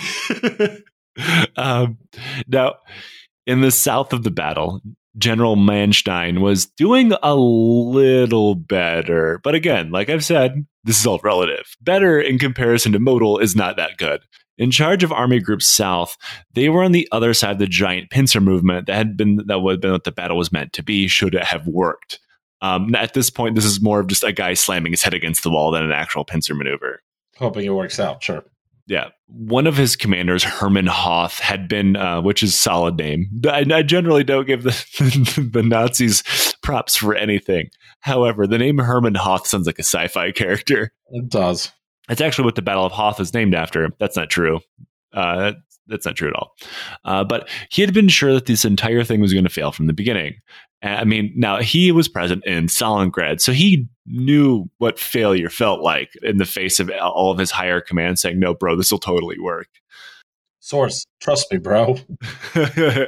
Um, 1.57 1.97
now 2.47 2.76
in 3.45 3.59
the 3.59 3.72
south 3.72 4.13
of 4.13 4.24
the 4.24 4.32
battle 4.32 4.80
general 5.17 5.57
Manstein 5.57 6.39
was 6.39 6.67
doing 6.67 7.11
a 7.22 7.36
little 7.36 8.55
better. 8.55 9.41
But 9.43 9.53
again 9.53 9.91
like 9.91 10.09
i've 10.09 10.24
said 10.24 10.65
this 10.86 10.97
is 10.97 11.05
all 11.05 11.20
relative. 11.24 11.76
Better 11.82 12.22
in 12.22 12.39
comparison 12.39 12.93
to 12.93 12.99
Model 12.99 13.38
is 13.38 13.53
not 13.53 13.76
that 13.76 13.97
good. 13.97 14.22
In 14.57 14.72
charge 14.72 15.03
of 15.03 15.11
Army 15.11 15.39
Group 15.39 15.61
South, 15.61 16.17
they 16.53 16.67
were 16.67 16.84
on 16.84 16.91
the 16.91 17.07
other 17.11 17.34
side 17.34 17.51
of 17.51 17.59
the 17.59 17.67
giant 17.67 18.09
pincer 18.09 18.41
movement 18.41 18.88
that 18.88 18.95
had 18.95 19.15
been 19.15 19.38
that 19.47 19.59
would 19.59 19.74
have 19.74 19.82
been 19.82 19.91
what 19.93 20.03
the 20.03 20.11
battle 20.11 20.38
was 20.38 20.51
meant 20.51 20.74
to 20.74 20.84
be 20.84 21.07
should 21.07 21.36
it 21.36 21.45
have 21.45 21.67
worked. 21.67 22.20
Um, 22.62 22.93
at 22.95 23.14
this 23.14 23.30
point, 23.30 23.55
this 23.55 23.66
is 23.66 23.82
more 23.82 23.99
of 23.99 24.07
just 24.07 24.24
a 24.24 24.32
guy 24.32 24.53
slamming 24.53 24.91
his 24.91 25.01
head 25.01 25.14
against 25.14 25.43
the 25.43 25.49
wall 25.49 25.72
than 25.72 25.84
an 25.84 25.91
actual 25.91 26.26
pincer 26.26 26.53
maneuver. 26.53 27.01
Hoping 27.38 27.66
it 27.66 27.70
works 27.70 27.99
out. 27.99 28.22
Sure. 28.22 28.43
Yeah, 28.86 29.10
one 29.28 29.68
of 29.68 29.78
his 29.78 29.95
commanders, 29.95 30.43
Hermann 30.43 30.88
Hoth, 30.88 31.38
had 31.38 31.68
been, 31.68 31.95
uh, 31.95 32.24
which 32.24 32.41
is 32.41 32.55
solid 32.55 32.97
name. 32.97 33.30
I, 33.47 33.64
I 33.72 33.84
generally 33.84 34.24
don't 34.24 34.47
give 34.47 34.64
the, 34.64 35.49
the 35.53 35.62
Nazis 35.62 36.24
props 36.64 36.95
for 36.95 37.14
anything. 37.14 37.70
However, 37.99 38.47
the 38.47 38.57
name 38.57 38.80
Hermann 38.80 39.14
Hoth 39.14 39.45
sounds 39.45 39.68
like 39.68 39.78
a 39.78 39.84
sci-fi 39.84 40.32
character. 40.32 40.91
It 41.12 41.30
does. 41.30 41.72
It's 42.10 42.20
actually 42.20 42.45
what 42.45 42.55
the 42.55 42.64
Battle 42.64 42.86
of 42.86 42.91
Hoth 42.91 43.20
is 43.20 43.32
named 43.32 43.53
after. 43.53 43.89
That's 43.99 44.18
not 44.18 44.32
true. 44.32 44.62
Uh, 45.14 45.53
that's 45.86 46.05
not 46.05 46.16
true 46.16 46.30
at 46.30 46.36
all. 46.36 46.55
Uh, 47.05 47.24
but 47.24 47.47
he 47.70 47.84
had 47.84 47.93
been 47.93 48.10
sure 48.10 48.34
that 48.34 48.47
this 48.47 48.66
entire 48.66 49.03
thing 49.03 49.22
was 49.22 49.34
going 49.34 49.43
to 49.43 49.51
fail 49.51 49.72
from 49.72 49.88
the 49.88 49.93
beginning. 49.93 50.36
I 50.82 51.03
mean, 51.03 51.34
now 51.36 51.57
he 51.57 51.91
was 51.91 52.07
present 52.07 52.45
in 52.45 52.67
Stalingrad, 52.67 53.41
so 53.41 53.51
he 53.51 53.88
knew 54.05 54.69
what 54.77 54.97
failure 54.97 55.49
felt 55.49 55.82
like 55.82 56.11
in 56.23 56.38
the 56.38 56.45
face 56.45 56.80
of 56.80 56.89
all 56.89 57.32
of 57.32 57.38
his 57.38 57.51
higher 57.51 57.82
command 57.82 58.17
saying, 58.17 58.39
"No, 58.39 58.53
bro, 58.53 58.75
this 58.75 58.91
will 58.91 58.99
totally 58.99 59.39
work." 59.39 59.67
Source. 60.59 61.05
Trust 61.19 61.51
me, 61.51 61.57
bro. 61.57 61.97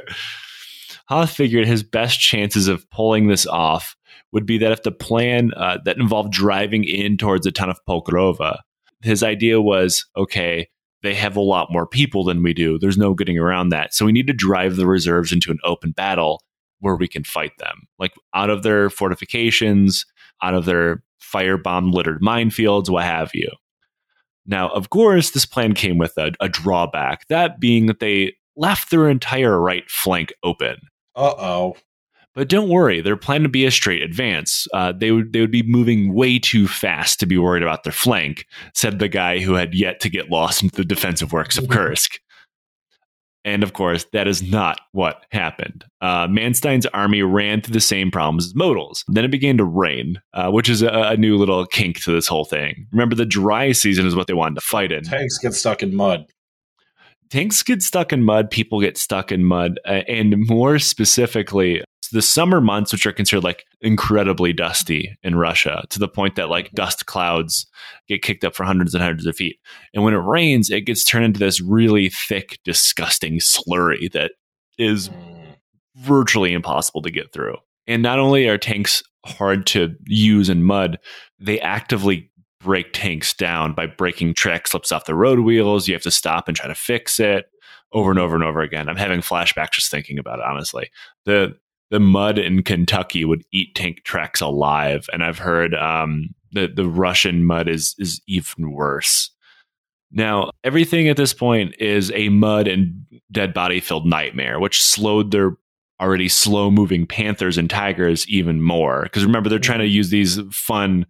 Hoth 1.08 1.30
figured 1.30 1.66
his 1.66 1.82
best 1.82 2.20
chances 2.20 2.68
of 2.68 2.88
pulling 2.90 3.28
this 3.28 3.46
off 3.46 3.96
would 4.32 4.46
be 4.46 4.58
that 4.58 4.72
if 4.72 4.82
the 4.82 4.92
plan 4.92 5.52
uh, 5.56 5.78
that 5.84 5.98
involved 5.98 6.32
driving 6.32 6.84
in 6.84 7.16
towards 7.16 7.44
the 7.44 7.52
town 7.52 7.70
of 7.70 7.78
Pokrova, 7.88 8.58
his 9.02 9.22
idea 9.22 9.60
was 9.60 10.06
okay, 10.16 10.68
they 11.02 11.14
have 11.14 11.36
a 11.36 11.40
lot 11.40 11.72
more 11.72 11.86
people 11.86 12.24
than 12.24 12.42
we 12.42 12.54
do. 12.54 12.78
There's 12.78 12.98
no 12.98 13.14
getting 13.14 13.38
around 13.38 13.70
that. 13.70 13.94
So 13.94 14.06
we 14.06 14.12
need 14.12 14.26
to 14.28 14.32
drive 14.32 14.76
the 14.76 14.86
reserves 14.86 15.32
into 15.32 15.50
an 15.50 15.58
open 15.64 15.92
battle 15.92 16.42
where 16.82 16.96
we 16.96 17.08
can 17.08 17.24
fight 17.24 17.52
them, 17.58 17.86
like 17.98 18.12
out 18.34 18.50
of 18.50 18.62
their 18.62 18.90
fortifications, 18.90 20.04
out 20.42 20.54
of 20.54 20.66
their 20.66 21.02
firebomb 21.22 21.92
littered 21.92 22.20
minefields, 22.20 22.90
what 22.90 23.04
have 23.04 23.30
you. 23.32 23.48
Now, 24.44 24.68
of 24.70 24.90
course, 24.90 25.30
this 25.30 25.46
plan 25.46 25.72
came 25.72 25.98
with 25.98 26.12
a, 26.18 26.32
a 26.40 26.48
drawback, 26.48 27.28
that 27.28 27.60
being 27.60 27.86
that 27.86 28.00
they 28.00 28.34
left 28.56 28.90
their 28.90 29.08
entire 29.08 29.58
right 29.60 29.88
flank 29.88 30.32
open. 30.42 30.76
Uh 31.14 31.34
oh. 31.38 31.76
But 32.34 32.48
don't 32.48 32.70
worry, 32.70 33.02
their 33.02 33.16
plan 33.16 33.42
to 33.42 33.48
be 33.48 33.66
a 33.66 33.70
straight 33.70 34.02
advance. 34.02 34.66
Uh, 34.72 34.92
they 34.92 35.12
would 35.12 35.32
they 35.32 35.40
would 35.40 35.50
be 35.50 35.62
moving 35.62 36.14
way 36.14 36.38
too 36.38 36.66
fast 36.66 37.20
to 37.20 37.26
be 37.26 37.36
worried 37.36 37.62
about 37.62 37.84
their 37.84 37.92
flank," 37.92 38.46
said 38.74 38.98
the 38.98 39.08
guy 39.08 39.38
who 39.38 39.52
had 39.52 39.74
yet 39.74 40.00
to 40.00 40.08
get 40.08 40.30
lost 40.30 40.62
into 40.62 40.76
the 40.76 40.84
defensive 40.84 41.32
works 41.32 41.58
of 41.58 41.68
Kursk. 41.68 42.18
And 43.44 43.62
of 43.62 43.72
course, 43.72 44.06
that 44.12 44.28
is 44.28 44.42
not 44.42 44.80
what 44.92 45.24
happened. 45.32 45.84
Uh, 46.00 46.28
Manstein's 46.30 46.86
army 46.86 47.22
ran 47.22 47.60
through 47.60 47.72
the 47.72 47.80
same 47.80 48.10
problems 48.10 48.46
as 48.46 48.54
Model's. 48.54 49.04
Then 49.08 49.24
it 49.24 49.30
began 49.30 49.56
to 49.58 49.64
rain, 49.64 50.20
uh, 50.32 50.50
which 50.50 50.68
is 50.68 50.82
a, 50.82 50.88
a 50.88 51.16
new 51.16 51.36
little 51.36 51.66
kink 51.66 52.00
to 52.02 52.12
this 52.12 52.28
whole 52.28 52.44
thing. 52.44 52.86
Remember, 52.92 53.16
the 53.16 53.26
dry 53.26 53.72
season 53.72 54.06
is 54.06 54.14
what 54.14 54.28
they 54.28 54.34
wanted 54.34 54.56
to 54.56 54.60
fight 54.60 54.92
in. 54.92 55.02
Tanks 55.02 55.38
get 55.38 55.54
stuck 55.54 55.82
in 55.82 55.94
mud. 55.94 56.26
Tanks 57.30 57.62
get 57.62 57.82
stuck 57.82 58.12
in 58.12 58.22
mud, 58.22 58.50
people 58.50 58.80
get 58.80 58.98
stuck 58.98 59.32
in 59.32 59.42
mud, 59.44 59.80
uh, 59.86 60.02
and 60.06 60.36
more 60.48 60.78
specifically, 60.78 61.82
the 62.12 62.22
summer 62.22 62.60
months, 62.60 62.92
which 62.92 63.06
are 63.06 63.12
considered 63.12 63.44
like 63.44 63.64
incredibly 63.80 64.52
dusty 64.52 65.16
in 65.22 65.34
Russia, 65.34 65.84
to 65.90 65.98
the 65.98 66.08
point 66.08 66.36
that 66.36 66.50
like 66.50 66.70
dust 66.72 67.06
clouds 67.06 67.66
get 68.08 68.22
kicked 68.22 68.44
up 68.44 68.54
for 68.54 68.64
hundreds 68.64 68.94
and 68.94 69.02
hundreds 69.02 69.26
of 69.26 69.34
feet. 69.34 69.58
And 69.94 70.04
when 70.04 70.14
it 70.14 70.18
rains, 70.18 70.70
it 70.70 70.82
gets 70.82 71.04
turned 71.04 71.24
into 71.24 71.40
this 71.40 71.60
really 71.60 72.10
thick, 72.10 72.58
disgusting 72.64 73.38
slurry 73.38 74.10
that 74.12 74.32
is 74.78 75.10
virtually 75.96 76.52
impossible 76.52 77.02
to 77.02 77.10
get 77.10 77.32
through. 77.32 77.56
And 77.86 78.02
not 78.02 78.18
only 78.18 78.48
are 78.48 78.58
tanks 78.58 79.02
hard 79.26 79.66
to 79.66 79.94
use 80.06 80.48
in 80.48 80.62
mud, 80.62 80.98
they 81.38 81.60
actively 81.60 82.30
break 82.60 82.92
tanks 82.92 83.34
down 83.34 83.74
by 83.74 83.86
breaking 83.86 84.34
track 84.34 84.68
slips 84.68 84.92
off 84.92 85.06
the 85.06 85.14
road 85.14 85.40
wheels. 85.40 85.88
You 85.88 85.94
have 85.94 86.02
to 86.02 86.10
stop 86.10 86.46
and 86.46 86.56
try 86.56 86.68
to 86.68 86.74
fix 86.74 87.18
it 87.18 87.46
over 87.92 88.10
and 88.10 88.18
over 88.18 88.34
and 88.34 88.44
over 88.44 88.60
again. 88.60 88.88
I'm 88.88 88.96
having 88.96 89.20
flashbacks 89.20 89.72
just 89.72 89.90
thinking 89.90 90.18
about 90.18 90.38
it, 90.38 90.44
honestly. 90.44 90.90
The 91.24 91.54
the 91.92 92.00
mud 92.00 92.38
in 92.38 92.62
Kentucky 92.62 93.22
would 93.24 93.44
eat 93.52 93.74
tank 93.74 94.02
tracks 94.02 94.40
alive, 94.40 95.06
and 95.12 95.22
I've 95.22 95.38
heard 95.38 95.74
um, 95.74 96.30
the 96.50 96.66
the 96.66 96.88
Russian 96.88 97.44
mud 97.44 97.68
is 97.68 97.94
is 97.98 98.20
even 98.26 98.72
worse. 98.72 99.30
Now, 100.10 100.50
everything 100.64 101.08
at 101.08 101.18
this 101.18 101.34
point 101.34 101.74
is 101.78 102.10
a 102.12 102.30
mud 102.30 102.66
and 102.66 103.04
dead 103.30 103.52
body 103.52 103.78
filled 103.78 104.06
nightmare, 104.06 104.58
which 104.58 104.82
slowed 104.82 105.32
their 105.32 105.52
already 106.00 106.30
slow 106.30 106.70
moving 106.70 107.06
panthers 107.06 107.58
and 107.58 107.68
tigers 107.68 108.26
even 108.26 108.62
more. 108.62 109.02
Because 109.02 109.24
remember, 109.24 109.50
they're 109.50 109.58
trying 109.58 109.78
to 109.80 109.86
use 109.86 110.08
these 110.08 110.40
fun 110.50 111.04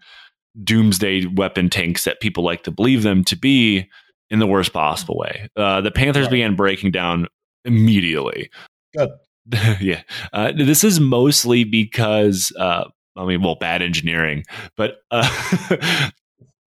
doomsday 0.65 1.27
weapon 1.27 1.71
tanks 1.71 2.05
that 2.05 2.21
people 2.21 2.43
like 2.43 2.65
to 2.65 2.73
believe 2.73 3.05
them 3.05 3.23
to 3.25 3.37
be 3.37 3.89
in 4.31 4.41
the 4.41 4.49
worst 4.49 4.73
possible 4.73 5.17
way. 5.17 5.49
Uh, 5.57 5.81
the 5.81 5.93
panthers 5.93 6.27
began 6.27 6.57
breaking 6.57 6.91
down 6.91 7.29
immediately. 7.65 8.51
Good. 8.97 9.11
yeah. 9.81 10.03
Uh, 10.33 10.53
this 10.57 10.85
is 10.85 11.01
mostly 11.01 11.65
because 11.65 12.53
uh, 12.59 12.85
I 13.17 13.25
mean, 13.27 13.43
well, 13.43 13.57
bad 13.57 13.83
engineering, 13.83 14.45
but 14.77 14.97
uh, 15.11 15.29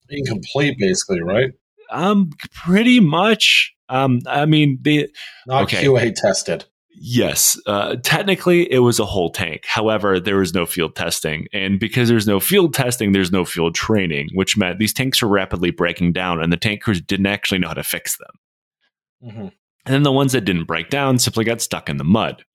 Incomplete, 0.10 0.78
basically, 0.78 1.22
right? 1.22 1.52
um, 1.92 2.32
pretty 2.54 3.00
much. 3.00 3.74
Um, 3.90 4.22
I 4.28 4.46
mean, 4.46 4.80
the 4.82 5.08
Not 5.48 5.64
Okay. 5.64 5.84
QA 5.86 6.14
tested. 6.16 6.66
Yes, 6.98 7.60
uh, 7.68 7.98
technically 8.04 8.72
it 8.72 8.80
was 8.80 9.00
a 9.00 9.06
whole 9.06 9.30
tank. 9.30 9.66
However, 9.66 10.20
there 10.20 10.38
was 10.38 10.54
no 10.54 10.66
field 10.66 10.96
testing, 10.96 11.48
and 11.54 11.80
because 11.80 12.08
there's 12.08 12.26
no 12.28 12.40
field 12.40 12.74
testing, 12.74 13.12
there's 13.12 13.32
no 13.34 13.44
field 13.46 13.76
training, 13.76 14.30
which 14.34 14.56
meant 14.58 14.80
these 14.80 14.94
tanks 14.94 15.22
were 15.22 15.28
rapidly 15.28 15.72
breaking 15.72 16.14
down, 16.14 16.42
and 16.42 16.54
the 16.54 16.58
tank 16.58 16.82
crews 16.82 17.02
didn't 17.02 17.26
actually 17.26 17.60
know 17.60 17.68
how 17.68 17.74
to 17.74 17.84
fix 17.84 18.18
them. 18.18 19.32
hmm 19.34 19.48
And 19.86 19.94
then 19.94 20.04
the 20.04 20.12
ones 20.12 20.32
that 20.32 20.46
didn't 20.46 20.66
break 20.66 20.90
down 20.90 21.20
simply 21.20 21.44
got 21.44 21.62
stuck 21.62 21.90
in 21.90 21.98
the 21.98 22.04
mud. 22.06 22.46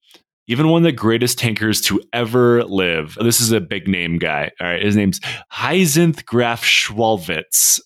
Even 0.50 0.66
one 0.66 0.82
of 0.82 0.84
the 0.84 0.90
greatest 0.90 1.38
tankers 1.38 1.80
to 1.82 2.02
ever 2.12 2.64
live. 2.64 3.16
This 3.22 3.40
is 3.40 3.52
a 3.52 3.60
big 3.60 3.86
name 3.86 4.18
guy. 4.18 4.50
All 4.60 4.66
right, 4.66 4.82
his 4.82 4.96
name's 4.96 5.20
Hyazinth 5.52 6.24
Graf 6.26 6.64
Schwalwitz 6.64 7.78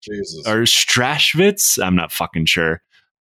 Jesus. 0.00 0.46
or 0.46 0.62
Strashwitz. 0.62 1.84
I'm 1.84 1.96
not 1.96 2.12
fucking 2.12 2.46
sure. 2.46 2.82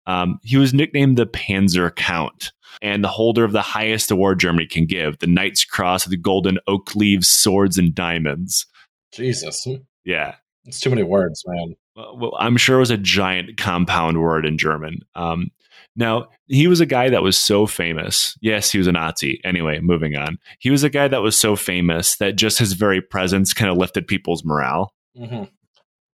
Um, 0.06 0.38
he 0.42 0.56
was 0.56 0.72
nicknamed 0.72 1.18
the 1.18 1.26
Panzer 1.26 1.94
Count 1.94 2.50
and 2.80 3.04
the 3.04 3.08
holder 3.08 3.44
of 3.44 3.52
the 3.52 3.60
highest 3.60 4.10
award 4.10 4.40
Germany 4.40 4.66
can 4.66 4.86
give, 4.86 5.18
the 5.18 5.26
Knight's 5.26 5.66
Cross 5.66 6.06
of 6.06 6.10
the 6.10 6.16
Golden 6.16 6.58
Oak 6.66 6.96
Leaves, 6.96 7.28
Swords, 7.28 7.76
and 7.76 7.94
Diamonds. 7.94 8.64
Jesus. 9.12 9.66
Yeah. 10.06 10.36
It's 10.64 10.80
too 10.80 10.88
many 10.88 11.02
words, 11.02 11.44
man. 11.46 11.76
Well, 11.94 12.16
well, 12.16 12.36
I'm 12.38 12.56
sure 12.56 12.76
it 12.76 12.80
was 12.80 12.90
a 12.90 12.96
giant 12.96 13.58
compound 13.58 14.22
word 14.22 14.46
in 14.46 14.56
German. 14.56 15.00
Um, 15.14 15.50
now, 15.98 16.28
he 16.46 16.66
was 16.68 16.80
a 16.80 16.86
guy 16.86 17.10
that 17.10 17.22
was 17.22 17.36
so 17.36 17.66
famous. 17.66 18.36
Yes, 18.40 18.70
he 18.72 18.78
was 18.78 18.86
a 18.86 18.92
Nazi. 18.92 19.40
Anyway, 19.44 19.80
moving 19.80 20.16
on. 20.16 20.38
He 20.60 20.70
was 20.70 20.84
a 20.84 20.88
guy 20.90 21.08
that 21.08 21.22
was 21.22 21.38
so 21.38 21.56
famous 21.56 22.16
that 22.18 22.36
just 22.36 22.58
his 22.58 22.72
very 22.74 23.02
presence 23.02 23.52
kind 23.52 23.70
of 23.70 23.76
lifted 23.76 24.06
people's 24.06 24.44
morale. 24.44 24.94
hmm 25.16 25.44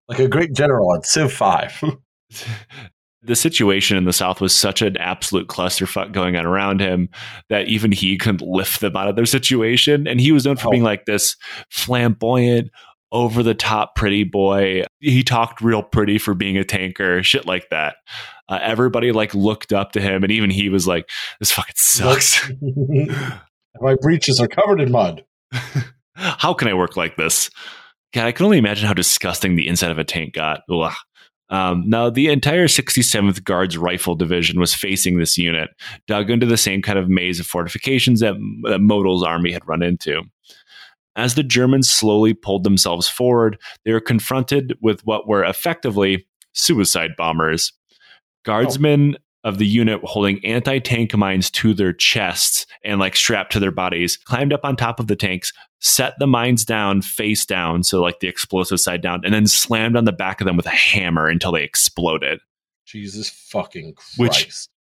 Like 0.07 0.19
a 0.19 0.27
great 0.27 0.53
general 0.53 0.95
at 0.95 1.05
Civ 1.05 1.31
5. 1.33 1.83
the 3.21 3.35
situation 3.35 3.95
in 3.97 4.05
the 4.05 4.13
South 4.13 4.41
was 4.41 4.55
such 4.55 4.81
an 4.81 4.97
absolute 4.97 5.47
clusterfuck 5.47 6.11
going 6.11 6.35
on 6.35 6.45
around 6.45 6.79
him 6.81 7.09
that 7.49 7.67
even 7.67 7.91
he 7.91 8.17
couldn't 8.17 8.41
lift 8.41 8.81
them 8.81 8.95
out 8.97 9.07
of 9.07 9.15
their 9.15 9.25
situation. 9.25 10.07
And 10.07 10.19
he 10.19 10.31
was 10.31 10.45
known 10.45 10.57
for 10.57 10.67
Oh. 10.69 10.71
being 10.71 10.83
like 10.83 11.05
this 11.05 11.35
flamboyant, 11.69 12.69
over 13.11 13.43
the 13.43 13.53
top 13.53 13.95
pretty 13.95 14.23
boy. 14.23 14.83
He 14.99 15.23
talked 15.23 15.61
real 15.61 15.83
pretty 15.83 16.17
for 16.17 16.33
being 16.33 16.57
a 16.57 16.63
tanker, 16.63 17.21
shit 17.21 17.45
like 17.45 17.69
that. 17.69 17.97
Uh, 18.49 18.59
everybody 18.61 19.11
like 19.11 19.33
looked 19.33 19.71
up 19.71 19.93
to 19.93 20.01
him, 20.01 20.23
and 20.23 20.31
even 20.31 20.49
he 20.49 20.69
was 20.69 20.87
like, 20.87 21.09
"This 21.39 21.51
fucking 21.51 21.75
sucks." 21.77 22.51
My 23.81 23.95
breeches 23.95 24.39
are 24.39 24.47
covered 24.47 24.81
in 24.81 24.91
mud. 24.91 25.23
how 26.15 26.53
can 26.53 26.67
I 26.67 26.73
work 26.73 26.95
like 26.95 27.15
this? 27.15 27.49
God, 28.13 28.27
I 28.27 28.31
can 28.31 28.45
only 28.45 28.59
imagine 28.59 28.87
how 28.87 28.93
disgusting 28.93 29.55
the 29.55 29.67
inside 29.67 29.91
of 29.91 29.97
a 29.97 30.03
tank 30.03 30.33
got. 30.33 30.61
Ugh. 30.69 30.93
Um, 31.49 31.83
now, 31.87 32.09
the 32.09 32.29
entire 32.29 32.67
67th 32.67 33.43
Guards 33.43 33.77
Rifle 33.77 34.15
Division 34.15 34.59
was 34.59 34.73
facing 34.73 35.19
this 35.19 35.37
unit, 35.37 35.69
dug 36.07 36.29
into 36.29 36.45
the 36.45 36.57
same 36.57 36.81
kind 36.81 36.97
of 36.97 37.09
maze 37.09 37.39
of 37.39 37.45
fortifications 37.45 38.21
that, 38.21 38.35
that 38.63 38.79
Model's 38.79 39.23
army 39.23 39.51
had 39.51 39.67
run 39.67 39.83
into. 39.83 40.23
As 41.15 41.35
the 41.35 41.43
Germans 41.43 41.89
slowly 41.89 42.33
pulled 42.33 42.63
themselves 42.63 43.07
forward, 43.07 43.59
they 43.85 43.91
were 43.91 43.99
confronted 43.99 44.75
with 44.81 45.01
what 45.05 45.27
were 45.27 45.43
effectively 45.43 46.25
suicide 46.53 47.11
bombers. 47.17 47.71
Guardsmen 48.43 49.17
of 49.43 49.57
the 49.57 49.65
unit 49.65 49.99
holding 50.03 50.43
anti 50.45 50.79
tank 50.79 51.15
mines 51.15 51.51
to 51.51 51.73
their 51.73 51.93
chests 51.93 52.65
and 52.83 52.99
like 52.99 53.15
strapped 53.15 53.51
to 53.53 53.59
their 53.59 53.71
bodies 53.71 54.17
climbed 54.17 54.53
up 54.53 54.63
on 54.63 54.75
top 54.75 54.99
of 54.99 55.07
the 55.07 55.15
tanks, 55.15 55.51
set 55.79 56.13
the 56.19 56.27
mines 56.27 56.63
down 56.63 57.01
face 57.01 57.45
down, 57.45 57.83
so 57.83 58.01
like 58.01 58.19
the 58.19 58.27
explosive 58.27 58.79
side 58.79 59.01
down, 59.01 59.21
and 59.25 59.33
then 59.33 59.47
slammed 59.47 59.97
on 59.97 60.05
the 60.05 60.11
back 60.11 60.41
of 60.41 60.45
them 60.45 60.57
with 60.57 60.65
a 60.65 60.69
hammer 60.69 61.27
until 61.27 61.51
they 61.51 61.63
exploded. 61.63 62.39
Jesus 62.85 63.29
fucking 63.29 63.95
Christ. 63.95 64.19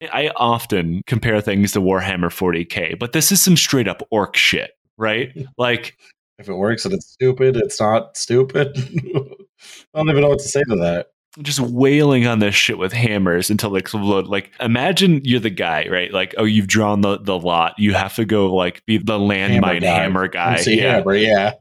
Which-. 0.00 0.10
I 0.12 0.30
often 0.36 1.02
compare 1.06 1.40
things 1.40 1.72
to 1.72 1.80
Warhammer 1.80 2.30
40k, 2.30 2.98
but 2.98 3.12
this 3.12 3.32
is 3.32 3.42
some 3.42 3.56
straight 3.56 3.88
up 3.88 4.06
orc 4.10 4.36
shit, 4.36 4.72
right? 4.96 5.30
Like, 5.58 5.96
if 6.38 6.48
it 6.48 6.54
works 6.54 6.84
and 6.84 6.94
it's 6.94 7.06
stupid, 7.06 7.56
it's 7.56 7.80
not 7.80 8.16
stupid. 8.16 8.76
I 9.94 9.98
don't 9.98 10.10
even 10.10 10.22
know 10.22 10.30
what 10.30 10.40
to 10.40 10.48
say 10.48 10.62
to 10.68 10.76
that. 10.76 11.11
Just 11.40 11.60
wailing 11.60 12.26
on 12.26 12.40
this 12.40 12.54
shit 12.54 12.78
with 12.78 12.92
hammers 12.92 13.50
until 13.50 13.70
they 13.70 13.78
explode. 13.78 14.26
Like, 14.26 14.50
imagine 14.60 15.20
you're 15.24 15.40
the 15.40 15.50
guy, 15.50 15.88
right? 15.88 16.12
Like, 16.12 16.34
oh, 16.36 16.44
you've 16.44 16.66
drawn 16.66 17.00
the, 17.00 17.18
the 17.18 17.38
lot. 17.38 17.74
You 17.78 17.94
have 17.94 18.14
to 18.16 18.24
go, 18.24 18.54
like, 18.54 18.84
be 18.84 18.98
the 18.98 19.18
landmine 19.18 19.82
hammer 19.82 20.28
guy. 20.28 20.56
MC 20.56 20.78
Yeah. 20.78 20.96
Hammer, 20.96 21.14
yeah. 21.14 21.54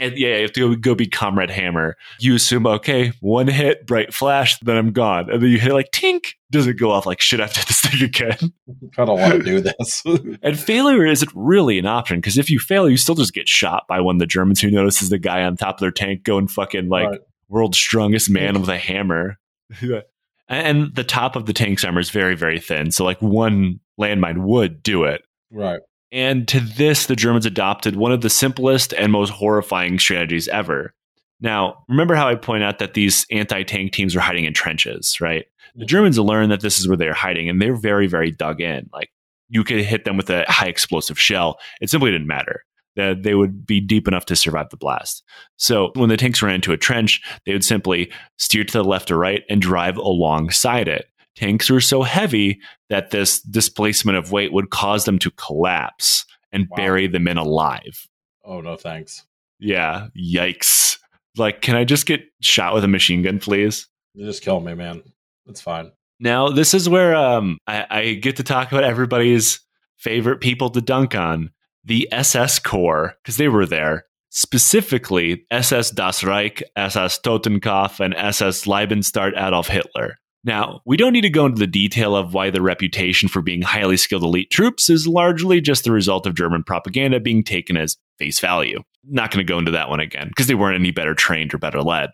And 0.00 0.16
yeah, 0.16 0.36
you 0.36 0.42
have 0.42 0.52
to 0.52 0.74
go, 0.74 0.80
go 0.80 0.94
be 0.94 1.06
Comrade 1.06 1.50
Hammer. 1.50 1.96
You 2.20 2.34
assume, 2.36 2.66
okay, 2.66 3.12
one 3.20 3.48
hit, 3.48 3.86
bright 3.86 4.14
flash, 4.14 4.58
then 4.60 4.76
I'm 4.76 4.92
gone. 4.92 5.30
And 5.30 5.42
then 5.42 5.50
you 5.50 5.58
hit 5.58 5.72
like 5.72 5.90
tink, 5.90 6.34
doesn't 6.50 6.78
go 6.78 6.92
off 6.92 7.04
like 7.04 7.20
shit. 7.20 7.40
To 7.40 7.66
this 7.66 7.80
thing 7.80 8.02
again. 8.02 8.52
I 8.98 9.04
don't 9.04 9.20
want 9.20 9.32
to 9.34 9.42
do 9.42 9.60
this. 9.60 10.02
And 10.42 10.58
failure 10.58 11.04
isn't 11.04 11.30
really 11.34 11.78
an 11.78 11.86
option 11.86 12.18
because 12.18 12.38
if 12.38 12.48
you 12.48 12.58
fail, 12.58 12.88
you 12.88 12.96
still 12.96 13.14
just 13.14 13.34
get 13.34 13.48
shot 13.48 13.84
by 13.88 14.00
one 14.00 14.16
of 14.16 14.20
the 14.20 14.26
Germans 14.26 14.60
who 14.60 14.70
notices 14.70 15.08
the 15.08 15.18
guy 15.18 15.42
on 15.42 15.56
top 15.56 15.76
of 15.76 15.80
their 15.80 15.90
tank 15.90 16.22
going 16.22 16.48
fucking 16.48 16.88
like 16.88 17.08
Right. 17.08 17.20
World's 17.48 17.78
strongest 17.78 18.30
man 18.30 18.60
with 18.60 18.68
a 18.68 18.78
hammer. 18.78 19.38
and 20.48 20.94
the 20.94 21.04
top 21.04 21.36
of 21.36 21.46
the 21.46 21.52
tank's 21.52 21.84
armor 21.84 22.00
is 22.00 22.10
very, 22.10 22.36
very 22.36 22.60
thin. 22.60 22.90
So 22.90 23.04
like 23.04 23.20
one 23.20 23.80
landmine 24.00 24.44
would 24.44 24.82
do 24.82 25.04
it. 25.04 25.22
right. 25.50 25.80
And 26.12 26.46
to 26.48 26.60
this, 26.60 27.06
the 27.06 27.16
Germans 27.16 27.46
adopted 27.46 27.96
one 27.96 28.12
of 28.12 28.20
the 28.20 28.30
simplest 28.30 28.94
and 28.94 29.10
most 29.10 29.30
horrifying 29.30 29.98
strategies 29.98 30.46
ever. 30.48 30.94
Now, 31.40 31.84
remember 31.88 32.14
how 32.14 32.28
I 32.28 32.36
point 32.36 32.62
out 32.62 32.78
that 32.78 32.94
these 32.94 33.26
anti 33.30 33.64
tank 33.64 33.92
teams 33.92 34.14
were 34.14 34.20
hiding 34.20 34.44
in 34.44 34.54
trenches, 34.54 35.20
right? 35.20 35.46
The 35.74 35.80
mm-hmm. 35.80 35.86
Germans 35.88 36.18
learned 36.18 36.52
that 36.52 36.60
this 36.60 36.78
is 36.78 36.88
where 36.88 36.96
they're 36.96 37.12
hiding, 37.12 37.48
and 37.48 37.60
they're 37.60 37.76
very, 37.76 38.06
very 38.06 38.30
dug 38.30 38.60
in. 38.60 38.88
Like 38.92 39.10
you 39.48 39.64
could 39.64 39.80
hit 39.80 40.04
them 40.04 40.16
with 40.16 40.30
a 40.30 40.44
high 40.48 40.68
explosive 40.68 41.18
shell, 41.18 41.58
it 41.80 41.90
simply 41.90 42.10
didn't 42.10 42.26
matter. 42.26 42.64
That 42.96 43.22
they 43.22 43.34
would 43.34 43.66
be 43.66 43.80
deep 43.80 44.08
enough 44.08 44.24
to 44.26 44.36
survive 44.36 44.70
the 44.70 44.76
blast. 44.76 45.22
So 45.56 45.92
when 45.94 46.08
the 46.08 46.16
tanks 46.16 46.42
ran 46.42 46.56
into 46.56 46.72
a 46.72 46.76
trench, 46.78 47.20
they 47.44 47.52
would 47.52 47.64
simply 47.64 48.10
steer 48.38 48.64
to 48.64 48.72
the 48.72 48.84
left 48.84 49.10
or 49.10 49.18
right 49.18 49.44
and 49.48 49.60
drive 49.62 49.96
alongside 49.98 50.88
it. 50.88 51.06
Tanks 51.36 51.68
were 51.68 51.82
so 51.82 52.02
heavy 52.02 52.58
that 52.88 53.10
this 53.10 53.40
displacement 53.42 54.16
of 54.16 54.32
weight 54.32 54.52
would 54.52 54.70
cause 54.70 55.04
them 55.04 55.18
to 55.18 55.30
collapse 55.32 56.24
and 56.52 56.66
Wow. 56.70 56.76
bury 56.76 57.06
the 57.06 57.18
men 57.20 57.36
alive. 57.36 58.08
Oh, 58.42 58.62
no 58.62 58.76
thanks. 58.76 59.24
Yeah, 59.58 60.08
yikes. 60.18 60.96
Like, 61.36 61.60
can 61.60 61.76
I 61.76 61.84
just 61.84 62.06
get 62.06 62.22
shot 62.40 62.72
with 62.72 62.84
a 62.84 62.88
machine 62.88 63.20
gun, 63.22 63.38
please? 63.38 63.86
You 64.14 64.24
just 64.24 64.42
kill 64.42 64.60
me, 64.60 64.72
man. 64.74 65.02
It's 65.46 65.60
fine. 65.60 65.92
Now, 66.18 66.48
this 66.48 66.72
is 66.72 66.88
where 66.88 67.14
um, 67.14 67.58
I, 67.66 67.86
I 67.90 68.14
get 68.14 68.36
to 68.36 68.42
talk 68.42 68.72
about 68.72 68.84
everybody's 68.84 69.60
favorite 69.98 70.40
people 70.40 70.70
to 70.70 70.80
dunk 70.80 71.14
on 71.14 71.50
the 71.86 72.08
SS 72.12 72.58
Corps, 72.58 73.14
because 73.22 73.36
they 73.36 73.48
were 73.48 73.64
there. 73.64 74.04
Specifically, 74.28 75.46
SS 75.50 75.92
Das 75.92 76.22
Reich, 76.22 76.62
SS 76.76 77.20
Totenkopf, 77.20 78.00
and 78.00 78.14
SS 78.14 78.66
Leibstandarte 78.66 79.40
Adolf 79.40 79.68
Hitler. 79.68 80.16
Now, 80.44 80.80
we 80.84 80.96
don't 80.96 81.12
need 81.12 81.22
to 81.22 81.30
go 81.30 81.46
into 81.46 81.58
the 81.58 81.66
detail 81.66 82.14
of 82.14 82.34
why 82.34 82.50
the 82.50 82.60
reputation 82.60 83.28
for 83.28 83.40
being 83.40 83.62
highly 83.62 83.96
skilled 83.96 84.24
elite 84.24 84.50
troops 84.50 84.90
is 84.90 85.08
largely 85.08 85.60
just 85.60 85.84
the 85.84 85.90
result 85.90 86.26
of 86.26 86.34
German 86.34 86.62
propaganda 86.62 87.18
being 87.18 87.42
taken 87.42 87.76
as 87.76 87.96
face 88.18 88.38
value. 88.38 88.82
Not 89.04 89.30
going 89.30 89.44
to 89.44 89.50
go 89.50 89.58
into 89.58 89.72
that 89.72 89.88
one 89.88 90.00
again, 90.00 90.28
because 90.28 90.48
they 90.48 90.54
weren't 90.54 90.78
any 90.78 90.90
better 90.90 91.14
trained 91.14 91.54
or 91.54 91.58
better 91.58 91.82
led. 91.82 92.10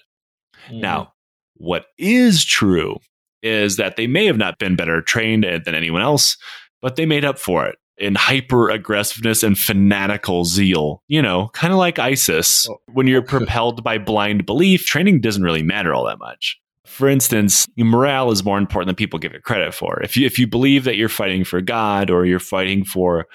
Hmm. 0.68 0.80
Now, 0.80 1.12
what 1.56 1.86
is 1.98 2.44
true 2.44 2.98
is 3.42 3.76
that 3.76 3.96
they 3.96 4.06
may 4.06 4.26
have 4.26 4.38
not 4.38 4.58
been 4.58 4.76
better 4.76 5.02
trained 5.02 5.44
than 5.44 5.74
anyone 5.74 6.02
else, 6.02 6.36
but 6.80 6.96
they 6.96 7.06
made 7.06 7.24
up 7.24 7.38
for 7.38 7.66
it 7.66 7.76
in 8.02 8.14
hyper 8.14 8.68
aggressiveness 8.68 9.42
and 9.42 9.56
fanatical 9.56 10.44
zeal. 10.44 11.02
You 11.08 11.22
know, 11.22 11.48
kind 11.52 11.72
of 11.72 11.78
like 11.78 11.98
ISIS. 11.98 12.68
Oh. 12.68 12.76
When 12.92 13.06
you're 13.06 13.22
propelled 13.22 13.82
by 13.84 13.98
blind 13.98 14.44
belief, 14.46 14.84
training 14.86 15.20
doesn't 15.20 15.42
really 15.42 15.62
matter 15.62 15.94
all 15.94 16.04
that 16.06 16.18
much. 16.18 16.58
For 16.84 17.08
instance, 17.08 17.66
morale 17.78 18.30
is 18.30 18.44
more 18.44 18.58
important 18.58 18.88
than 18.88 18.96
people 18.96 19.18
give 19.18 19.32
it 19.32 19.44
credit 19.44 19.72
for. 19.72 20.02
If 20.02 20.16
you 20.16 20.26
if 20.26 20.38
you 20.38 20.46
believe 20.46 20.84
that 20.84 20.96
you're 20.96 21.08
fighting 21.08 21.44
for 21.44 21.60
God 21.62 22.10
or 22.10 22.26
you're 22.26 22.38
fighting 22.38 22.84
for 22.84 23.26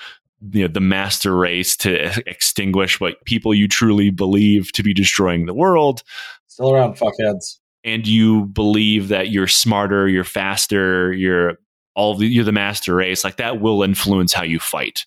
you 0.51 0.61
know 0.61 0.67
the 0.67 0.79
master 0.79 1.35
race 1.35 1.75
to 1.77 2.11
extinguish 2.29 2.99
what 2.99 3.23
people 3.25 3.55
you 3.55 3.67
truly 3.67 4.11
believe 4.11 4.71
to 4.73 4.83
be 4.83 4.93
destroying 4.93 5.47
the 5.47 5.53
world, 5.55 6.03
Still 6.47 6.71
around, 6.75 6.97
fuckheads. 6.97 7.57
and 7.83 8.05
you 8.05 8.45
believe 8.45 9.07
that 9.07 9.31
you're 9.31 9.47
smarter, 9.47 10.07
you're 10.07 10.23
faster, 10.23 11.11
you're 11.13 11.53
all 11.97 12.15
the, 12.15 12.25
you're 12.27 12.45
the 12.45 12.51
master 12.53 12.95
race, 12.95 13.23
like 13.25 13.35
that 13.37 13.59
will 13.59 13.83
influence 13.83 14.31
how 14.31 14.43
you 14.43 14.59
fight. 14.59 15.01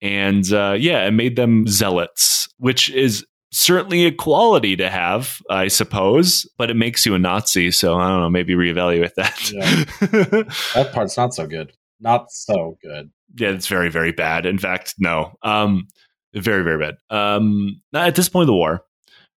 And 0.00 0.50
uh, 0.52 0.76
yeah, 0.78 1.04
it 1.06 1.10
made 1.10 1.36
them 1.36 1.66
zealots, 1.66 2.48
which 2.58 2.88
is 2.90 3.26
certainly 3.52 4.06
a 4.06 4.12
quality 4.12 4.76
to 4.76 4.88
have, 4.88 5.38
I 5.50 5.68
suppose, 5.68 6.46
but 6.56 6.70
it 6.70 6.74
makes 6.76 7.04
you 7.04 7.14
a 7.14 7.18
Nazi. 7.18 7.70
So 7.72 7.94
I 7.98 8.08
don't 8.08 8.20
know, 8.20 8.30
maybe 8.30 8.54
reevaluate 8.54 9.14
that. 9.16 9.50
Yeah, 9.50 10.42
That 10.82 10.92
part's 10.92 11.16
not 11.16 11.34
so 11.34 11.46
good. 11.46 11.72
Not 12.00 12.30
so 12.30 12.78
good. 12.82 13.10
yeah 13.38 13.48
it's 13.50 13.66
very, 13.66 13.90
very 13.90 14.12
bad. 14.12 14.46
In 14.46 14.58
fact, 14.58 14.94
no. 14.98 15.32
Um, 15.42 15.88
Very, 16.34 16.62
very 16.62 16.78
bad. 16.78 16.96
Um, 17.10 17.80
at 17.92 18.14
this 18.14 18.28
point 18.28 18.42
of 18.42 18.46
the 18.48 18.54
war, 18.54 18.84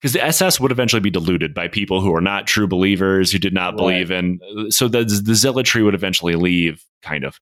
because 0.00 0.12
the 0.12 0.24
SS 0.24 0.60
would 0.60 0.70
eventually 0.72 1.00
be 1.00 1.10
diluted 1.10 1.54
by 1.54 1.68
people 1.68 2.00
who 2.00 2.14
are 2.14 2.20
not 2.20 2.46
true 2.46 2.66
believers, 2.68 3.32
who 3.32 3.38
did 3.38 3.52
not 3.52 3.74
Right. 3.74 3.76
believe 3.76 4.10
in. 4.10 4.38
So 4.70 4.88
the, 4.88 5.04
the 5.04 5.34
zealotry 5.34 5.82
would 5.82 5.94
eventually 5.94 6.34
leave, 6.34 6.84
kind 7.02 7.24
of. 7.24 7.38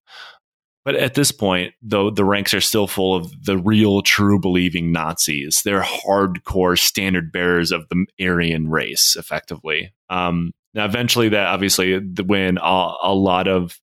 But 0.85 0.95
at 0.95 1.15
this 1.15 1.31
point, 1.33 1.73
though, 1.81 2.09
the 2.09 2.23
ranks 2.23 2.53
are 2.53 2.61
still 2.61 2.87
full 2.87 3.13
of 3.13 3.29
the 3.43 3.57
real, 3.57 4.01
true 4.01 4.39
believing 4.39 4.91
Nazis. 4.93 5.61
They're 5.65 5.81
hardcore 5.81 6.79
standard 6.79 7.31
bearers 7.31 7.73
of 7.73 7.87
the 7.89 8.05
Aryan 8.21 8.69
race, 8.69 9.17
effectively. 9.19 9.93
Um, 10.09 10.53
now, 10.73 10.85
eventually, 10.85 11.27
that 11.29 11.47
obviously, 11.47 11.99
when 12.25 12.57
a, 12.59 12.93
a 13.03 13.13
lot 13.13 13.47
of 13.49 13.77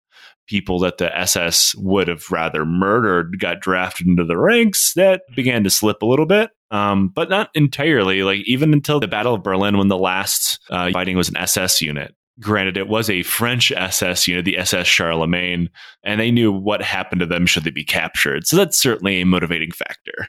people 0.46 0.78
that 0.80 0.96
the 0.98 1.14
SS 1.16 1.74
would 1.76 2.08
have 2.08 2.30
rather 2.30 2.64
murdered 2.64 3.38
got 3.38 3.60
drafted 3.60 4.06
into 4.06 4.24
the 4.24 4.36
ranks, 4.38 4.94
that 4.94 5.22
began 5.36 5.62
to 5.64 5.70
slip 5.70 6.00
a 6.02 6.06
little 6.06 6.26
bit. 6.26 6.50
Um, 6.74 7.06
but 7.06 7.30
not 7.30 7.50
entirely. 7.54 8.24
Like 8.24 8.40
even 8.46 8.72
until 8.72 8.98
the 8.98 9.06
Battle 9.06 9.34
of 9.34 9.44
Berlin, 9.44 9.78
when 9.78 9.86
the 9.86 9.96
last 9.96 10.58
uh, 10.70 10.90
fighting 10.90 11.16
was 11.16 11.28
an 11.28 11.36
SS 11.36 11.80
unit. 11.80 12.16
Granted, 12.40 12.76
it 12.76 12.88
was 12.88 13.08
a 13.08 13.22
French 13.22 13.70
SS 13.70 14.26
unit, 14.26 14.44
the 14.44 14.58
SS 14.58 14.88
Charlemagne, 14.88 15.70
and 16.02 16.18
they 16.18 16.32
knew 16.32 16.50
what 16.50 16.82
happened 16.82 17.20
to 17.20 17.26
them 17.26 17.46
should 17.46 17.62
they 17.62 17.70
be 17.70 17.84
captured. 17.84 18.44
So 18.44 18.56
that's 18.56 18.76
certainly 18.76 19.20
a 19.20 19.26
motivating 19.26 19.70
factor. 19.70 20.26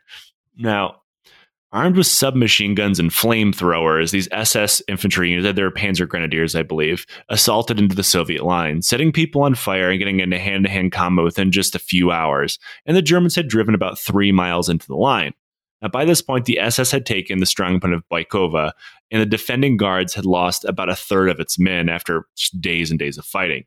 Now, 0.55 0.97
armed 1.71 1.97
with 1.97 2.05
submachine 2.05 2.75
guns 2.75 2.99
and 2.99 3.09
flamethrowers, 3.09 4.11
these 4.11 4.29
SS 4.31 4.83
infantry 4.87 5.31
units, 5.31 5.55
they're 5.55 5.71
Panzer 5.71 6.07
Grenadiers, 6.07 6.55
I 6.55 6.61
believe, 6.61 7.07
assaulted 7.29 7.79
into 7.79 7.95
the 7.95 8.03
Soviet 8.03 8.43
line, 8.43 8.83
setting 8.83 9.11
people 9.11 9.41
on 9.41 9.55
fire 9.55 9.89
and 9.89 9.97
getting 9.97 10.19
into 10.19 10.37
hand 10.37 10.65
to 10.65 10.69
hand 10.69 10.91
combat 10.91 11.25
within 11.25 11.51
just 11.51 11.73
a 11.73 11.79
few 11.79 12.11
hours. 12.11 12.59
And 12.85 12.95
the 12.95 13.01
Germans 13.01 13.35
had 13.35 13.47
driven 13.47 13.73
about 13.73 13.97
three 13.97 14.31
miles 14.31 14.69
into 14.69 14.85
the 14.85 14.95
line. 14.95 15.33
Now, 15.85 15.89
by 15.89 16.03
this 16.03 16.19
point, 16.23 16.45
the 16.45 16.57
SS 16.57 16.89
had 16.89 17.05
taken 17.05 17.37
the 17.37 17.45
strong 17.45 17.79
point 17.79 17.93
of 17.93 18.03
Baikova, 18.11 18.71
and 19.11 19.21
the 19.21 19.25
defending 19.27 19.77
guards 19.77 20.15
had 20.15 20.25
lost 20.25 20.65
about 20.65 20.89
a 20.89 20.95
third 20.95 21.29
of 21.29 21.39
its 21.39 21.59
men 21.59 21.89
after 21.89 22.25
days 22.59 22.89
and 22.89 22.97
days 22.97 23.19
of 23.19 23.25
fighting. 23.25 23.65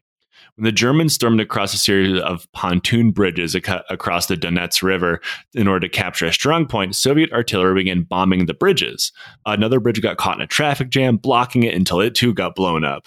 When 0.57 0.64
the 0.64 0.73
Germans 0.73 1.14
stormed 1.14 1.41
across 1.41 1.73
a 1.75 1.79
series 1.79 2.21
of 2.21 2.51
pontoon 2.53 3.12
bridges 3.12 3.55
ac- 3.55 3.83
across 3.89 4.27
the 4.27 4.37
Donets 4.37 4.83
River 4.83 5.21
in 5.55 5.69
order 5.69 5.87
to 5.87 5.89
capture 5.89 6.27
a 6.27 6.33
strong 6.33 6.66
point, 6.66 6.97
Soviet 6.97 7.31
artillery 7.33 7.75
began 7.83 8.03
bombing 8.03 8.47
the 8.47 8.55
bridges. 8.55 9.12
Another 9.47 9.79
bridge 9.79 10.03
got 10.03 10.16
caught 10.16 10.39
in 10.39 10.43
a 10.43 10.47
traffic 10.49 10.91
jam, 10.91 11.19
blocking 11.19 11.62
it 11.62 11.75
until 11.75 12.01
it 12.01 12.16
too 12.16 12.35
got 12.35 12.57
blown 12.57 12.83
up. 12.85 13.07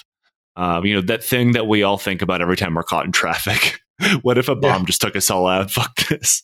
Um, 0.55 0.85
you 0.85 0.95
know, 0.95 1.01
that 1.01 1.21
thing 1.21 1.51
that 1.51 1.67
we 1.67 1.83
all 1.83 1.97
think 1.97 2.21
about 2.21 2.41
every 2.41 2.55
time 2.55 2.75
we're 2.75 2.83
caught 2.83 3.05
in 3.05 3.11
traffic. 3.11 3.81
what 4.21 4.37
if 4.37 4.47
a 4.47 4.55
bomb 4.55 4.83
Yeah. 4.83 4.85
just 4.85 5.01
took 5.01 5.17
us 5.17 5.29
all 5.29 5.47
out? 5.47 5.69
Fuck 5.71 5.97
this. 6.07 6.43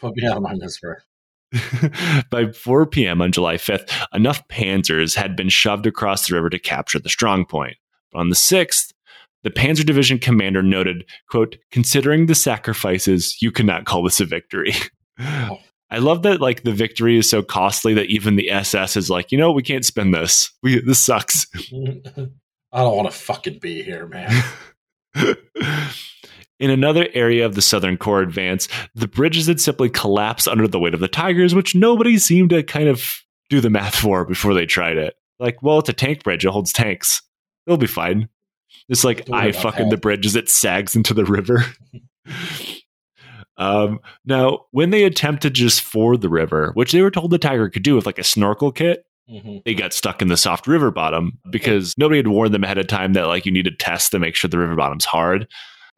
Put 0.00 0.16
me 0.16 0.26
out 0.26 0.38
of 0.38 0.42
my 0.42 0.54
misery. 0.54 0.96
By 2.30 2.50
4 2.52 2.86
p.m. 2.86 3.22
on 3.22 3.32
July 3.32 3.56
5th, 3.56 3.90
enough 4.14 4.46
panzers 4.48 5.14
had 5.14 5.36
been 5.36 5.48
shoved 5.48 5.86
across 5.86 6.26
the 6.26 6.34
river 6.34 6.50
to 6.50 6.58
capture 6.58 6.98
the 6.98 7.08
strong 7.08 7.44
point. 7.44 7.76
But 8.12 8.20
on 8.20 8.28
the 8.28 8.36
6th, 8.36 8.92
the 9.42 9.50
Panzer 9.50 9.84
Division 9.84 10.18
commander 10.18 10.62
noted, 10.62 11.04
quote, 11.28 11.56
considering 11.70 12.26
the 12.26 12.34
sacrifices, 12.34 13.40
you 13.42 13.50
cannot 13.50 13.84
call 13.84 14.02
this 14.02 14.20
a 14.20 14.24
victory. 14.24 14.72
Oh. 15.18 15.58
I 15.90 15.98
love 15.98 16.22
that 16.22 16.40
like 16.40 16.62
the 16.62 16.72
victory 16.72 17.18
is 17.18 17.28
so 17.28 17.42
costly 17.42 17.92
that 17.94 18.06
even 18.06 18.36
the 18.36 18.50
SS 18.50 18.96
is 18.96 19.10
like, 19.10 19.30
you 19.30 19.36
know, 19.36 19.52
we 19.52 19.62
can't 19.62 19.84
spend 19.84 20.14
this. 20.14 20.50
We 20.62 20.80
this 20.80 21.04
sucks. 21.04 21.46
I 22.72 22.78
don't 22.80 22.96
want 22.96 23.10
to 23.10 23.16
fucking 23.16 23.58
be 23.58 23.82
here, 23.82 24.06
man. 24.06 24.42
In 26.62 26.70
another 26.70 27.08
area 27.12 27.44
of 27.44 27.56
the 27.56 27.60
Southern 27.60 27.96
Corps 27.96 28.22
advance, 28.22 28.68
the 28.94 29.08
bridges 29.08 29.48
had 29.48 29.60
simply 29.60 29.90
collapsed 29.90 30.46
under 30.46 30.68
the 30.68 30.78
weight 30.78 30.94
of 30.94 31.00
the 31.00 31.08
Tigers, 31.08 31.56
which 31.56 31.74
nobody 31.74 32.18
seemed 32.18 32.50
to 32.50 32.62
kind 32.62 32.86
of 32.86 33.20
do 33.50 33.60
the 33.60 33.68
math 33.68 33.96
for 33.96 34.24
before 34.24 34.54
they 34.54 34.64
tried 34.64 34.96
it. 34.96 35.16
Like, 35.40 35.60
well, 35.60 35.80
it's 35.80 35.88
a 35.88 35.92
tank 35.92 36.22
bridge; 36.22 36.46
it 36.46 36.52
holds 36.52 36.72
tanks. 36.72 37.20
It'll 37.66 37.78
be 37.78 37.88
fine. 37.88 38.28
It's 38.88 39.02
like 39.02 39.28
I 39.32 39.50
fucking 39.50 39.88
the 39.88 39.96
bridge 39.96 40.24
as 40.24 40.36
it 40.36 40.48
sags 40.48 40.94
into 40.94 41.12
the 41.14 41.24
river. 41.24 41.64
um, 43.56 43.98
now, 44.24 44.66
when 44.70 44.90
they 44.90 45.02
attempted 45.02 45.56
to 45.56 45.60
just 45.60 45.80
ford 45.80 46.20
the 46.20 46.28
river, 46.28 46.70
which 46.74 46.92
they 46.92 47.02
were 47.02 47.10
told 47.10 47.32
the 47.32 47.38
Tiger 47.38 47.70
could 47.70 47.82
do 47.82 47.96
with 47.96 48.06
like 48.06 48.20
a 48.20 48.24
snorkel 48.24 48.70
kit, 48.70 49.04
hmm 49.28 49.58
they 49.64 49.74
got 49.74 49.92
stuck 49.92 50.22
in 50.22 50.28
the 50.28 50.36
soft 50.36 50.68
river 50.68 50.92
bottom 50.92 51.38
because 51.50 51.98
nobody 51.98 52.18
had 52.18 52.28
warned 52.28 52.54
them 52.54 52.62
ahead 52.62 52.78
of 52.78 52.86
time 52.86 53.14
that 53.14 53.26
like 53.26 53.46
you 53.46 53.50
need 53.50 53.64
to 53.64 53.74
test 53.74 54.12
to 54.12 54.20
make 54.20 54.36
sure 54.36 54.48
the 54.48 54.58
river 54.58 54.76
bottom's 54.76 55.04
hard 55.04 55.48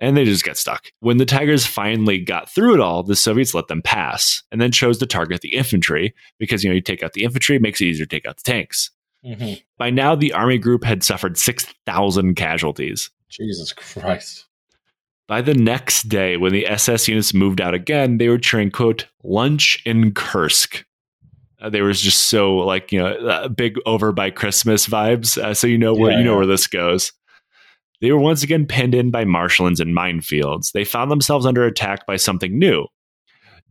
and 0.01 0.17
they 0.17 0.25
just 0.25 0.45
got 0.45 0.57
stuck 0.57 0.87
when 1.01 1.17
the 1.19 1.25
tigers 1.27 1.65
finally 1.67 2.19
got 2.19 2.51
through 2.51 2.75
it 2.75 2.81
all 2.81 3.03
the 3.03 3.17
soviets 3.17 3.55
let 3.55 3.69
them 3.69 3.83
pass 3.83 4.43
and 4.51 4.61
then 4.61 4.71
chose 4.73 4.99
to 4.99 5.07
target 5.07 5.41
the 5.41 5.55
infantry 5.55 6.15
because 6.39 6.63
you 6.65 6.71
know 6.71 6.75
you 6.75 6.81
take 6.81 7.03
out 7.03 7.13
the 7.13 7.25
infantry 7.25 7.57
it 7.57 7.63
makes 7.63 7.81
it 7.81 7.87
easier 7.87 8.05
to 8.07 8.17
take 8.17 8.27
out 8.27 8.37
the 8.37 8.43
tanks 8.51 8.91
hmm 9.25 9.55
by 9.79 9.91
now 9.91 10.15
the 10.15 10.33
army 10.33 10.59
group 10.59 10.85
had 10.85 11.03
suffered 11.03 11.37
6000 11.39 12.35
casualties 12.35 13.11
Jesus 13.31 13.73
Christ. 13.73 14.47
by 15.27 15.41
the 15.43 15.55
next 15.55 16.09
day 16.09 16.37
when 16.37 16.53
the 16.53 16.67
ss 16.67 17.09
units 17.09 17.33
moved 17.35 17.61
out 17.61 17.75
again 17.75 18.19
they 18.19 18.29
were 18.29 18.39
cheering 18.39 18.71
quote 18.71 19.07
lunch 19.23 19.81
in 19.87 20.13
kursk 20.13 20.85
uh, 21.63 21.71
they 21.71 21.81
was 21.81 22.01
just 22.01 22.29
so 22.29 22.57
like 22.57 22.93
you 22.93 22.99
know 22.99 23.07
uh, 23.27 23.49
big 23.49 23.77
over 23.87 24.13
by 24.13 24.29
Christmas 24.29 24.87
vibes. 24.87 25.39
Uh, 25.39 25.55
so 25.55 25.67
you 25.67 25.79
know 25.79 25.95
where 25.95 26.11
Yeah, 26.11 26.19
you 26.19 26.25
know 26.25 26.33
yeah. 26.33 26.37
where 26.39 26.47
this 26.47 26.67
goes. 26.67 27.13
They 28.01 28.13
were 28.13 28.19
once 28.19 28.43
again 28.43 28.67
pinned 28.67 28.95
in 28.95 29.11
by 29.11 29.25
marshlands 29.25 29.81
and 29.81 29.97
minefields. 29.97 30.73
They 30.73 30.85
found 30.85 31.11
themselves 31.11 31.47
under 31.47 31.65
attack 31.65 32.07
by 32.07 32.17
something 32.17 32.59
new: 32.59 32.87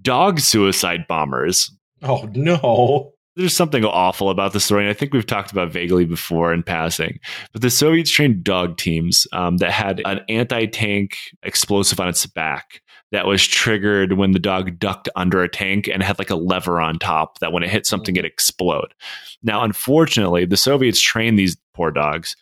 dog 0.02 0.40
suicide 0.40 1.06
bombers. 1.08 1.72
Oh 2.02 2.30
no. 2.34 3.14
There's 3.36 3.56
something 3.56 3.84
awful 3.84 4.30
about 4.30 4.54
the 4.54 4.60
story, 4.60 4.84
and 4.84 4.92
I 4.92 4.94
think 4.94 5.12
we've 5.12 5.26
talked 5.26 5.52
about 5.52 5.72
vaguely 5.72 6.06
before 6.06 6.54
in 6.54 6.62
passing. 6.62 7.18
But 7.52 7.64
the 7.64 7.72
Soviets 7.72 8.12
trained 8.12 8.44
dog 8.44 8.78
teams 8.78 9.26
um, 9.34 9.58
that 9.58 9.72
had 9.72 10.04
an 10.06 10.22
anti-tank 10.30 11.18
explosive 11.42 12.00
on 12.00 12.10
its 12.10 12.28
back 12.28 12.84
that 13.12 13.26
was 13.26 13.44
triggered 13.44 14.14
when 14.14 14.34
the 14.34 14.40
dog 14.40 14.78
ducked 14.78 15.10
under 15.16 15.42
a 15.42 15.50
tank 15.50 15.88
and 15.88 16.04
had 16.04 16.20
like 16.20 16.30
a 16.30 16.36
lever 16.36 16.80
on 16.80 17.00
top 17.00 17.40
that 17.40 17.52
when 17.52 17.64
it 17.64 17.72
hit 17.72 17.88
something 17.88 18.16
it 18.16 18.26
explode. 18.26 18.94
Now, 19.42 19.64
unfortunately, 19.64 20.46
the 20.46 20.56
Soviets 20.56 21.02
trained 21.02 21.40
these 21.40 21.58
poor 21.74 21.90
dogs 21.90 22.36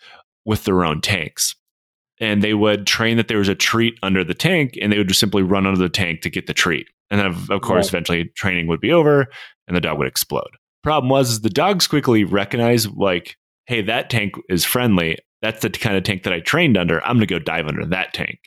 with 0.44 0.66
their 0.66 0.84
own 0.84 1.00
tanks. 1.00 1.56
And 2.22 2.42
they 2.42 2.54
would 2.54 2.88
train 2.88 3.18
that 3.18 3.28
there 3.28 3.40
was 3.40 3.50
a 3.50 3.56
treat 3.56 3.96
under 4.04 4.24
the 4.24 4.34
tank, 4.34 4.78
and 4.82 4.92
they 4.94 4.98
would 4.98 5.10
just 5.10 5.20
simply 5.20 5.42
run 5.44 5.66
under 5.66 5.80
the 5.80 5.90
tank 5.90 6.22
to 6.22 6.30
get 6.30 6.48
the 6.48 6.54
treat. 6.54 6.88
And 7.10 7.20
then, 7.20 7.26
of, 7.28 7.50
of 7.50 7.62
course, 7.62 7.88
Right. 7.88 7.94
eventually 7.96 8.32
training 8.38 8.68
would 8.68 8.80
be 8.80 8.92
over, 8.94 9.26
and 9.68 9.76
the 9.76 9.82
dog 9.82 9.98
would 9.98 10.08
explode. 10.08 10.52
Problem 10.84 11.10
was, 11.10 11.42
the 11.42 11.50
dogs 11.50 11.88
quickly 11.88 12.24
recognized, 12.24 12.90
like, 12.96 13.36
hey, 13.66 13.82
that 13.82 14.10
tank 14.10 14.36
is 14.50 14.64
friendly. 14.64 15.18
That's 15.42 15.62
the 15.62 15.70
kind 15.72 15.98
of 15.98 16.04
tank 16.04 16.24
that 16.24 16.32
I 16.34 16.40
trained 16.40 16.78
under. 16.78 17.02
I'm 17.04 17.18
going 17.18 17.28
to 17.28 17.34
go 17.34 17.40
dive 17.40 17.68
under 17.68 17.86
that 17.88 18.14
tank 18.14 18.40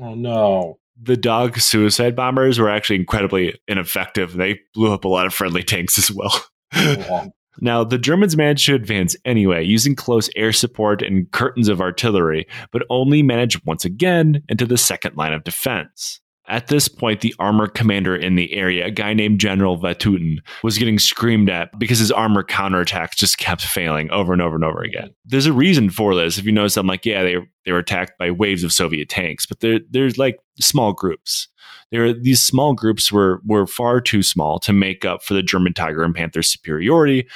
Oh 0.00 0.14
no. 0.14 0.78
the 1.00 1.16
dog 1.16 1.58
suicide 1.60 2.16
bombers 2.16 2.58
were 2.58 2.70
actually 2.70 2.96
incredibly 2.96 3.58
ineffective. 3.68 4.32
They 4.34 4.60
blew 4.74 4.92
up 4.92 5.04
a 5.04 5.08
lot 5.08 5.26
of 5.26 5.34
friendly 5.34 5.62
tanks 5.74 5.98
as 5.98 6.10
well. 6.10 6.34
Oh, 6.74 7.30
now, 7.60 7.84
the 7.84 7.98
Germans 7.98 8.36
managed 8.36 8.66
to 8.66 8.74
advance 8.74 9.16
anyway, 9.24 9.64
using 9.64 9.94
close 9.94 10.30
air 10.36 10.52
support 10.52 11.02
and 11.02 11.30
curtains 11.32 11.68
of 11.68 11.80
artillery, 11.80 12.46
but 12.72 12.86
only 12.90 13.22
managed 13.22 13.64
once 13.64 13.84
again 13.84 14.42
into 14.48 14.66
the 14.66 14.78
second 14.78 15.16
line 15.16 15.32
of 15.32 15.44
defense. 15.44 16.20
At 16.48 16.68
this 16.68 16.88
point, 16.88 17.20
the 17.20 17.34
armor 17.38 17.66
commander 17.66 18.16
in 18.16 18.34
the 18.36 18.54
area, 18.54 18.86
a 18.86 18.90
guy 18.90 19.12
named 19.12 19.38
General 19.38 19.78
Vatutin, 19.78 20.38
was 20.62 20.78
getting 20.78 20.98
screamed 20.98 21.50
at 21.50 21.78
because 21.78 21.98
his 21.98 22.10
armor 22.10 22.42
counterattacks 22.42 23.16
just 23.16 23.36
kept 23.36 23.60
failing 23.60 24.10
over 24.10 24.32
and 24.32 24.40
over 24.40 24.54
and 24.54 24.64
over 24.64 24.82
again. 24.82 25.14
There's 25.26 25.44
a 25.44 25.52
reason 25.52 25.90
for 25.90 26.14
this. 26.14 26.38
If 26.38 26.46
you 26.46 26.52
notice, 26.52 26.78
I'm 26.78 26.86
like, 26.86 27.04
yeah, 27.04 27.22
they, 27.22 27.36
they 27.66 27.72
were 27.72 27.78
attacked 27.78 28.18
by 28.18 28.30
waves 28.30 28.64
of 28.64 28.72
Soviet 28.72 29.10
tanks, 29.10 29.44
but 29.44 29.60
they're, 29.60 29.80
they're 29.90 30.08
like 30.16 30.38
small 30.58 30.94
groups. 30.94 31.48
There, 31.90 32.12
these 32.12 32.42
small 32.42 32.74
groups 32.74 33.10
were 33.10 33.40
were 33.46 33.66
far 33.66 34.00
too 34.00 34.22
small 34.22 34.58
to 34.60 34.72
make 34.72 35.04
up 35.04 35.22
for 35.22 35.34
the 35.34 35.42
German 35.42 35.74
Tiger 35.74 36.02
and 36.02 36.14
Panther 36.14 36.42
superiority. 36.42 37.26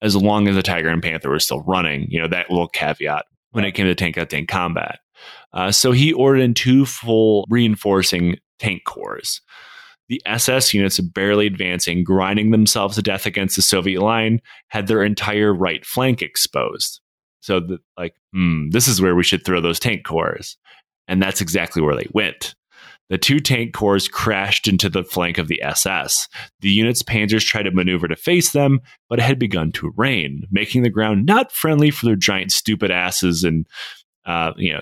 As 0.00 0.16
long 0.16 0.48
as 0.48 0.56
the 0.56 0.62
Tiger 0.62 0.88
and 0.88 1.02
Panther 1.02 1.30
were 1.30 1.38
still 1.38 1.62
running, 1.62 2.06
you 2.10 2.20
know 2.20 2.28
that 2.28 2.50
little 2.50 2.68
caveat 2.68 3.24
when 3.52 3.64
it 3.64 3.72
came 3.72 3.86
to 3.86 3.94
tank 3.94 4.18
on 4.18 4.26
tank 4.26 4.48
combat. 4.48 4.98
Uh, 5.52 5.70
so 5.70 5.92
he 5.92 6.12
ordered 6.12 6.40
in 6.40 6.54
two 6.54 6.84
full 6.84 7.46
reinforcing 7.48 8.36
tank 8.58 8.84
corps. 8.84 9.40
The 10.08 10.20
SS 10.26 10.74
units, 10.74 10.98
barely 11.00 11.46
advancing, 11.46 12.04
grinding 12.04 12.50
themselves 12.50 12.96
to 12.96 13.02
death 13.02 13.24
against 13.24 13.56
the 13.56 13.62
Soviet 13.62 14.02
line, 14.02 14.40
had 14.68 14.86
their 14.86 15.02
entire 15.02 15.54
right 15.54 15.86
flank 15.86 16.22
exposed. 16.22 17.00
So, 17.40 17.60
the, 17.60 17.78
like, 17.96 18.14
hmm, 18.32 18.70
this 18.70 18.88
is 18.88 19.00
where 19.00 19.14
we 19.14 19.24
should 19.24 19.44
throw 19.44 19.60
those 19.60 19.80
tank 19.80 20.04
corps. 20.04 20.56
And 21.08 21.22
that's 21.22 21.40
exactly 21.40 21.82
where 21.82 21.96
they 21.96 22.08
went. 22.12 22.54
The 23.08 23.18
two 23.18 23.40
tank 23.40 23.74
corps 23.74 24.08
crashed 24.08 24.68
into 24.68 24.88
the 24.88 25.04
flank 25.04 25.38
of 25.38 25.48
the 25.48 25.62
SS. 25.62 26.28
The 26.60 26.70
unit's 26.70 27.02
panzers 27.02 27.44
tried 27.44 27.64
to 27.64 27.70
maneuver 27.70 28.08
to 28.08 28.16
face 28.16 28.52
them, 28.52 28.80
but 29.08 29.18
it 29.18 29.22
had 29.22 29.38
begun 29.38 29.70
to 29.72 29.92
rain, 29.96 30.44
making 30.50 30.82
the 30.82 30.90
ground 30.90 31.26
not 31.26 31.52
friendly 31.52 31.90
for 31.90 32.06
their 32.06 32.16
giant, 32.16 32.52
stupid 32.52 32.90
asses 32.90 33.44
and, 33.44 33.66
uh, 34.24 34.52
you 34.56 34.72
know, 34.72 34.80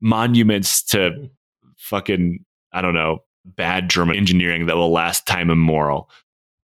monuments 0.00 0.82
to 0.84 1.30
fucking, 1.76 2.44
I 2.72 2.80
don't 2.80 2.94
know, 2.94 3.18
bad 3.44 3.90
German 3.90 4.16
engineering 4.16 4.66
that 4.66 4.76
will 4.76 4.92
last 4.92 5.26
time 5.26 5.50
immemorial. 5.50 6.08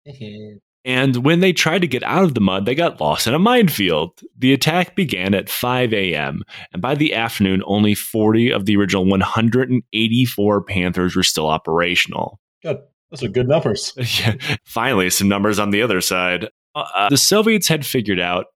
And 0.86 1.24
when 1.24 1.40
they 1.40 1.52
tried 1.52 1.80
to 1.80 1.88
get 1.88 2.04
out 2.04 2.22
of 2.22 2.34
the 2.34 2.40
mud, 2.40 2.64
they 2.64 2.76
got 2.76 3.00
lost 3.00 3.26
in 3.26 3.34
a 3.34 3.40
minefield. 3.40 4.20
The 4.38 4.52
attack 4.52 4.94
began 4.94 5.34
at 5.34 5.48
5 5.48 5.92
a.m., 5.92 6.42
and 6.72 6.80
by 6.80 6.94
the 6.94 7.12
afternoon, 7.12 7.62
only 7.66 7.96
40 7.96 8.52
of 8.52 8.66
the 8.66 8.76
original 8.76 9.04
184 9.04 10.62
Panthers 10.62 11.16
were 11.16 11.24
still 11.24 11.48
operational. 11.48 12.38
Good. 12.62 12.78
Those 13.10 13.24
are 13.24 13.28
good 13.28 13.48
numbers. 13.48 13.92
Yeah, 14.20 14.36
finally, 14.64 15.10
some 15.10 15.28
numbers 15.28 15.58
on 15.58 15.70
the 15.70 15.82
other 15.82 16.00
side. 16.00 16.48
Uh, 16.76 17.08
the 17.08 17.16
Soviets 17.16 17.66
had 17.66 17.84
figured 17.84 18.20
out 18.20 18.46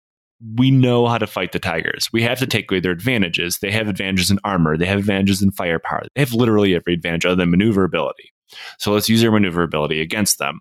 we 0.57 0.71
know 0.71 1.07
how 1.07 1.19
to 1.19 1.27
fight 1.27 1.53
the 1.53 1.59
Tigers. 1.59 2.09
We 2.13 2.23
have 2.23 2.39
to 2.39 2.47
take 2.47 2.71
away 2.71 2.81
their 2.81 2.93
advantages. 2.93 3.59
They 3.59 3.71
have 3.73 3.89
advantages 3.89 4.31
in 4.31 4.39
armor, 4.45 4.77
they 4.77 4.87
have 4.87 5.01
advantages 5.01 5.43
in 5.43 5.51
firepower, 5.51 6.05
they 6.15 6.21
have 6.21 6.33
literally 6.33 6.77
every 6.77 6.95
advantage 6.95 7.27
other 7.27 7.37
than 7.37 7.51
maneuverability. 7.51 8.33
So 8.79 8.93
let's 8.93 9.09
use 9.09 9.21
their 9.21 9.33
maneuverability 9.33 10.01
against 10.01 10.39
them. 10.39 10.61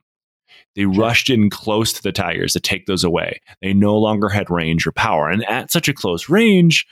They 0.76 0.86
rushed 0.86 1.30
in 1.30 1.50
close 1.50 1.92
to 1.94 2.04
the 2.04 2.12
Tigers 2.12 2.54
to 2.54 2.60
take 2.60 2.86
those 2.86 3.04
away. 3.04 3.42
They 3.62 3.74
no 3.74 3.98
longer 3.98 4.30
had 4.30 4.50
range 4.50 4.86
or 4.86 4.92
power. 4.92 5.30
And 5.30 5.44
at 5.50 5.72
such 5.72 5.88
a 5.90 5.94
close 5.94 6.30
range, 6.30 6.86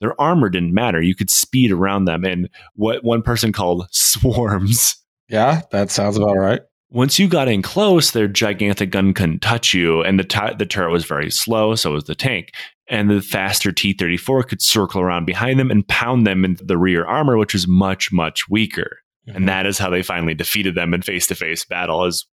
their 0.00 0.20
armor 0.20 0.48
didn't 0.48 0.74
matter. 0.74 1.00
You 1.00 1.14
could 1.14 1.30
speed 1.30 1.72
around 1.72 2.04
them 2.04 2.24
in 2.24 2.48
what 2.74 3.04
one 3.04 3.22
person 3.22 3.52
called 3.52 3.86
swarms. 3.90 4.96
Yeah, 5.28 5.62
that 5.70 5.90
sounds 5.90 6.16
about 6.16 6.36
right. 6.36 6.60
Once 6.90 7.18
you 7.18 7.26
got 7.26 7.48
in 7.48 7.62
close, 7.62 8.12
their 8.12 8.28
gigantic 8.28 8.90
gun 8.90 9.14
couldn't 9.14 9.40
touch 9.40 9.74
you, 9.74 10.02
and 10.02 10.18
the, 10.18 10.24
t- 10.24 10.54
the 10.58 10.66
turret 10.66 10.92
was 10.92 11.04
very 11.04 11.28
slow, 11.30 11.74
so 11.74 11.92
was 11.92 12.04
the 12.04 12.14
tank. 12.14 12.52
And 12.88 13.10
the 13.10 13.20
faster 13.20 13.72
T 13.72 13.94
34 13.94 14.44
could 14.44 14.62
circle 14.62 15.00
around 15.00 15.24
behind 15.24 15.58
them 15.58 15.70
and 15.70 15.88
pound 15.88 16.26
them 16.26 16.44
into 16.44 16.64
the 16.64 16.78
rear 16.78 17.04
armor, 17.04 17.36
which 17.36 17.54
was 17.54 17.66
much, 17.66 18.12
much 18.12 18.48
weaker. 18.48 18.98
Mm-hmm. 19.26 19.36
And 19.36 19.48
that 19.48 19.66
is 19.66 19.78
how 19.78 19.90
they 19.90 20.02
finally 20.02 20.34
defeated 20.34 20.74
them 20.74 20.92
in 20.92 21.02
face 21.02 21.26
to 21.28 21.34
face 21.34 21.64
battle, 21.64 22.04
is 22.04 22.26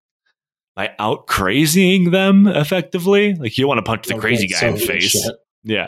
by 0.80 0.96
out 0.98 1.28
crazying 1.28 2.10
them 2.12 2.48
effectively. 2.48 3.36
Like 3.36 3.58
you 3.58 3.68
want 3.68 3.80
to 3.80 3.84
punch 3.84 4.08
the 4.08 4.14
Okay, 4.14 4.22
crazy 4.22 4.48
guy 4.48 4.66
in 4.66 4.76
the 4.76 4.80
face. 4.80 5.10
shit. 5.12 5.36
Yeah. 5.66 5.88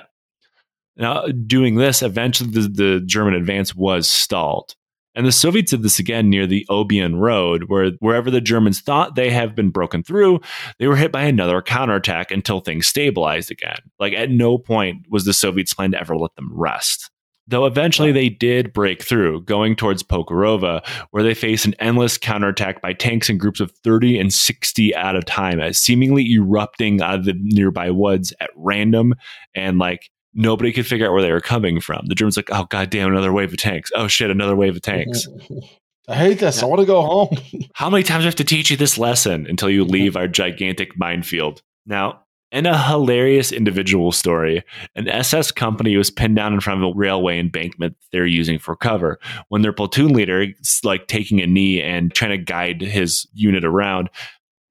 Now, 0.97 1.27
doing 1.27 1.75
this, 1.75 2.01
eventually 2.01 2.49
the, 2.51 2.67
the 2.67 3.01
German 3.05 3.33
advance 3.35 3.73
was 3.73 4.09
stalled. 4.09 4.75
And 5.15 5.25
the 5.25 5.31
Soviets 5.31 5.71
did 5.71 5.83
this 5.83 5.97
again 5.97 6.29
near 6.29 6.45
the 6.45 6.65
Oboyan 6.69 7.17
Road, 7.17 7.65
where 7.67 7.91
wherever 7.99 8.29
the 8.29 8.41
Germans 8.41 8.81
thought 8.81 9.15
they 9.15 9.29
have 9.29 9.55
been 9.55 9.69
broken 9.69 10.03
through, 10.03 10.41
they 10.77 10.87
were 10.87 10.97
hit 10.97 11.13
by 11.13 11.23
another 11.23 11.61
counterattack 11.61 12.29
until 12.29 12.59
things 12.59 12.85
stabilized 12.85 13.49
again. 13.49 13.79
Like 13.97 14.11
at 14.11 14.29
no 14.29 14.57
point 14.57 15.05
was 15.09 15.23
the 15.23 15.31
Soviets 15.33 15.73
plan 15.73 15.91
to 15.91 15.99
ever 16.01 16.17
let 16.17 16.35
them 16.35 16.49
rest. 16.53 17.09
Though 17.51 17.65
eventually 17.65 18.13
they 18.13 18.29
did 18.29 18.71
break 18.71 19.03
through, 19.03 19.41
going 19.41 19.75
towards 19.75 20.03
Pokorova, 20.03 20.85
where 21.11 21.21
they 21.21 21.33
faced 21.33 21.65
an 21.65 21.75
endless 21.79 22.17
counterattack 22.17 22.81
by 22.81 22.93
tanks 22.93 23.29
in 23.29 23.37
groups 23.37 23.59
of 23.59 23.71
30 23.83 24.17
and 24.19 24.33
60 24.33 24.93
at 24.93 25.17
a 25.17 25.21
time, 25.21 25.59
uh, 25.59 25.73
seemingly 25.73 26.31
erupting 26.31 27.01
out 27.01 27.19
of 27.19 27.25
the 27.25 27.35
nearby 27.37 27.91
woods 27.91 28.33
at 28.39 28.49
random 28.55 29.13
and 29.53 29.79
like 29.79 30.09
nobody 30.33 30.71
could 30.71 30.87
figure 30.87 31.05
out 31.05 31.11
where 31.11 31.21
they 31.21 31.31
were 31.31 31.41
coming 31.41 31.81
from. 31.81 32.05
The 32.07 32.15
Germans 32.15 32.37
like, 32.37 32.49
oh 32.51 32.65
god 32.69 32.89
damn, 32.89 33.11
another 33.11 33.33
wave 33.33 33.51
of 33.51 33.57
tanks. 33.57 33.91
Oh 33.95 34.07
shit, 34.07 34.29
another 34.31 34.55
wave 34.55 34.77
of 34.77 34.81
tanks. 34.81 35.27
I 36.07 36.15
hate 36.15 36.39
this. 36.39 36.63
I 36.63 36.65
want 36.65 36.79
to 36.79 36.85
go 36.85 37.01
home. 37.01 37.37
How 37.73 37.89
many 37.89 38.03
times 38.03 38.23
do 38.23 38.25
I 38.25 38.27
have 38.27 38.35
to 38.35 38.43
teach 38.43 38.71
you 38.71 38.77
this 38.77 38.97
lesson 38.97 39.45
until 39.47 39.69
you 39.69 39.83
leave 39.85 40.15
our 40.15 40.27
gigantic 40.27 40.97
minefield? 40.97 41.61
Now, 41.85 42.23
in 42.51 42.65
a 42.65 42.77
hilarious 42.77 43.51
individual 43.51 44.11
story, 44.11 44.63
an 44.95 45.07
SS 45.07 45.51
company 45.51 45.95
was 45.95 46.11
pinned 46.11 46.35
down 46.35 46.53
in 46.53 46.59
front 46.59 46.83
of 46.83 46.89
a 46.89 46.97
railway 46.97 47.39
embankment 47.39 47.95
they're 48.11 48.25
using 48.25 48.59
for 48.59 48.75
cover. 48.75 49.19
When 49.47 49.61
their 49.61 49.73
platoon 49.73 50.13
leader, 50.13 50.47
like 50.83 51.07
taking 51.07 51.41
a 51.41 51.47
knee 51.47 51.81
and 51.81 52.13
trying 52.13 52.31
to 52.31 52.37
guide 52.37 52.81
his 52.81 53.27
unit 53.33 53.63
around, 53.63 54.09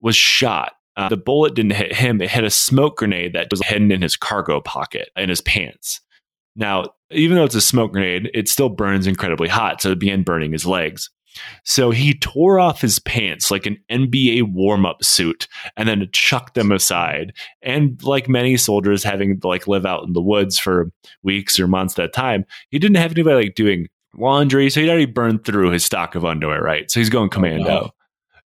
was 0.01 0.17
shot. 0.17 0.73
Uh, 0.97 1.09
the 1.09 1.17
bullet 1.17 1.55
didn't 1.55 1.73
hit 1.73 1.95
him; 1.95 2.21
it 2.21 2.31
hit 2.31 2.45
a 2.45 2.51
smoke 2.51 2.99
grenade 2.99 3.33
that 3.33 3.49
was 3.51 3.63
hidden 3.65 3.91
in 3.91 4.03
his 4.03 4.17
cargo 4.17 4.61
pocket 4.61 5.09
in 5.17 5.29
his 5.29 5.41
pants. 5.41 6.01
Now, 6.57 6.87
even 7.11 7.37
though 7.37 7.45
it's 7.45 7.55
a 7.55 7.61
smoke 7.61 7.93
grenade, 7.93 8.31
it 8.35 8.49
still 8.49 8.69
burns 8.69 9.07
incredibly 9.07 9.49
hot, 9.49 9.81
so 9.81 9.93
it 9.93 9.99
began 9.99 10.23
burning 10.23 10.53
his 10.53 10.67
legs. 10.67 11.09
So 11.65 11.91
he 11.91 12.15
tore 12.15 12.59
off 12.59 12.81
his 12.81 12.99
pants 12.99 13.51
like 13.51 13.67
an 13.67 13.79
NBA 13.91 14.53
warm 14.53 14.87
up 14.87 15.05
suit 15.05 15.49
and 15.77 15.89
then 15.89 16.09
chucked 16.13 16.55
them 16.55 16.73
aside. 16.73 17.33
And 17.63 18.03
like 18.03 18.29
many 18.29 18.57
soldiers 18.57 19.05
having 19.05 19.41
to 19.41 19.47
like 19.49 19.67
live 19.67 19.87
out 19.87 20.05
in 20.05 20.13
the 20.13 20.23
woods 20.23 20.59
for 20.59 20.91
weeks 21.23 21.59
or 21.59 21.69
months 21.69 21.99
at 21.99 22.05
a 22.05 22.09
time, 22.09 22.45
he 22.71 22.79
didn't 22.79 22.97
have 22.97 23.13
anybody 23.13 23.47
like 23.47 23.55
doing 23.55 23.89
laundry. 24.15 24.71
So 24.71 24.81
he'd 24.81 24.89
already 24.89 25.07
burned 25.07 25.45
through 25.45 25.71
his 25.71 25.85
stock 25.85 26.15
of 26.15 26.25
underwear, 26.25 26.63
right? 26.63 26.91
So 26.91 27.01
he's 27.01 27.11
going 27.11 27.31
commando. 27.31 27.65
no. 27.65 27.91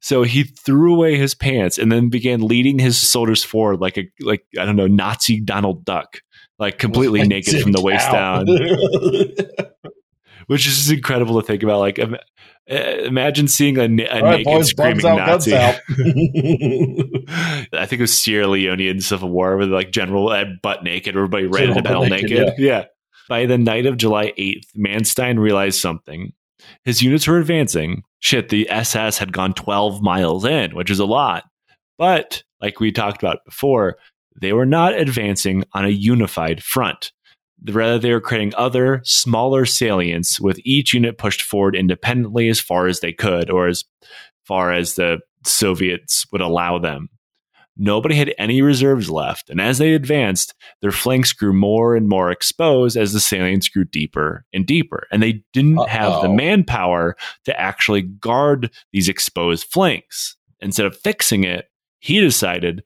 So 0.02 0.22
he 0.22 0.44
threw 0.44 0.94
away 0.94 1.18
his 1.18 1.34
pants 1.34 1.80
and 1.80 1.92
then 1.92 2.10
began 2.10 2.42
leading 2.42 2.78
his 2.78 3.02
soldiers 3.02 3.44
forward 3.44 3.82
like 3.82 3.98
a 3.98 4.08
like 4.20 4.46
I 4.60 4.64
don't 4.64 4.76
know 4.76 4.86
Nazi 4.86 5.40
Donald 5.40 5.84
Duck, 5.84 6.22
like 6.60 6.78
completely 6.78 7.28
naked 7.28 7.60
from 7.60 7.72
the 7.72 7.82
waist 7.82 8.12
down 8.12 8.46
which 10.48 10.68
is 10.68 10.78
just 10.78 10.92
incredible 10.92 11.40
to 11.42 11.46
think 11.46 11.64
about. 11.64 11.80
Like, 11.80 12.00
im- 12.00 12.18
uh, 12.70 12.76
imagine 13.04 13.48
seeing 13.48 13.78
a, 13.78 13.84
a 13.84 14.22
right, 14.22 14.38
naked 14.38 14.46
boys, 14.46 14.70
screaming 14.70 15.06
out, 15.06 15.18
Nazi. 15.18 15.54
I 15.56 15.76
think 17.86 18.00
it 18.00 18.02
was 18.02 18.18
Sierra 18.18 18.48
Leone 18.48 18.82
in 18.82 19.02
Civil 19.02 19.30
War 19.30 19.58
with 19.58 19.70
like 19.70 19.92
general 19.92 20.30
uh, 20.30 20.46
butt 20.62 20.84
naked, 20.84 21.16
everybody 21.16 21.46
ran 21.46 21.70
into 21.70 21.84
battle 21.84 22.06
naked. 22.06 22.32
naked, 22.32 22.54
yeah. 22.58 22.86
By 23.30 23.46
the 23.46 23.58
night 23.58 23.86
of 23.86 23.98
July 23.98 24.34
8th, 24.38 24.68
Manstein 24.78 25.40
realized 25.40 25.80
something. 25.80 26.34
His 26.84 27.02
units 27.02 27.28
were 27.28 27.38
advancing. 27.38 28.04
Shit, 28.20 28.50
the 28.50 28.70
SS 28.70 29.18
had 29.18 29.32
gone 29.32 29.54
12 29.54 30.02
miles 30.02 30.46
in, 30.46 30.76
which 30.76 30.90
is 30.90 31.00
a 31.00 31.06
lot. 31.06 31.44
But 31.98 32.44
like 32.62 32.80
we 32.80 32.92
talked 32.92 33.22
about 33.22 33.46
before, 33.46 33.98
they 34.40 34.54
were 34.54 34.66
not 34.66 34.94
advancing 34.94 35.64
on 35.74 35.86
a 35.86 35.90
unified 35.90 36.64
front. 36.64 37.12
Rather, 37.64 37.98
they 37.98 38.12
were 38.12 38.22
creating 38.22 38.54
other, 38.56 39.02
smaller 39.04 39.66
salients 39.66 40.40
with 40.40 40.60
each 40.64 40.94
unit 40.94 41.18
pushed 41.18 41.42
forward 41.42 41.76
independently 41.76 42.50
as 42.50 42.60
far 42.60 42.88
as 42.88 43.00
they 43.00 43.14
could, 43.14 43.50
or 43.50 43.68
as 43.68 43.84
far 44.44 44.72
as 44.72 44.96
the 44.96 45.20
Soviets 45.44 46.26
would 46.32 46.42
allow 46.42 46.78
them. 46.80 47.10
Nobody 47.78 48.16
had 48.16 48.34
any 48.38 48.62
reserves 48.62 49.10
left, 49.10 49.50
and 49.50 49.60
as 49.60 49.80
they 49.80 49.94
advanced, 49.94 50.54
their 50.82 50.92
flanks 50.92 51.34
grew 51.34 51.52
more 51.52 51.96
and 51.96 52.08
more 52.08 52.32
exposed 52.32 52.96
as 52.96 53.12
the 53.12 53.20
salients 53.20 53.68
grew 53.68 53.84
deeper 53.84 54.46
and 54.54 54.66
deeper. 54.66 55.08
And 55.12 55.22
they 55.22 55.44
didn't 55.52 55.88
have 55.90 56.22
the 56.22 56.30
manpower 56.30 57.18
to 57.44 57.60
actually 57.60 58.04
guard 58.04 58.72
these 58.94 59.10
exposed 59.10 59.66
flanks. 59.66 60.38
Instead 60.62 60.86
of 60.86 60.98
fixing 60.98 61.44
it, 61.44 61.66
he 62.00 62.22
decided 62.22 62.84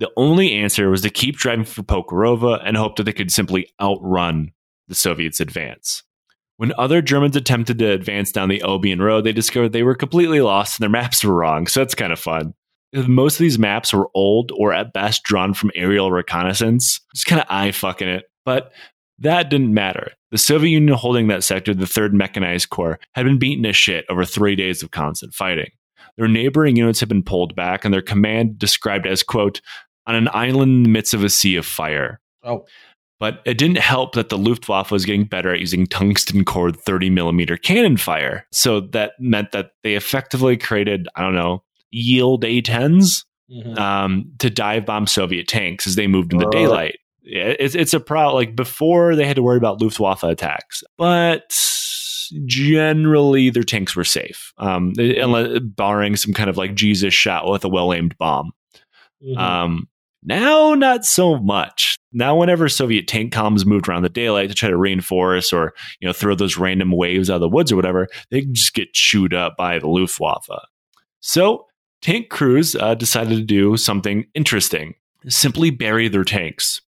the 0.00 0.10
only 0.16 0.54
answer 0.54 0.90
was 0.90 1.02
to 1.02 1.10
keep 1.10 1.36
driving 1.36 1.66
for 1.66 1.82
Pokorova 1.82 2.60
and 2.64 2.76
hope 2.76 2.96
that 2.96 3.04
they 3.04 3.12
could 3.12 3.30
simply 3.30 3.70
outrun 3.80 4.50
the 4.88 4.94
Soviets' 4.94 5.40
advance. 5.40 6.02
When 6.56 6.72
other 6.76 7.00
Germans 7.00 7.36
attempted 7.36 7.78
to 7.78 7.90
advance 7.90 8.32
down 8.32 8.48
the 8.48 8.60
Oboyan 8.60 9.00
Road, 9.00 9.24
they 9.24 9.32
discovered 9.32 9.70
they 9.72 9.82
were 9.82 9.94
completely 9.94 10.40
lost 10.40 10.78
and 10.78 10.82
their 10.82 10.90
maps 11.02 11.22
were 11.22 11.34
wrong. 11.34 11.66
So 11.66 11.80
that's 11.80 11.94
kind 11.94 12.12
of 12.12 12.18
fun. 12.18 12.54
Most 12.92 13.34
of 13.34 13.40
these 13.40 13.58
maps 13.58 13.92
were 13.92 14.10
old 14.14 14.52
or 14.56 14.72
at 14.72 14.92
best 14.92 15.22
drawn 15.22 15.54
from 15.54 15.70
aerial 15.74 16.10
reconnaissance. 16.10 17.00
Just 17.14 17.26
kind 17.26 17.40
of 17.40 17.46
eye 17.48 17.70
fucking 17.70 18.08
it. 18.08 18.24
But 18.44 18.72
that 19.18 19.50
didn't 19.50 19.74
matter. 19.74 20.12
The 20.30 20.38
Soviet 20.38 20.70
Union 20.70 20.96
holding 20.96 21.28
that 21.28 21.44
sector, 21.44 21.74
the 21.74 21.84
3rd 21.84 22.12
Mechanized 22.12 22.70
Corps, 22.70 22.98
had 23.12 23.26
been 23.26 23.38
beaten 23.38 23.64
to 23.64 23.72
shit 23.72 24.06
over 24.08 24.24
three 24.24 24.56
days 24.56 24.82
of 24.82 24.90
constant 24.90 25.34
fighting. 25.34 25.70
Their 26.16 26.28
neighboring 26.28 26.76
units 26.76 27.00
had 27.00 27.08
been 27.08 27.22
pulled 27.22 27.54
back, 27.54 27.84
and 27.84 27.94
their 27.94 28.02
command 28.02 28.58
described 28.58 29.06
as, 29.06 29.22
quote, 29.22 29.60
on 30.10 30.16
an 30.16 30.28
island 30.32 30.72
in 30.72 30.82
the 30.82 30.88
midst 30.88 31.14
of 31.14 31.22
a 31.22 31.30
sea 31.30 31.54
of 31.54 31.64
fire. 31.64 32.20
Oh, 32.42 32.66
But 33.20 33.42
it 33.44 33.58
didn't 33.58 33.78
help 33.78 34.14
that 34.14 34.28
the 34.28 34.36
Luftwaffe 34.36 34.90
was 34.90 35.04
getting 35.04 35.24
better 35.24 35.52
at 35.54 35.60
using 35.60 35.86
tungsten 35.86 36.44
core 36.44 36.72
30 36.72 37.10
millimeter 37.10 37.56
cannon 37.56 37.96
fire. 37.96 38.44
So 38.50 38.80
that 38.80 39.12
meant 39.20 39.52
that 39.52 39.70
they 39.84 39.94
effectively 39.94 40.56
created, 40.56 41.06
I 41.14 41.22
don't 41.22 41.34
know, 41.34 41.62
yield 41.92 42.42
A10s 42.42 43.24
mhm. 43.48 43.78
um, 43.78 44.32
to 44.40 44.50
dive 44.50 44.84
bomb 44.84 45.06
Soviet 45.06 45.46
tanks 45.46 45.86
as 45.86 45.94
they 45.94 46.08
moved 46.08 46.32
in 46.32 46.40
the 46.40 46.50
daylight. 46.50 46.98
It's, 47.22 47.76
it's 47.76 47.94
a 47.94 48.00
problem. 48.00 48.34
Like 48.34 48.56
before, 48.56 49.14
they 49.14 49.26
had 49.26 49.36
to 49.36 49.42
worry 49.42 49.58
about 49.58 49.80
Luftwaffe 49.80 50.24
attacks, 50.24 50.82
but 50.98 51.52
generally 52.46 53.50
their 53.50 53.62
tanks 53.62 53.94
were 53.94 54.04
safe, 54.04 54.52
um, 54.58 54.94
unless, 54.98 55.60
barring 55.60 56.16
some 56.16 56.32
kind 56.32 56.50
of 56.50 56.56
like 56.56 56.74
Jesus 56.74 57.14
shot 57.14 57.48
with 57.48 57.64
a 57.64 57.68
well 57.68 57.92
aimed 57.92 58.16
bomb. 58.18 58.52
Mhm. 59.22 59.36
Um, 59.36 59.88
now, 60.22 60.74
not 60.74 61.04
so 61.04 61.38
much. 61.38 61.96
Now, 62.12 62.36
whenever 62.36 62.68
Soviet 62.68 63.08
tank 63.08 63.32
columns 63.32 63.64
moved 63.64 63.88
around 63.88 64.02
the 64.02 64.08
daylight 64.08 64.48
to 64.48 64.54
try 64.54 64.68
to 64.68 64.76
reinforce 64.76 65.52
or 65.52 65.72
you 66.00 66.06
know 66.06 66.12
throw 66.12 66.34
those 66.34 66.58
random 66.58 66.92
waves 66.92 67.30
out 67.30 67.36
of 67.36 67.40
the 67.40 67.48
woods 67.48 67.72
or 67.72 67.76
whatever, 67.76 68.08
they 68.30 68.42
just 68.42 68.74
get 68.74 68.92
chewed 68.92 69.32
up 69.32 69.56
by 69.56 69.78
the 69.78 69.88
Luftwaffe. 69.88 70.48
So, 71.20 71.66
tank 72.02 72.28
crews 72.28 72.74
uh, 72.76 72.94
decided 72.94 73.36
to 73.36 73.44
do 73.44 73.76
something 73.76 74.26
interesting: 74.34 74.94
simply 75.28 75.70
bury 75.70 76.08
their 76.08 76.24
tanks. 76.24 76.80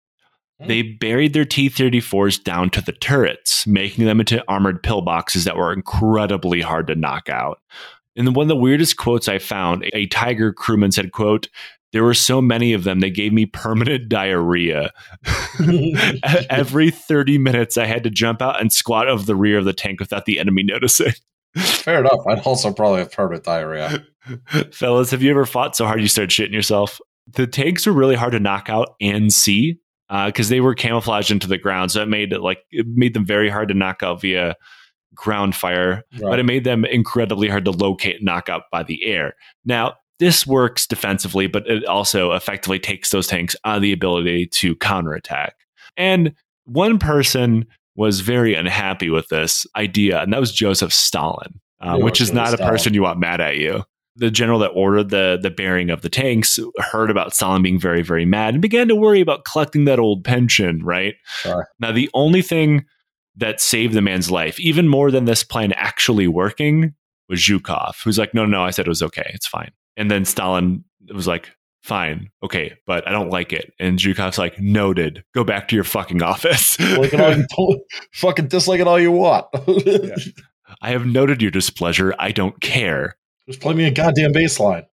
They 0.67 0.83
buried 0.83 1.33
their 1.33 1.47
T 1.47 1.71
34s 1.71 2.43
down 2.45 2.69
to 2.71 2.83
the 2.83 2.93
turrets, 2.93 3.67
making 3.67 4.05
them 4.05 4.21
into 4.21 4.45
armored 4.47 4.83
pillboxes 4.83 5.45
that 5.45 5.57
were 5.57 5.73
incredibly 5.73 6.61
hard 6.61 6.87
to 6.89 6.95
knock 6.95 7.31
out. 7.31 7.61
And 8.15 8.35
one 8.37 8.45
of 8.45 8.49
the 8.49 8.57
weirdest 8.57 8.99
quotes 8.99 9.29
I 9.29 9.39
found, 9.39 9.89
a 9.95 10.07
Tiger 10.07 10.53
crewman 10.53 10.93
said, 10.93 11.13
quote, 11.13 11.49
there 11.93 12.05
were 12.05 12.15
so 12.15 12.41
many 12.41 12.73
of 12.73 12.85
them, 12.85 13.01
they 13.01 13.11
gave 13.11 13.33
me 13.33 13.47
permanent 13.47 14.09
diarrhea. 14.09 14.93
Every 16.51 16.91
30 16.91 17.39
minutes, 17.39 17.77
I 17.77 17.87
had 17.87 18.05
to 18.05 18.11
jump 18.11 18.41
out 18.41 18.61
and 18.61 18.73
squat 18.73 19.09
over 19.09 19.25
the 19.25 19.37
rear 19.37 19.59
of 19.59 19.65
the 19.65 19.73
tank 19.73 20.01
without 20.01 20.25
the 20.25 20.39
enemy 20.39 20.63
noticing. 20.63 21.13
Fair 21.57 22.01
enough. 22.01 22.21
I'd 22.29 22.47
also 22.47 22.73
probably 22.73 23.01
have 23.01 23.11
permanent 23.11 23.45
diarrhea. 23.45 24.05
Fellas, 24.73 25.11
have 25.11 25.23
you 25.23 25.31
ever 25.31 25.47
fought 25.47 25.75
so 25.75 25.85
hard 25.85 26.01
you 26.01 26.09
started 26.09 26.31
shitting 26.31 26.55
yourself? 26.55 27.01
The 27.35 27.47
tanks 27.47 27.87
were 27.87 27.93
really 27.93 28.15
hard 28.15 28.33
to 28.33 28.41
knock 28.41 28.69
out 28.69 28.95
and 29.01 29.33
see 29.33 29.81
because 30.09 30.49
uh, 30.49 30.51
they 30.51 30.61
were 30.61 30.75
camouflaged 30.75 31.31
into 31.31 31.49
the 31.49 31.59
ground. 31.59 31.91
So 31.91 32.03
it 32.03 32.09
made 32.09 32.33
it 32.33 32.41
like 32.41 32.59
it 32.71 32.87
made 32.89 33.15
them 33.15 33.25
very 33.25 33.49
hard 33.49 33.69
to 33.69 33.75
knock 33.75 34.03
out 34.03 34.21
via 34.21 34.57
ground 35.15 35.55
fire, 35.55 36.05
right. 36.13 36.23
but 36.23 36.39
it 36.39 36.45
made 36.45 36.65
them 36.65 36.85
incredibly 36.85 37.49
hard 37.49 37.65
to 37.65 37.71
locate 37.71 38.17
and 38.17 38.25
knock 38.25 38.49
out 38.49 38.63
by 38.71 38.83
the 38.83 39.05
air. 39.05 39.35
Now, 39.65 39.95
this 40.21 40.47
works 40.47 40.87
defensively, 40.87 41.47
but 41.47 41.67
it 41.67 41.85
also 41.87 42.33
effectively 42.33 42.79
takes 42.79 43.11
those 43.11 43.27
tanks 43.27 43.57
out 43.65 43.77
of 43.77 43.83
the 43.83 43.93
ability 43.93 44.47
to 44.47 44.77
counterattack. 44.77 45.57
And 45.97 46.35
one 46.67 46.99
person 46.99 47.67
was 47.97 48.21
very 48.21 48.55
unhappy 48.55 49.11
with 49.11 49.29
this 49.29 49.67
idea, 49.75 50.21
and 50.21 50.33
that 50.33 50.39
was 50.39 50.53
Joseph 50.53 50.93
Stalin, 50.93 51.59
uh, 51.81 51.99
which 51.99 52.21
is 52.21 52.33
not 52.33 52.55
a 52.55 52.59
person 52.59 52.95
you 52.95 53.03
want 53.03 53.19
mad 53.19 53.41
at 53.41 53.57
you. 53.57 53.83
The 54.17 54.31
general 54.31 54.59
that 54.59 54.69
ordered 54.69 55.09
the 55.09 55.39
the 55.41 55.51
bearing 55.51 55.89
of 55.89 56.03
the 56.03 56.11
tanks 56.11 56.59
heard 56.79 57.11
about 57.11 57.35
Stalin 57.35 57.63
being 57.63 57.81
very, 57.81 58.03
very 58.03 58.27
mad 58.27 58.55
and 58.55 58.63
began 58.63 58.89
to 58.89 58.95
worry 58.95 59.21
about 59.21 59.45
collecting 59.45 59.87
that 59.87 59.99
old 59.99 60.23
pension, 60.23 60.85
right? 60.85 61.15
Sure. 61.25 61.69
Now, 61.81 61.93
the 61.93 62.11
only 62.13 62.43
thing 62.43 62.85
that 63.37 63.61
saved 63.61 63.95
the 63.95 64.03
man's 64.03 64.31
life, 64.31 64.61
even 64.61 64.87
more 64.87 65.11
than 65.11 65.25
this 65.25 65.43
plan 65.43 65.73
actually 65.73 66.29
working, 66.29 66.95
was 67.29 67.41
Zhukov, 67.41 68.03
who's 68.05 68.19
like, 68.19 68.35
no, 68.35 68.45
no, 68.45 68.59
no, 68.59 68.65
I 68.65 68.71
said 68.71 68.87
it 68.87 68.91
was 68.91 69.03
okay. 69.03 69.31
It's 69.33 69.47
fine. 69.47 69.71
And 70.01 70.11
then 70.11 70.25
Stalin 70.25 70.83
was 71.13 71.27
like, 71.27 71.51
fine, 71.83 72.31
okay, 72.43 72.73
but 72.87 73.07
I 73.07 73.13
don't 73.13 73.29
like 73.29 73.53
it. 73.53 73.75
And 73.79 73.99
Zhukov's 73.99 74.39
like, 74.39 74.59
noted. 74.59 75.23
Go 75.35 75.45
back 75.45 75.69
to 75.69 75.75
your 75.75 75.85
fucking 75.85 76.23
office. 76.23 76.81
like 76.81 77.13
it 77.13 77.21
all 77.21 77.37
you, 77.69 77.85
fucking 78.15 78.49
dislike 78.49 78.81
it 78.81 78.89
all 78.89 78.99
you 78.99 79.13
want. 79.13 79.45
yeah. 79.67 80.15
I 80.81 80.91
have 80.93 81.05
noted 81.05 81.43
your 81.43 81.51
displeasure. 81.51 82.15
I 82.19 82.33
don't 82.33 82.59
care. 82.63 83.19
Just 83.47 83.61
play 83.61 83.75
me 83.75 83.85
a 83.85 83.91
goddamn 83.91 84.33
bass 84.33 84.59
line. 84.59 84.87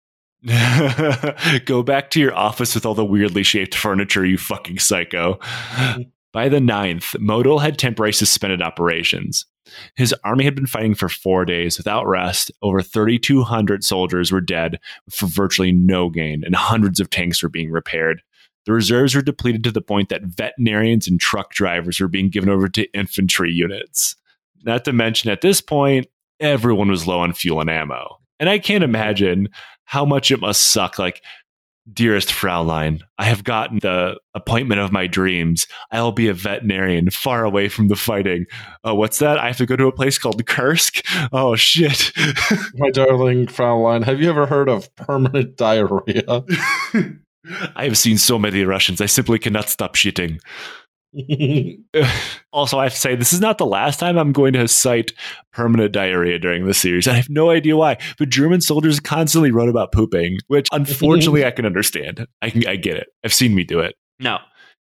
Go 1.65 1.83
back 1.83 2.09
to 2.11 2.19
your 2.19 2.35
office 2.35 2.75
with 2.75 2.85
all 2.85 2.93
the 2.93 3.05
weirdly 3.05 3.43
shaped 3.43 3.75
furniture, 3.75 4.25
you 4.25 4.37
fucking 4.37 4.79
psycho. 4.79 5.35
Mm-hmm. 5.35 6.01
By 6.33 6.49
the 6.49 6.59
9th, 6.59 7.17
Model 7.17 7.59
had 7.59 7.79
temporarily 7.79 8.11
suspended 8.11 8.61
operations. 8.61 9.45
His 9.95 10.13
army 10.23 10.43
had 10.43 10.55
been 10.55 10.67
fighting 10.67 10.95
for 10.95 11.09
four 11.09 11.45
days 11.45 11.77
without 11.77 12.07
rest. 12.07 12.51
Over 12.61 12.81
3,200 12.81 13.83
soldiers 13.83 14.31
were 14.31 14.41
dead 14.41 14.79
for 15.09 15.27
virtually 15.27 15.71
no 15.71 16.09
gain, 16.09 16.43
and 16.43 16.55
hundreds 16.55 16.99
of 16.99 17.09
tanks 17.09 17.41
were 17.41 17.49
being 17.49 17.71
repaired. 17.71 18.21
The 18.65 18.73
reserves 18.73 19.15
were 19.15 19.21
depleted 19.21 19.63
to 19.63 19.71
the 19.71 19.81
point 19.81 20.09
that 20.09 20.23
veterinarians 20.23 21.07
and 21.07 21.19
truck 21.19 21.51
drivers 21.53 21.99
were 21.99 22.09
being 22.09 22.29
given 22.29 22.49
over 22.49 22.67
to 22.69 22.91
infantry 22.91 23.51
units. 23.51 24.15
Not 24.63 24.83
to 24.85 24.93
mention, 24.93 25.31
at 25.31 25.41
this 25.41 25.61
point, 25.61 26.07
everyone 26.39 26.89
was 26.89 27.07
low 27.07 27.19
on 27.19 27.33
fuel 27.33 27.61
and 27.61 27.69
ammo. 27.69 28.17
And 28.39 28.49
I 28.49 28.59
can't 28.59 28.83
imagine 28.83 29.49
how 29.85 30.03
much 30.03 30.31
it 30.31 30.41
must 30.41 30.71
suck. 30.71 30.99
Like, 30.99 31.23
Dearest 31.91 32.29
Fraulein, 32.29 33.01
I 33.17 33.25
have 33.25 33.43
gotten 33.43 33.79
the 33.79 34.19
appointment 34.33 34.81
of 34.81 34.91
my 34.91 35.07
dreams. 35.07 35.67
I'll 35.91 36.11
be 36.11 36.27
a 36.27 36.33
veterinarian 36.33 37.09
far 37.09 37.45
away 37.45 37.69
from 37.69 37.87
the 37.87 37.95
fighting. 37.95 38.45
Oh, 38.83 38.95
what's 38.95 39.19
that? 39.19 39.39
I 39.39 39.47
have 39.47 39.57
to 39.57 39.65
go 39.65 39.75
to 39.75 39.87
a 39.87 39.91
place 39.91 40.17
called 40.17 40.45
Kursk? 40.45 41.05
Oh, 41.31 41.55
shit. 41.55 42.11
my 42.75 42.89
darling 42.89 43.47
Fraulein, 43.47 44.03
have 44.03 44.19
you 44.19 44.29
ever 44.29 44.45
heard 44.45 44.69
of 44.69 44.93
permanent 44.95 45.55
diarrhea? 45.55 46.43
I 47.75 47.85
have 47.85 47.97
seen 47.97 48.17
so 48.17 48.37
many 48.37 48.63
Russians. 48.63 48.99
I 48.99 49.05
simply 49.05 49.39
cannot 49.39 49.69
stop 49.69 49.95
shitting. 49.95 50.39
also, 52.51 52.79
I 52.79 52.83
have 52.83 52.93
to 52.93 52.99
say, 52.99 53.15
this 53.15 53.33
is 53.33 53.41
not 53.41 53.57
the 53.57 53.65
last 53.65 53.99
time 53.99 54.17
I'm 54.17 54.31
going 54.31 54.53
to 54.53 54.67
cite 54.67 55.13
permanent 55.51 55.91
diarrhea 55.93 56.39
during 56.39 56.65
the 56.65 56.73
series. 56.73 57.07
I 57.07 57.13
have 57.13 57.29
no 57.29 57.49
idea 57.49 57.77
why, 57.77 57.97
but 58.17 58.29
German 58.29 58.61
soldiers 58.61 58.99
constantly 58.99 59.51
wrote 59.51 59.69
about 59.69 59.91
pooping, 59.91 60.39
which 60.47 60.67
unfortunately 60.71 61.45
I 61.45 61.51
can 61.51 61.65
understand. 61.65 62.27
I 62.41 62.49
can, 62.49 62.67
I 62.67 62.75
get 62.75 62.97
it. 62.97 63.07
I've 63.23 63.33
seen 63.33 63.55
me 63.55 63.63
do 63.63 63.79
it. 63.79 63.95
Now, 64.19 64.41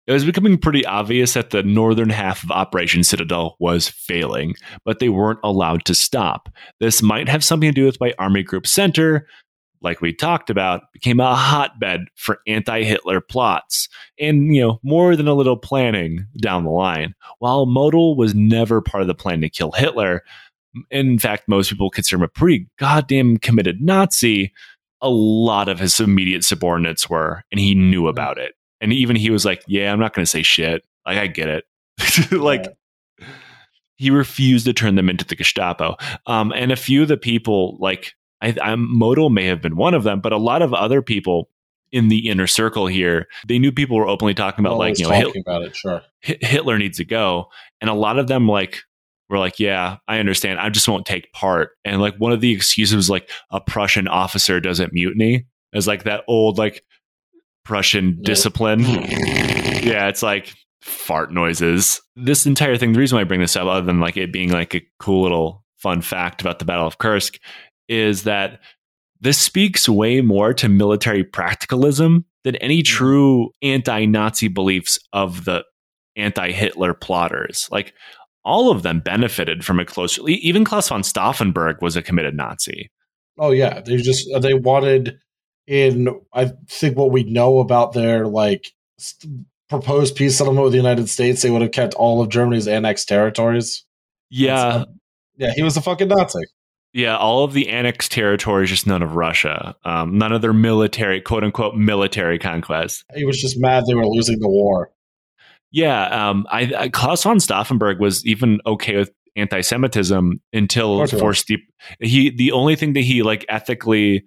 it 0.08 0.14
was 0.14 0.26
becoming 0.26 0.58
pretty 0.58 0.84
obvious 0.88 1.34
that 1.34 1.52
the 1.52 1.62
northern 1.62 2.10
half 2.10 2.44
of 2.44 2.50
Operation 2.50 3.04
Citadel 3.04 3.56
was 3.60 3.88
failing, 3.90 4.56
but 4.84 4.98
they 4.98 5.10
weren't 5.10 5.40
allowed 5.44 5.86
to 5.86 5.94
stop. 5.94 6.50
This 6.80 7.04
might 7.04 7.30
have 7.30 7.44
something 7.44 7.70
to 7.70 7.74
do 7.74 7.86
with 7.86 8.00
my 8.00 8.14
Army 8.18 8.42
Group 8.42 8.66
Center, 8.66 9.28
like 9.82 10.02
we 10.02 10.14
talked 10.14 10.50
about, 10.50 10.92
became 10.94 11.20
a 11.20 11.36
hotbed 11.36 12.06
for 12.16 12.40
anti-Hitler 12.48 13.22
plots 13.22 13.88
and, 14.20 14.54
you 14.54 14.62
know, 14.62 14.80
more 14.84 15.16
than 15.16 15.28
a 15.28 15.34
little 15.34 15.58
planning 15.58 16.26
down 16.42 16.64
the 16.64 16.70
line. 16.70 17.16
While 17.40 17.66
Model 17.66 18.16
was 18.16 18.36
never 18.36 18.82
part 18.82 19.02
of 19.02 19.08
the 19.08 19.16
plan 19.16 19.42
to 19.42 19.50
kill 19.50 19.72
Hitler, 19.72 20.24
in 20.92 21.18
fact, 21.18 21.48
most 21.48 21.70
people 21.70 21.90
consider 21.90 22.18
him 22.18 22.24
a 22.24 22.28
pretty 22.28 22.68
goddamn 22.78 23.38
committed 23.38 23.82
Nazi, 23.82 24.54
a 25.02 25.10
lot 25.10 25.70
of 25.70 25.80
his 25.80 26.00
immediate 26.00 26.44
subordinates 26.44 27.10
were, 27.10 27.44
and 27.52 27.60
he 27.60 27.74
knew 27.74 28.02
mm-hmm. 28.02 28.10
about 28.10 28.38
it. 28.38 28.56
And 28.82 28.94
even 28.94 29.16
he 29.16 29.30
was 29.30 29.46
like, 29.46 29.64
yeah, 29.68 29.92
I'm 29.92 30.00
not 30.00 30.14
going 30.14 30.24
to 30.24 30.30
say 30.30 30.44
shit. 30.44 30.84
Like, 31.06 31.18
I 31.18 31.28
get 31.28 31.50
it. 31.50 31.66
like, 32.32 32.66
he 33.98 34.10
refused 34.10 34.66
to 34.66 34.74
turn 34.74 34.96
them 34.96 35.10
into 35.10 35.26
the 35.26 35.36
Gestapo. 35.36 35.98
Um, 36.26 36.54
and 36.54 36.72
a 36.72 36.78
few 36.78 37.02
of 37.02 37.10
the 37.10 37.18
people, 37.18 37.78
like 37.82 38.14
I, 38.42 38.56
I'm, 38.62 38.98
Model 38.98 39.30
may 39.30 39.46
have 39.46 39.62
been 39.62 39.76
one 39.76 39.94
of 39.94 40.04
them, 40.04 40.22
but 40.22 40.34
a 40.34 40.38
lot 40.38 40.62
of 40.62 40.74
other 40.74 41.02
people 41.02 41.50
in 41.92 42.08
the 42.08 42.30
inner 42.30 42.48
circle 42.48 42.88
here, 42.88 43.28
they 43.48 43.60
knew 43.60 43.72
people 43.72 43.98
were 43.98 44.08
openly 44.08 44.34
talking 44.34 44.66
about 44.66 44.78
like, 44.78 45.00
you 45.00 45.06
know, 45.06 45.12
Hitler, 45.12 45.42
about 45.42 45.64
it, 45.64 45.76
sure. 45.76 46.02
Hitler 46.22 46.78
needs 46.78 46.98
to 46.98 47.06
go. 47.06 47.50
And 47.82 47.90
a 47.90 47.96
lot 47.96 48.20
of 48.20 48.28
them 48.28 48.48
like 48.48 48.82
were 49.30 49.40
like, 49.40 49.60
yeah, 49.60 49.98
I 50.08 50.20
understand. 50.20 50.60
I 50.60 50.70
just 50.70 50.88
won't 50.88 51.06
take 51.06 51.32
part. 51.34 51.72
And 51.86 52.02
like 52.02 52.16
one 52.18 52.32
of 52.32 52.42
the 52.42 52.52
excuses 52.52 52.96
was 52.96 53.10
like 53.10 53.30
a 53.52 53.60
Prussian 53.60 54.08
officer 54.08 54.60
doesn't 54.60 54.94
mutiny 54.94 55.46
as 55.74 55.88
like 55.88 56.04
that 56.04 56.24
old 56.28 56.58
like 56.58 56.84
Prussian 57.64 58.18
yeah. 58.18 58.24
discipline. 58.24 58.82
yeah, 58.82 60.08
it's 60.08 60.24
like 60.24 60.54
fart 60.82 61.32
noises. 61.32 62.02
This 62.16 62.46
entire 62.46 62.78
thing, 62.78 62.94
the 62.94 63.00
reason 63.00 63.16
why 63.18 63.22
I 63.22 63.26
bring 63.26 63.42
this 63.42 63.56
up, 63.56 63.68
other 63.68 63.86
than 63.86 64.00
like 64.00 64.18
it 64.18 64.34
being 64.34 64.52
like 64.52 64.76
a 64.76 64.86
cool 65.00 65.24
little 65.24 65.64
fun 65.78 66.02
fact 66.02 66.42
about 66.42 66.60
the 66.60 66.66
Battle 66.66 66.88
of 66.88 66.98
Kursk, 66.98 67.40
is 67.90 68.24
that 68.24 68.62
this 69.20 69.38
speaks 69.38 69.90
way 69.90 70.22
more 70.22 70.54
to 70.54 70.70
military 70.70 71.26
practicalism 71.26 72.24
than 72.46 72.56
any 72.58 72.80
mm-hmm. 72.80 72.96
true 72.96 73.50
anti 73.62 74.06
Nazi 74.06 74.48
beliefs 74.48 74.98
of 75.12 75.44
the 75.44 75.66
anti 76.16 76.52
Hitler 76.52 76.94
plotters. 76.94 77.68
Like, 77.72 77.94
all 78.46 78.72
of 78.72 78.84
them 78.84 79.00
benefited 79.00 79.66
from 79.66 79.80
a 79.80 79.86
close. 79.86 80.18
Even 80.28 80.64
Klaus 80.64 80.90
von 80.90 81.02
Stauffenberg 81.02 81.82
was 81.82 81.96
a 81.96 82.02
committed 82.02 82.36
Nazi. 82.36 82.90
Oh 83.38 83.52
yeah, 83.52 83.82
they 83.82 83.98
just 83.98 84.28
they 84.42 84.54
wanted 84.54 85.20
in. 85.68 86.10
I 86.34 86.52
think 86.68 86.98
what 86.98 87.12
we 87.12 87.24
know 87.24 87.60
about 87.60 87.94
their 87.94 88.28
like 88.28 88.72
st- 88.98 89.46
proposed 89.70 90.16
peace 90.16 90.38
settlement 90.38 90.64
with 90.64 90.74
the 90.74 90.78
United 90.78 91.10
States, 91.10 91.42
they 91.42 91.50
would 91.50 91.62
have 91.62 91.72
kept 91.72 91.94
all 91.94 92.22
of 92.22 92.30
Germany's 92.30 92.68
annexed 92.68 93.08
territories. 93.08 93.86
Yeah, 94.30 94.86
yeah, 95.38 95.54
he 95.54 95.64
was 95.64 95.78
a 95.78 95.82
fucking 95.82 96.08
Nazi. 96.08 96.44
Yeah, 96.94 97.18
all 97.18 97.44
of 97.44 97.54
the 97.54 97.70
annexed 97.70 98.12
territories, 98.12 98.70
just 98.70 98.88
none 98.88 99.04
of 99.04 99.16
Russia. 99.16 99.76
Um, 99.84 100.18
none 100.18 100.32
of 100.32 100.42
their 100.42 100.54
military, 100.54 101.22
quote 101.22 101.44
unquote, 101.44 101.76
military 101.76 102.40
conquest. 102.40 103.06
He 103.16 103.26
was 103.26 103.40
just 103.40 103.60
mad 103.60 103.84
they 103.88 103.94
were 103.94 104.08
losing 104.08 104.40
the 104.40 104.50
war. 104.50 104.92
Yeah, 105.72 106.30
um, 106.30 106.48
I, 106.50 106.74
I, 106.76 106.90
Klaus 106.90 107.24
von 107.24 107.38
Stauffenberg 107.38 108.00
was 108.00 108.26
even 108.26 108.60
okay 108.66 108.98
with 108.98 109.12
anti-Semitism 109.36 110.42
until 110.52 111.06
forced 111.06 111.48
deep. 111.48 111.62
He 112.00 112.32
the 112.32 112.52
only 112.54 112.76
thing 112.76 112.94
that 112.94 113.02
he 113.02 113.22
like 113.22 113.46
ethically 113.50 114.26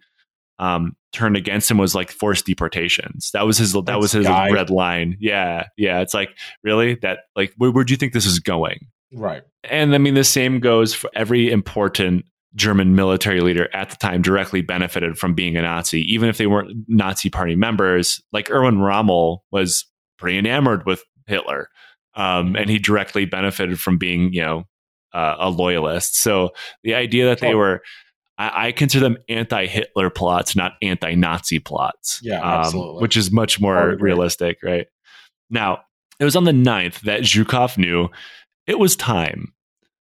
um, 0.60 0.96
turned 1.12 1.36
against 1.36 1.68
him 1.68 1.78
was 1.78 1.96
like 1.96 2.12
forced 2.12 2.46
deportations. 2.46 3.30
That 3.32 3.44
was 3.44 3.58
his. 3.58 3.72
That 3.72 3.86
That's 3.86 4.00
was 4.00 4.12
his 4.12 4.26
guy. 4.26 4.50
red 4.52 4.70
line. 4.70 5.16
Yeah, 5.18 5.66
yeah. 5.76 6.00
It's 6.00 6.14
like 6.14 6.30
really 6.62 6.94
that. 7.02 7.20
Like, 7.34 7.52
where, 7.56 7.72
where 7.72 7.82
do 7.82 7.92
you 7.92 7.96
think 7.96 8.12
this 8.12 8.26
is 8.26 8.38
going? 8.38 8.86
Right. 9.12 9.42
And 9.64 9.94
I 9.94 9.98
mean, 9.98 10.14
the 10.14 10.24
same 10.24 10.60
goes 10.60 10.94
for 10.94 11.10
every 11.14 11.50
important 11.50 12.24
German 12.54 12.94
military 12.94 13.40
leader 13.40 13.68
at 13.74 13.90
the 13.90 13.96
time 13.96 14.22
directly 14.22 14.60
benefited 14.60 15.18
from 15.18 15.34
being 15.34 15.56
a 15.56 15.62
Nazi, 15.62 16.02
even 16.12 16.28
if 16.28 16.38
they 16.38 16.46
weren't 16.46 16.84
Nazi 16.88 17.30
party 17.30 17.56
members. 17.56 18.20
Like 18.32 18.50
Erwin 18.50 18.78
Rommel 18.78 19.44
was 19.50 19.86
pretty 20.18 20.38
enamored 20.38 20.84
with 20.86 21.02
Hitler, 21.26 21.68
um, 22.14 22.56
and 22.56 22.68
he 22.68 22.78
directly 22.78 23.24
benefited 23.24 23.80
from 23.80 23.98
being, 23.98 24.32
you 24.32 24.42
know, 24.42 24.64
uh, 25.14 25.36
a 25.38 25.50
loyalist. 25.50 26.16
So 26.20 26.50
the 26.82 26.94
idea 26.94 27.26
that 27.26 27.40
they 27.40 27.54
were, 27.54 27.82
I, 28.38 28.68
I 28.68 28.72
consider 28.72 29.04
them 29.04 29.18
anti-Hitler 29.28 30.10
plots, 30.10 30.56
not 30.56 30.72
anti-Nazi 30.82 31.58
plots. 31.58 32.20
Yeah, 32.22 32.40
um, 32.40 32.60
absolutely. 32.60 33.02
Which 33.02 33.16
is 33.16 33.30
much 33.30 33.60
more 33.60 33.96
realistic, 33.98 34.58
right? 34.62 34.86
Now, 35.50 35.80
it 36.18 36.24
was 36.24 36.36
on 36.36 36.44
the 36.44 36.52
9th 36.52 37.00
that 37.00 37.22
Zhukov 37.22 37.76
knew 37.76 38.08
it 38.66 38.78
was 38.78 38.96
time 38.96 39.52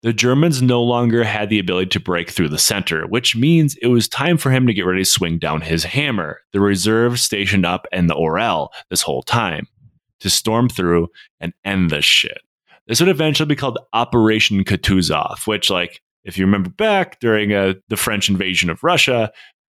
the 0.04 0.12
Germans 0.12 0.60
no 0.60 0.82
longer 0.82 1.24
had 1.24 1.48
the 1.48 1.58
ability 1.58 1.88
to 1.88 1.98
break 1.98 2.28
through 2.28 2.50
the 2.50 2.58
center, 2.58 3.06
which 3.06 3.34
means 3.34 3.74
it 3.80 3.86
was 3.86 4.06
time 4.06 4.36
for 4.36 4.50
him 4.50 4.66
to 4.66 4.74
get 4.74 4.84
ready 4.84 5.00
to 5.00 5.10
swing 5.10 5.38
down 5.38 5.62
his 5.62 5.82
hammer, 5.82 6.40
the 6.52 6.60
reserve 6.60 7.18
stationed 7.18 7.64
up 7.64 7.86
in 7.90 8.06
the 8.06 8.14
Orel 8.14 8.68
this 8.90 9.00
whole 9.00 9.22
time, 9.22 9.66
to 10.20 10.28
storm 10.28 10.68
through 10.68 11.08
and 11.40 11.54
end 11.64 11.88
this 11.88 12.04
shit. 12.04 12.36
This 12.86 13.00
would 13.00 13.08
eventually 13.08 13.46
be 13.46 13.56
called 13.56 13.78
Operation 13.94 14.62
Kutuzov, 14.62 15.46
which, 15.46 15.70
like, 15.70 16.02
if 16.22 16.36
you 16.36 16.44
remember 16.44 16.68
back 16.68 17.18
during 17.18 17.54
uh, 17.54 17.72
the 17.88 17.96
French 17.96 18.28
invasion 18.28 18.68
of 18.68 18.84
Russia, 18.84 19.32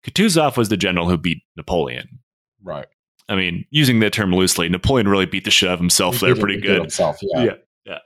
Kutuzov 0.07 0.57
was 0.57 0.70
the 0.70 0.79
general 0.79 1.07
who 1.07 1.18
beat 1.18 1.43
Napoleon. 1.55 2.18
Right. 2.62 2.87
I 3.29 3.37
mean, 3.37 3.66
using 3.68 4.01
that 4.01 4.14
term 4.14 4.35
loosely, 4.35 4.70
Napoleon 4.70 5.07
really 5.07 5.27
beat 5.27 5.45
the 5.45 5.51
shit 5.51 5.68
out 5.68 5.75
of 5.75 5.81
himself 5.81 6.16
He 6.16 6.25
there 6.25 6.35
pretty 6.35 6.62
good. 6.62 6.81
Himself, 6.81 7.18
yeah. 7.20 7.45
Yeah. 7.45 7.55
Yeah. 7.85 7.99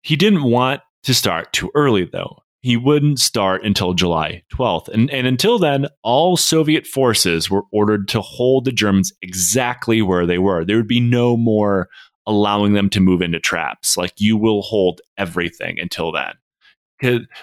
He 0.00 0.16
didn't 0.16 0.44
want 0.44 0.80
to 1.04 1.14
start 1.14 1.52
too 1.52 1.70
early, 1.74 2.04
though. 2.04 2.38
He 2.60 2.76
wouldn't 2.76 3.18
start 3.18 3.64
until 3.64 3.92
July 3.92 4.44
12th. 4.52 4.88
And, 4.88 5.10
and 5.10 5.26
until 5.26 5.58
then, 5.58 5.88
all 6.02 6.36
Soviet 6.36 6.86
forces 6.86 7.50
were 7.50 7.64
ordered 7.72 8.06
to 8.08 8.20
hold 8.20 8.64
the 8.64 8.72
Germans 8.72 9.12
exactly 9.20 10.00
where 10.00 10.26
they 10.26 10.38
were. 10.38 10.64
There 10.64 10.76
would 10.76 10.86
be 10.86 11.00
no 11.00 11.36
more 11.36 11.88
allowing 12.24 12.74
them 12.74 12.88
to 12.90 13.00
move 13.00 13.20
into 13.20 13.40
traps. 13.40 13.96
Like, 13.96 14.12
you 14.18 14.36
will 14.36 14.62
hold 14.62 15.00
everything 15.18 15.80
until 15.80 16.12
then. 16.12 16.34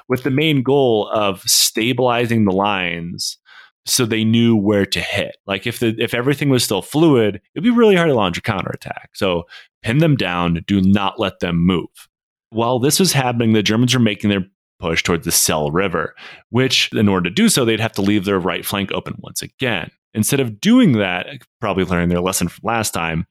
With 0.08 0.24
the 0.24 0.32
main 0.32 0.64
goal 0.64 1.10
of 1.10 1.42
stabilizing 1.42 2.46
the 2.46 2.54
lines 2.54 3.40
so 3.86 4.06
they 4.06 4.24
knew 4.24 4.56
where 4.56 4.86
to 4.86 5.00
hit. 5.00 5.38
Like 5.46 5.68
if 5.68 5.80
the 5.80 5.96
if 5.98 6.14
everything 6.14 6.50
was 6.50 6.64
still 6.64 6.82
fluid, 6.82 7.42
it'd 7.54 7.64
be 7.64 7.70
really 7.70 7.96
hard 7.96 8.10
to 8.10 8.16
launch 8.16 8.38
a 8.38 8.42
counterattack. 8.42 9.12
So 9.14 9.44
pin 9.82 10.00
them 10.00 10.16
down, 10.16 10.64
do 10.68 10.82
not 10.82 11.20
let 11.20 11.40
them 11.40 11.66
move. 11.66 12.09
While 12.52 12.80
this 12.80 13.00
was 13.00 13.14
happening, 13.14 13.54
the 13.54 13.64
Germans 13.64 13.94
were 13.94 14.00
making 14.00 14.30
their 14.30 14.46
push 14.80 15.04
towards 15.04 15.26
the 15.26 15.32
Psel 15.32 15.72
River, 15.74 16.16
which, 16.50 16.90
in 16.94 17.08
order 17.08 17.30
to 17.30 17.36
do 17.36 17.50
so, 17.50 17.66
they'd 17.66 17.80
have 17.80 17.92
to 17.94 18.02
leave 18.02 18.26
their 18.26 18.40
right 18.40 18.66
flank 18.66 18.92
open 18.92 19.16
once 19.20 19.42
again. 19.42 19.92
Instead 20.14 20.40
of 20.40 20.60
doing 20.60 20.94
that, 20.94 21.28
probably 21.62 21.84
learning 21.84 22.10
their 22.10 22.22
lesson 22.22 22.48
from 22.48 22.62
last 22.64 22.92
time, 22.92 23.28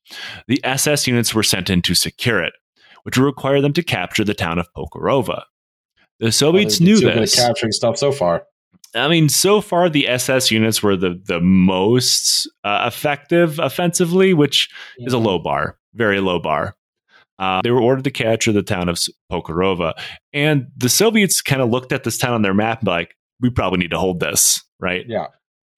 the 0.46 0.60
SS 0.64 1.06
units 1.06 1.34
were 1.34 1.42
sent 1.42 1.70
in 1.70 1.82
to 1.82 1.94
secure 1.94 2.42
it, 2.42 2.52
which 3.02 3.18
would 3.18 3.24
require 3.24 3.60
them 3.60 3.72
to 3.72 3.82
capture 3.82 4.24
the 4.24 4.34
town 4.34 4.58
of 4.58 4.68
Pokorova. 4.76 5.42
The 6.20 6.30
Soviets 6.30 6.78
Well, 6.78 6.86
knew 6.86 6.94
been 6.94 7.08
too 7.08 7.14
good 7.14 7.22
this. 7.22 7.34
capturing 7.34 7.72
stuff 7.72 7.96
so 7.96 8.12
far. 8.12 8.44
I 8.94 9.08
mean, 9.08 9.28
so 9.28 9.60
far 9.60 9.88
the 9.88 10.08
SS 10.08 10.50
units 10.50 10.82
were 10.82 10.96
the 10.96 11.20
the 11.26 11.40
most 11.40 12.48
uh, 12.64 12.84
effective 12.86 13.58
offensively, 13.58 14.32
which 14.32 14.68
is 14.98 15.12
a 15.12 15.18
low 15.18 15.38
bar, 15.38 15.78
very 15.94 16.20
low 16.20 16.38
bar. 16.38 16.74
Uh, 17.38 17.60
they 17.62 17.70
were 17.70 17.80
ordered 17.80 18.04
to 18.04 18.10
capture 18.10 18.52
the 18.52 18.62
town 18.62 18.88
of 18.88 18.98
Pokorova, 19.30 19.92
and 20.32 20.66
the 20.76 20.88
Soviets 20.88 21.40
kind 21.40 21.62
of 21.62 21.70
looked 21.70 21.92
at 21.92 22.04
this 22.04 22.18
town 22.18 22.34
on 22.34 22.42
their 22.42 22.54
map 22.54 22.80
and 22.80 22.86
be 22.86 22.90
like, 22.90 23.14
"We 23.40 23.50
probably 23.50 23.78
need 23.78 23.90
to 23.90 23.98
hold 23.98 24.20
this, 24.20 24.62
right?" 24.80 25.04
Yeah. 25.08 25.26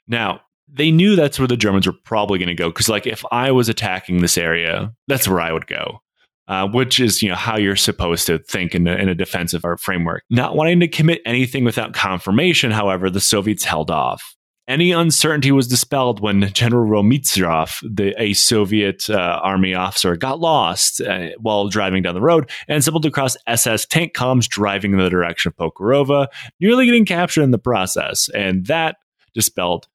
Now 0.09 0.41
they 0.73 0.91
knew 0.91 1.17
that's 1.17 1.39
where 1.39 1.49
the 1.49 1.57
Germans 1.57 1.87
were 1.87 1.95
probably 2.05 2.39
going 2.39 2.49
to 2.49 2.55
go 2.55 2.69
because, 2.69 2.89
like, 2.89 3.07
if 3.07 3.25
I 3.31 3.51
was 3.51 3.69
attacking 3.69 4.21
this 4.21 4.39
area, 4.39 4.93
that's 5.09 5.29
where 5.29 5.41
I 5.41 5.53
would 5.53 5.67
go. 5.67 6.01
Uh, 6.49 6.67
which 6.67 6.99
is, 6.99 7.23
you 7.23 7.29
know, 7.29 7.37
how 7.37 7.57
you're 7.57 7.77
supposed 7.77 8.27
to 8.27 8.39
think 8.41 8.75
in 8.75 8.89
a, 8.89 8.97
in 8.97 9.09
a 9.09 9.15
defensive 9.15 9.65
art 9.65 9.79
framework. 9.79 10.25
Not 10.31 10.57
wanting 10.57 10.81
to 10.81 10.89
commit 10.89 11.21
anything 11.25 11.63
without 11.63 11.93
confirmation, 11.93 12.73
however, 12.73 13.09
the 13.09 13.21
Soviets 13.21 13.63
held 13.63 13.89
off. 13.89 14.35
Any 14.71 14.93
uncertainty 14.93 15.51
was 15.51 15.67
dispelled 15.67 16.21
when 16.21 16.49
General 16.53 16.89
Rotmistrov, 16.89 17.75
the, 17.83 18.15
a 18.17 18.35
Soviet 18.35 19.11
uh, 19.11 19.41
army 19.43 19.75
officer, 19.75 20.15
got 20.15 20.39
lost 20.39 21.01
uh, 21.01 21.31
while 21.41 21.67
driving 21.67 22.05
down 22.05 22.15
the 22.15 22.21
road 22.21 22.49
and 22.69 22.81
stumbled 22.81 23.05
across 23.05 23.37
SS 23.49 23.85
tank 23.87 24.15
columns 24.15 24.47
driving 24.47 24.93
in 24.93 24.99
the 24.99 25.11
direction 25.11 25.51
of 25.51 25.57
Pokorova, 25.57 26.29
nearly 26.61 26.87
getting 26.87 27.05
captured 27.05 27.43
in 27.43 27.51
the 27.51 27.59
process. 27.59 28.29
And 28.33 28.65
that 28.67 28.99
dispelled 29.35 29.89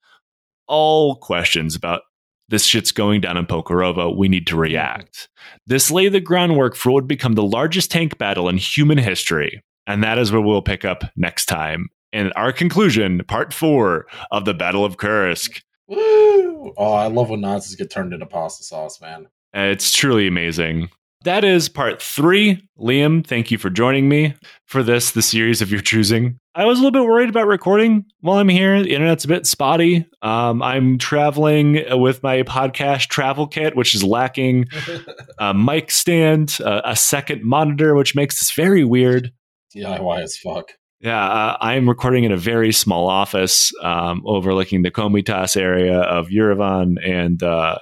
all 0.68 1.16
questions 1.16 1.74
about 1.74 2.02
this 2.50 2.66
shit's 2.66 2.92
going 2.92 3.22
down 3.22 3.38
in 3.38 3.46
Pokorova. 3.46 4.14
We 4.14 4.28
need 4.28 4.46
to 4.48 4.58
react. 4.58 5.30
This 5.66 5.90
laid 5.90 6.12
the 6.12 6.20
groundwork 6.20 6.76
for 6.76 6.90
what 6.90 7.04
would 7.04 7.08
become 7.08 7.36
the 7.36 7.44
largest 7.44 7.92
tank 7.92 8.18
battle 8.18 8.50
in 8.50 8.58
human 8.58 8.98
history. 8.98 9.64
And 9.88 10.04
that 10.04 10.18
is 10.18 10.34
where 10.34 10.42
we'll 10.42 10.62
pick 10.62 10.84
up 10.84 11.06
next 11.16 11.46
time. 11.46 11.88
In 12.12 12.32
our 12.34 12.52
conclusion, 12.54 13.22
part 13.28 13.54
four 13.54 14.06
of 14.32 14.46
the 14.46 14.54
Battle 14.54 14.86
of 14.86 14.98
Kursk. 14.98 15.62
Woo! 15.88 16.74
Oh, 16.78 16.94
I 16.94 17.08
love 17.08 17.30
when 17.30 17.42
Nazis 17.42 17.76
get 17.76 17.92
turned 17.92 18.14
into 18.14 18.26
pasta 18.26 18.64
sauce, 18.64 19.00
man. 19.02 19.28
Uh, 19.56 19.62
It's 19.72 19.92
truly 19.94 20.28
amazing. 20.28 20.90
That 21.24 21.44
is 21.44 21.70
part 21.70 22.02
three. 22.02 22.62
Liam, 22.80 23.26
thank 23.26 23.50
you 23.50 23.58
for 23.58 23.70
joining 23.72 24.08
me 24.08 24.36
for 24.66 24.84
this, 24.84 25.12
the 25.12 25.24
series 25.24 25.62
of 25.62 25.72
your 25.72 25.82
choosing. 25.82 26.40
I 26.54 26.66
was 26.66 26.78
a 26.80 26.84
little 26.84 27.02
bit 27.02 27.08
worried 27.10 27.30
about 27.30 27.48
recording 27.48 28.06
while 28.22 28.38
I'm 28.38 28.48
here. 28.48 28.82
The 28.84 28.94
internet's 28.94 29.26
a 29.26 29.28
bit 29.28 29.48
spotty. 29.48 30.06
Um, 30.22 30.62
I'm 30.62 30.98
traveling 31.00 31.84
with 32.00 32.22
my 32.22 32.44
podcast 32.44 33.08
travel 33.08 33.48
kit, 33.48 33.76
which 33.76 33.96
is 33.96 34.04
lacking 34.04 34.66
a 35.40 35.54
mic 35.54 35.90
stand, 35.90 36.58
uh, 36.64 36.82
a 36.86 36.96
second 36.96 37.44
monitor, 37.44 37.96
which 37.96 38.16
makes 38.16 38.40
this 38.40 38.52
very 38.52 38.84
weird. 38.84 39.34
DIY 39.76 40.22
as 40.22 40.38
fuck. 40.38 40.74
Yeah, 41.02 41.24
uh, 41.24 41.58
I'm 41.60 41.90
recording 41.90 42.24
in 42.24 42.32
a 42.32 42.38
very 42.38 42.72
small 42.72 43.08
office 43.08 43.74
um, 43.82 44.24
overlooking 44.26 44.82
the 44.82 44.92
Komitas 44.92 45.58
area 45.58 46.00
of 46.00 46.30
Yerevan, 46.30 46.96
and 47.06 47.44
uh, 47.44 47.78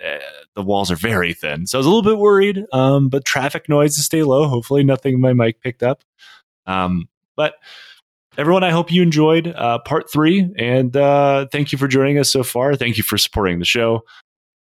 eh, 0.00 0.18
the 0.54 0.62
walls 0.62 0.90
are 0.90 0.96
very 0.96 1.32
thin. 1.32 1.66
So 1.66 1.78
I 1.78 1.80
was 1.80 1.86
a 1.86 1.90
little 1.90 2.02
bit 2.02 2.18
worried, 2.18 2.64
um, 2.72 3.08
but 3.08 3.24
traffic 3.24 3.68
noise 3.68 3.92
noises 3.92 4.04
stay 4.04 4.22
low. 4.22 4.48
Hopefully, 4.48 4.84
nothing 4.84 5.20
my 5.20 5.32
mic 5.32 5.60
picked 5.62 5.82
up. 5.82 6.04
Um, 6.66 7.08
but 7.36 7.54
everyone, 8.36 8.64
I 8.64 8.70
hope 8.70 8.92
you 8.92 9.02
enjoyed 9.02 9.48
uh, 9.48 9.78
part 9.78 10.10
three, 10.12 10.52
and 10.58 10.94
uh, 10.94 11.46
thank 11.50 11.72
you 11.72 11.78
for 11.78 11.88
joining 11.88 12.18
us 12.18 12.28
so 12.28 12.42
far. 12.42 12.76
Thank 12.76 12.98
you 12.98 13.02
for 13.02 13.16
supporting 13.16 13.60
the 13.60 13.64
show. 13.64 14.04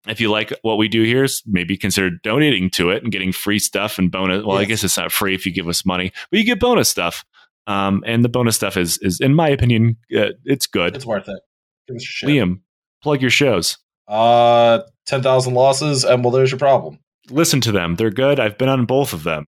If 0.07 0.19
you 0.19 0.31
like 0.31 0.51
what 0.63 0.79
we 0.79 0.87
do 0.87 1.03
here, 1.03 1.27
maybe 1.45 1.77
consider 1.77 2.09
donating 2.09 2.71
to 2.71 2.89
it 2.89 3.03
and 3.03 3.11
getting 3.11 3.31
free 3.31 3.59
stuff 3.59 3.99
and 3.99 4.11
bonus. 4.11 4.43
Well, 4.43 4.57
I 4.57 4.65
guess 4.65 4.83
it's 4.83 4.97
not 4.97 5.11
free 5.11 5.35
if 5.35 5.45
you 5.45 5.51
give 5.51 5.67
us 5.67 5.85
money, 5.85 6.11
but 6.31 6.39
you 6.39 6.45
get 6.45 6.59
bonus 6.59 6.89
stuff. 6.89 7.23
Um, 7.67 8.03
and 8.05 8.23
the 8.23 8.29
bonus 8.29 8.55
stuff 8.55 8.75
is, 8.77 8.97
is 9.01 9.19
in 9.19 9.33
my 9.33 9.49
opinion, 9.49 9.97
uh, 10.15 10.29
it's 10.45 10.67
good. 10.67 10.95
It's 10.95 11.05
worth 11.05 11.29
it. 11.29 11.39
Give 11.87 11.95
us 11.95 12.03
a 12.03 12.05
shit. 12.05 12.29
Liam, 12.29 12.61
plug 13.03 13.21
your 13.21 13.29
shows. 13.29 13.77
Uh, 14.07 14.79
10,000 15.05 15.53
losses, 15.53 16.03
and 16.03 16.23
well, 16.23 16.31
there's 16.31 16.51
your 16.51 16.59
problem. 16.59 16.99
Listen 17.29 17.61
to 17.61 17.71
them; 17.71 17.95
they're 17.95 18.09
good. 18.09 18.39
I've 18.39 18.57
been 18.57 18.67
on 18.67 18.85
both 18.85 19.13
of 19.13 19.23
them. 19.23 19.45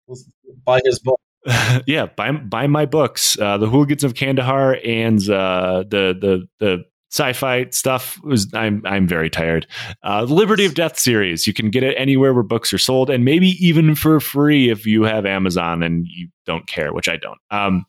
Buy 0.64 0.80
his 0.86 1.00
book. 1.00 1.20
yeah, 1.88 2.06
buy 2.06 2.32
buy 2.32 2.68
my 2.68 2.86
books. 2.86 3.38
Uh, 3.38 3.58
the 3.58 3.68
Hooligans 3.68 4.04
of 4.04 4.14
Kandahar 4.14 4.78
and 4.86 5.20
uh, 5.30 5.84
the 5.88 6.16
the 6.18 6.48
the 6.60 6.86
sci-fi 7.14 7.68
stuff 7.70 8.20
was 8.24 8.52
I'm 8.54 8.82
I'm 8.86 9.08
very 9.08 9.30
tired. 9.30 9.68
Uh, 10.04 10.24
Liberty 10.24 10.66
of 10.66 10.74
Death 10.74 10.98
series. 10.98 11.46
You 11.46 11.54
can 11.54 11.70
get 11.70 11.84
it 11.84 11.94
anywhere 11.96 12.34
where 12.34 12.44
books 12.44 12.74
are 12.74 12.80
sold, 12.80 13.12
and 13.12 13.24
maybe 13.24 13.50
even 13.66 13.94
for 13.94 14.20
free 14.20 14.70
if 14.72 14.88
you 14.88 15.04
have 15.04 15.26
Amazon 15.26 15.84
and 15.84 16.08
you 16.08 16.30
don't 16.46 16.66
care, 16.66 16.92
which 16.92 17.08
I 17.08 17.18
don't. 17.18 17.38
Um, 17.52 17.86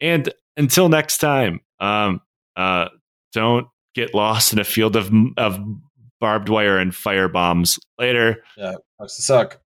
and 0.00 0.32
until 0.58 0.90
next 0.90 1.18
time, 1.18 1.60
um, 1.80 2.20
uh, 2.54 2.88
don't 3.32 3.66
get 3.94 4.14
lost 4.14 4.52
in 4.52 4.58
a 4.58 4.64
field 4.64 4.94
of 4.94 5.10
of 5.38 5.58
barbed 6.20 6.50
wire 6.50 6.78
and 6.78 6.94
fire 6.94 7.28
bombs. 7.28 7.78
Later. 7.98 8.44
Yeah, 8.58 8.74
sucks 9.00 9.16
to 9.16 9.22
suck. 9.22 9.60